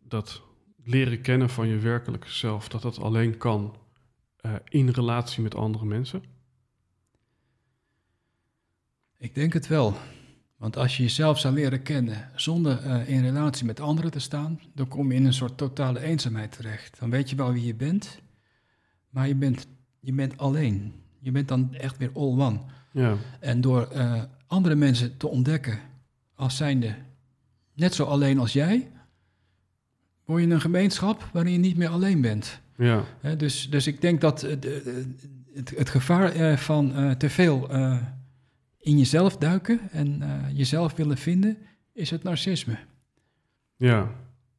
[0.07, 0.41] dat
[0.84, 3.76] leren kennen van je werkelijke zelf, dat dat alleen kan
[4.38, 6.24] eh, in relatie met andere mensen?
[9.18, 9.97] Ik denk het wel.
[10.55, 14.59] Want als je jezelf zou leren kennen zonder eh, in relatie met anderen te staan,
[14.73, 16.99] dan kom je in een soort totale eenzaamheid terecht.
[16.99, 18.19] Dan weet je wel wie je bent,
[19.09, 19.67] maar je bent,
[19.99, 20.93] je bent alleen.
[21.19, 22.59] Je bent dan echt weer all one.
[22.91, 25.80] Ja, En door eh, andere mensen te ontdekken
[26.35, 26.95] als zijnde
[27.73, 28.91] net zo alleen als jij,
[30.25, 32.59] word je een gemeenschap waarin je niet meer alleen bent.
[32.77, 35.13] ja, Hè, dus, dus ik denk dat eh, de- de-
[35.53, 37.97] het, het gevaar eh, van eh, te veel eh,
[38.84, 41.57] in jezelf duiken en eh, jezelf willen vinden,
[41.93, 42.77] is het narcisme.
[43.76, 44.10] ja.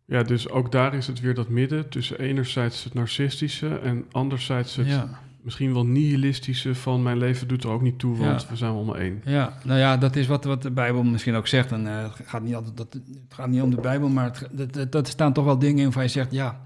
[0.07, 4.77] Ja, dus ook daar is het weer dat midden tussen enerzijds het narcistische en anderzijds
[4.77, 5.21] het Ja.
[5.43, 8.49] misschien wel nihilistische van mijn leven doet er ook niet toe, want Ja.
[8.49, 9.21] we zijn allemaal één.
[9.25, 11.73] ja, nou ja, dat is wat, wat de Bijbel misschien ook zegt.
[11.73, 14.49] En, eh, het, gaat niet altijd, dat, het gaat niet om de Bijbel, maar het,
[14.53, 16.61] dat, dat, dat staan toch wel dingen in waar je zegt, ja,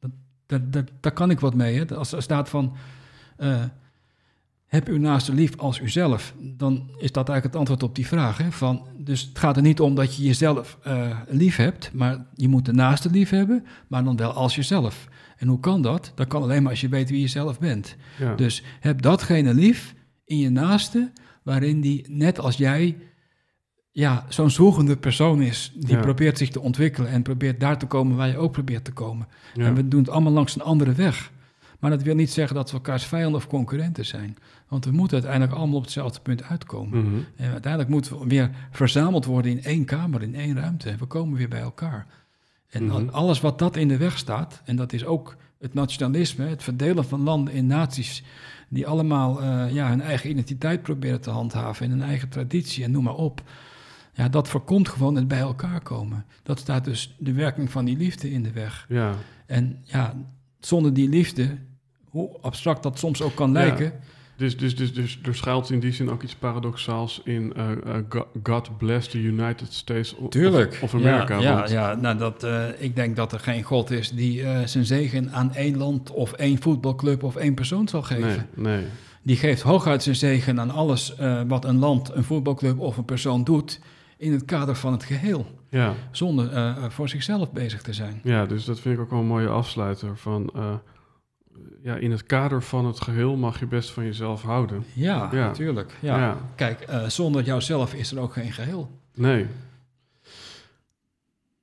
[0.00, 0.10] dat,
[0.46, 1.78] dat, dat, daar kan ik wat mee.
[1.78, 1.96] Hè?
[1.96, 2.76] Als er staat van,
[3.36, 3.62] eh,
[4.68, 8.38] heb uw naaste lief als uzelf, dan is dat eigenlijk het antwoord op die vraag.
[8.38, 8.52] Hè?
[8.52, 12.48] Van, dus het gaat er niet om dat je jezelf eh, lief hebt, maar je
[12.48, 15.08] moet de naaste lief hebben, maar dan wel als jezelf.
[15.36, 16.12] En hoe kan dat?
[16.14, 17.96] Dat kan alleen maar als je weet wie je zelf bent.
[18.18, 18.34] Ja.
[18.34, 21.12] Dus heb datgene lief in je naaste
[21.42, 22.96] waarin die, net als jij,
[23.90, 25.72] ja, zo'n zoekende persoon is.
[25.76, 26.00] Die Ja.
[26.00, 29.26] probeert zich te ontwikkelen en probeert daar te komen waar je ook probeert te komen.
[29.54, 29.64] Ja.
[29.64, 31.32] En we doen het allemaal langs een andere weg.
[31.78, 34.36] Maar dat wil niet zeggen dat we elkaars vijanden of concurrenten zijn.
[34.68, 36.98] Want we moeten uiteindelijk allemaal op hetzelfde punt uitkomen.
[37.04, 37.16] Mhm.
[37.36, 40.96] En uiteindelijk moeten we weer verzameld worden in één kamer, in één ruimte.
[40.98, 42.06] We komen weer bij elkaar.
[42.68, 42.92] En Mhm.
[42.94, 46.62] al- alles wat dat in de weg staat, en dat is ook het nationalisme, het
[46.62, 48.22] verdelen van landen in naties,
[48.68, 52.90] die allemaal eh, ja, hun eigen identiteit proberen te handhaven en hun eigen traditie en
[52.90, 53.42] noem maar op.
[54.14, 56.24] Ja, dat voorkomt gewoon het bij elkaar komen.
[56.42, 58.86] Dat staat dus de werking van die liefde in de weg.
[58.88, 59.14] Ja.
[59.46, 60.14] En ja,
[60.60, 61.58] zonder die liefde,
[62.18, 63.58] hoe abstract dat soms ook kan Ja.
[63.58, 63.92] lijken,
[64.36, 67.78] Dus, dus, dus, dus er schuilt in die zin ook iets paradoxaals in eh, eh,
[68.08, 70.78] Go- God bless the United States of, Tuurlijk.
[70.82, 71.38] of America.
[71.38, 74.42] Ja, want- ja, ja nou dat, eh, ik denk dat er geen God is die
[74.64, 78.46] zijn zegen aan één land of één voetbalclub of één persoon zal geven.
[78.54, 78.86] nee, nee.
[79.22, 81.14] Die geeft hooguit zijn zegen aan alles
[81.48, 83.80] wat een land, een voetbalclub of een persoon doet
[84.16, 85.46] in het kader van het geheel.
[85.70, 85.94] Ja.
[86.10, 88.20] Zonder voor zichzelf bezig te zijn.
[88.24, 90.16] ja, dus dat vind ik ook wel een mooie afsluiter.
[90.16, 90.50] Van,
[91.82, 94.84] ja, in het kader van het geheel mag je best van jezelf houden.
[94.92, 95.46] Ja, Ja.
[95.46, 95.96] natuurlijk.
[96.00, 96.18] Ja.
[96.18, 96.36] ja.
[96.54, 98.90] Kijk, eh, zonder jouzelf is er ook geen geheel.
[99.14, 99.46] Nee.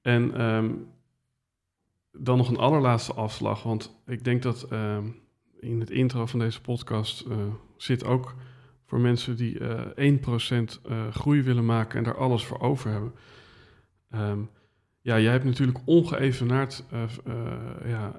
[0.02, 0.70] En ehm,
[2.12, 5.04] dan nog een allerlaatste afslag, want ik denk dat ehm,
[5.60, 7.38] in het intro van deze podcast eh,
[7.78, 8.36] zit ook
[8.86, 13.14] voor mensen die eh 1% eh, groei willen maken en daar alles voor over hebben.
[14.10, 14.40] Ehm,
[15.02, 16.84] ja, jij hebt natuurlijk ongeëvenaard
[17.86, 18.12] ja,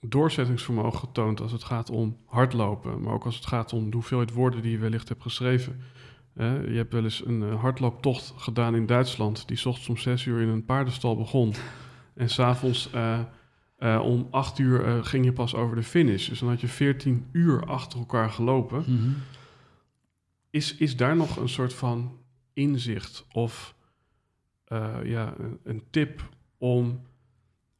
[0.00, 4.32] doorzettingsvermogen getoond als het gaat om hardlopen, maar ook als het gaat om de hoeveelheid
[4.32, 5.80] woorden die je wellicht hebt geschreven.
[6.36, 10.24] Je hebt wel eens een eh, hardlooptocht gedaan in Duitsland, die 's ochtends om zes
[10.24, 11.54] uur in een paardenstal begon.
[12.14, 13.20] En s'avonds eh
[14.02, 16.28] om acht uur ging je pas over de finish.
[16.28, 18.84] Dus dan had je 14 uur achter elkaar gelopen.
[20.50, 22.18] Is, is daar nog een soort van
[22.52, 23.74] inzicht of
[25.02, 26.28] ja, een, een tip
[26.58, 27.00] om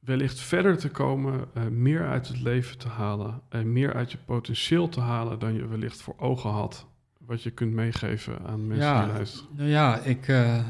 [0.01, 4.19] wellicht verder te komen, eh, meer uit het leven te halen en meer uit je
[4.19, 6.87] potentieel te halen dan je wellicht voor ogen had?
[7.19, 9.05] Wat je kunt meegeven aan mensen Ja.
[9.05, 9.49] die luisteren.
[9.57, 10.65] Nou ja, ik, eh,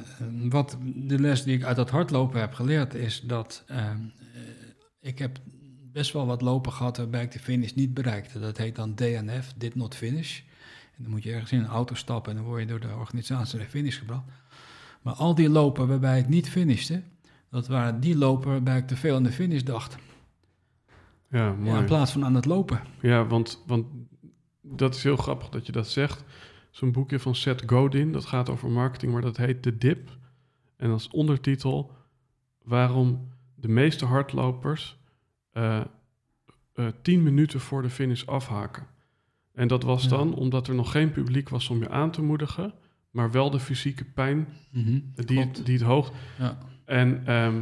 [0.49, 3.91] wat de les die ik uit dat hardlopen heb geleerd is dat eh,
[5.01, 5.39] ik heb
[5.93, 8.39] best wel wat lopen gehad waarbij ik de finish niet bereikte.
[8.41, 10.39] Dat heet dan DNF, did not finish.
[10.97, 12.95] En dan moet je ergens in een auto stappen en dan word je door de
[12.99, 14.25] organisatie naar de finish gebracht.
[15.03, 17.03] Maar al die lopen waarbij ik niet finishte,
[17.51, 19.97] dat waren die lopen waarbij ik te veel aan de finish dacht.
[21.31, 22.81] Ja, in plaats van aan het lopen.
[23.01, 23.87] Ja, want, want
[24.63, 26.25] dat is heel grappig dat je dat zegt.
[26.71, 30.19] Zo'n boekje van Seth Godin, dat gaat over marketing, maar dat heet De Dip.
[30.77, 31.93] En als ondertitel
[32.63, 34.99] waarom de meeste hardlopers
[35.53, 35.81] eh
[36.75, 38.87] eh, tien minuten voor de finish afhaken.
[39.53, 40.09] En dat was Ja.
[40.09, 42.75] dan omdat er nog geen publiek was om je aan te moedigen,
[43.11, 46.13] maar wel de fysieke pijn Mhm, die, het, die het hoog.
[46.39, 46.59] Ja.
[46.91, 47.55] En ehm,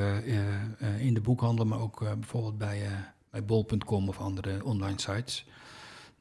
[0.98, 2.82] in de boekhandel, maar ook bijvoorbeeld bij,
[3.30, 5.46] bij bol.com of andere online sites.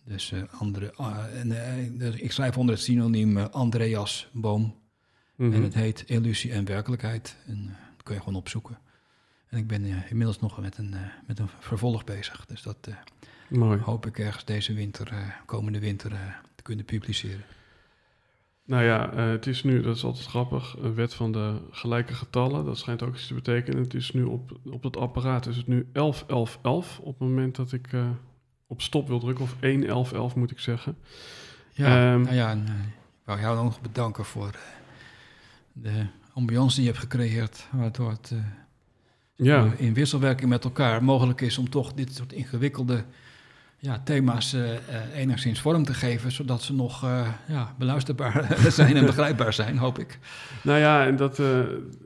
[0.04, 4.76] Dus andere, ah, en, dus ik schrijf onder het synoniem Andreas Boom.
[5.36, 5.54] Mhm.
[5.54, 7.38] En het heet Illusie en Werkelijkheid.
[7.48, 8.78] En dat kun je gewoon opzoeken.
[9.50, 12.46] En ik ben eh, inmiddels nog met een, eh, met een vervolg bezig.
[12.46, 12.96] Dus dat eh,
[13.48, 13.80] Mooi.
[13.80, 16.10] hoop ik ergens deze winter, komende winter,
[16.56, 17.44] te kunnen publiceren.
[18.66, 22.66] Nou ja, het is nu, dat is altijd grappig, een wet van de gelijke getallen.
[22.66, 23.84] Dat schijnt ook iets te betekenen.
[23.84, 27.28] Het is nu op, op het apparaat, is het nu 11, 11, 11 op het
[27.28, 27.90] moment dat ik
[28.68, 29.44] op stop wil drukken.
[29.44, 30.98] Of 1, 11, 11 moet ik zeggen.
[31.72, 34.60] Ja, Ehm, nou ja, en, ik wou jou nog bedanken voor
[35.74, 38.32] de ambiance die je hebt gecreëerd, waardoor het
[39.36, 39.72] Ja.
[39.78, 43.04] in wisselwerking met elkaar mogelijk is om toch dit soort ingewikkelde
[43.78, 44.70] ja, thema's eh,
[45.16, 50.00] enigszins vorm te geven, zodat ze nog eh, ja, beluisterbaar zijn en begrijpbaar zijn, hoop
[50.00, 50.20] ik.
[50.64, 51.40] Nou ja, en dat,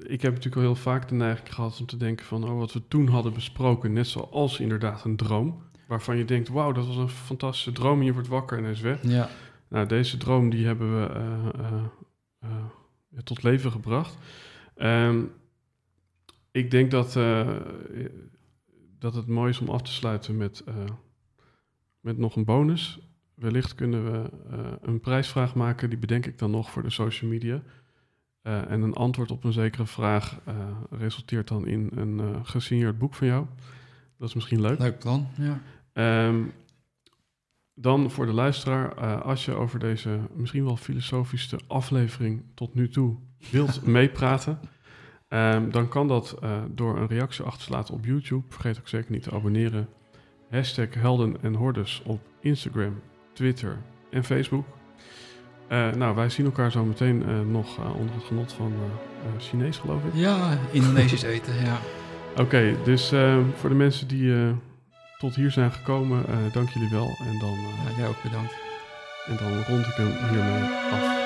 [0.04, 2.74] ik heb natuurlijk al heel vaak de neiging gehad om te denken van, oh, wat
[2.74, 6.96] we toen hadden besproken, net zoals inderdaad een droom, waarvan je denkt, wauw, dat was
[6.96, 8.98] een fantastische droom, en je wordt wakker en hij is weg.
[9.02, 9.30] Ja,
[9.68, 11.10] Nou, deze droom die hebben we
[13.24, 14.18] tot leven gebracht.
[14.76, 15.20] Ehm,
[16.52, 17.56] ik denk dat, eh,
[19.00, 20.76] dat het mooi is om af te sluiten met, eh,
[22.00, 23.00] met nog een bonus.
[23.34, 27.32] Wellicht kunnen we eh, een prijsvraag maken, die bedenk ik dan nog voor de social
[27.32, 27.62] media.
[28.42, 30.40] En een antwoord op een zekere vraag
[30.90, 33.46] resulteert dan in een gesigneerd boek van jou.
[34.18, 34.80] Dat is misschien leuk.
[34.80, 35.28] leuk plan.
[35.38, 35.62] Ja.
[35.94, 36.44] Ehm,
[37.74, 43.18] dan voor de luisteraar, als je over deze misschien wel filosofische aflevering tot nu toe
[43.52, 44.60] wilt meepraten,
[45.30, 48.44] ehm, dan kan dat eh, door een reactie achter te laten op YouTube.
[48.50, 49.90] Vergeet ook zeker niet te abonneren.
[50.50, 53.02] Hashtag Helden en Hordes op Instagram,
[53.34, 53.78] Twitter
[54.10, 54.66] en Facebook.
[55.70, 58.74] Eh, nou, wij zien elkaar zo meteen eh, nog onder het genot van
[59.38, 60.14] Chinees, geloof ik.
[60.14, 61.78] ja, Indonesisch eten, ja.
[62.44, 64.56] Oké, dus eh, voor de mensen die
[65.18, 67.08] tot hier zijn gekomen, dank jullie wel.
[67.20, 67.58] En dan,
[67.90, 67.98] ja.
[67.98, 68.54] Jij ook bedankt.
[69.28, 71.19] en dan rond ik hem hiermee af.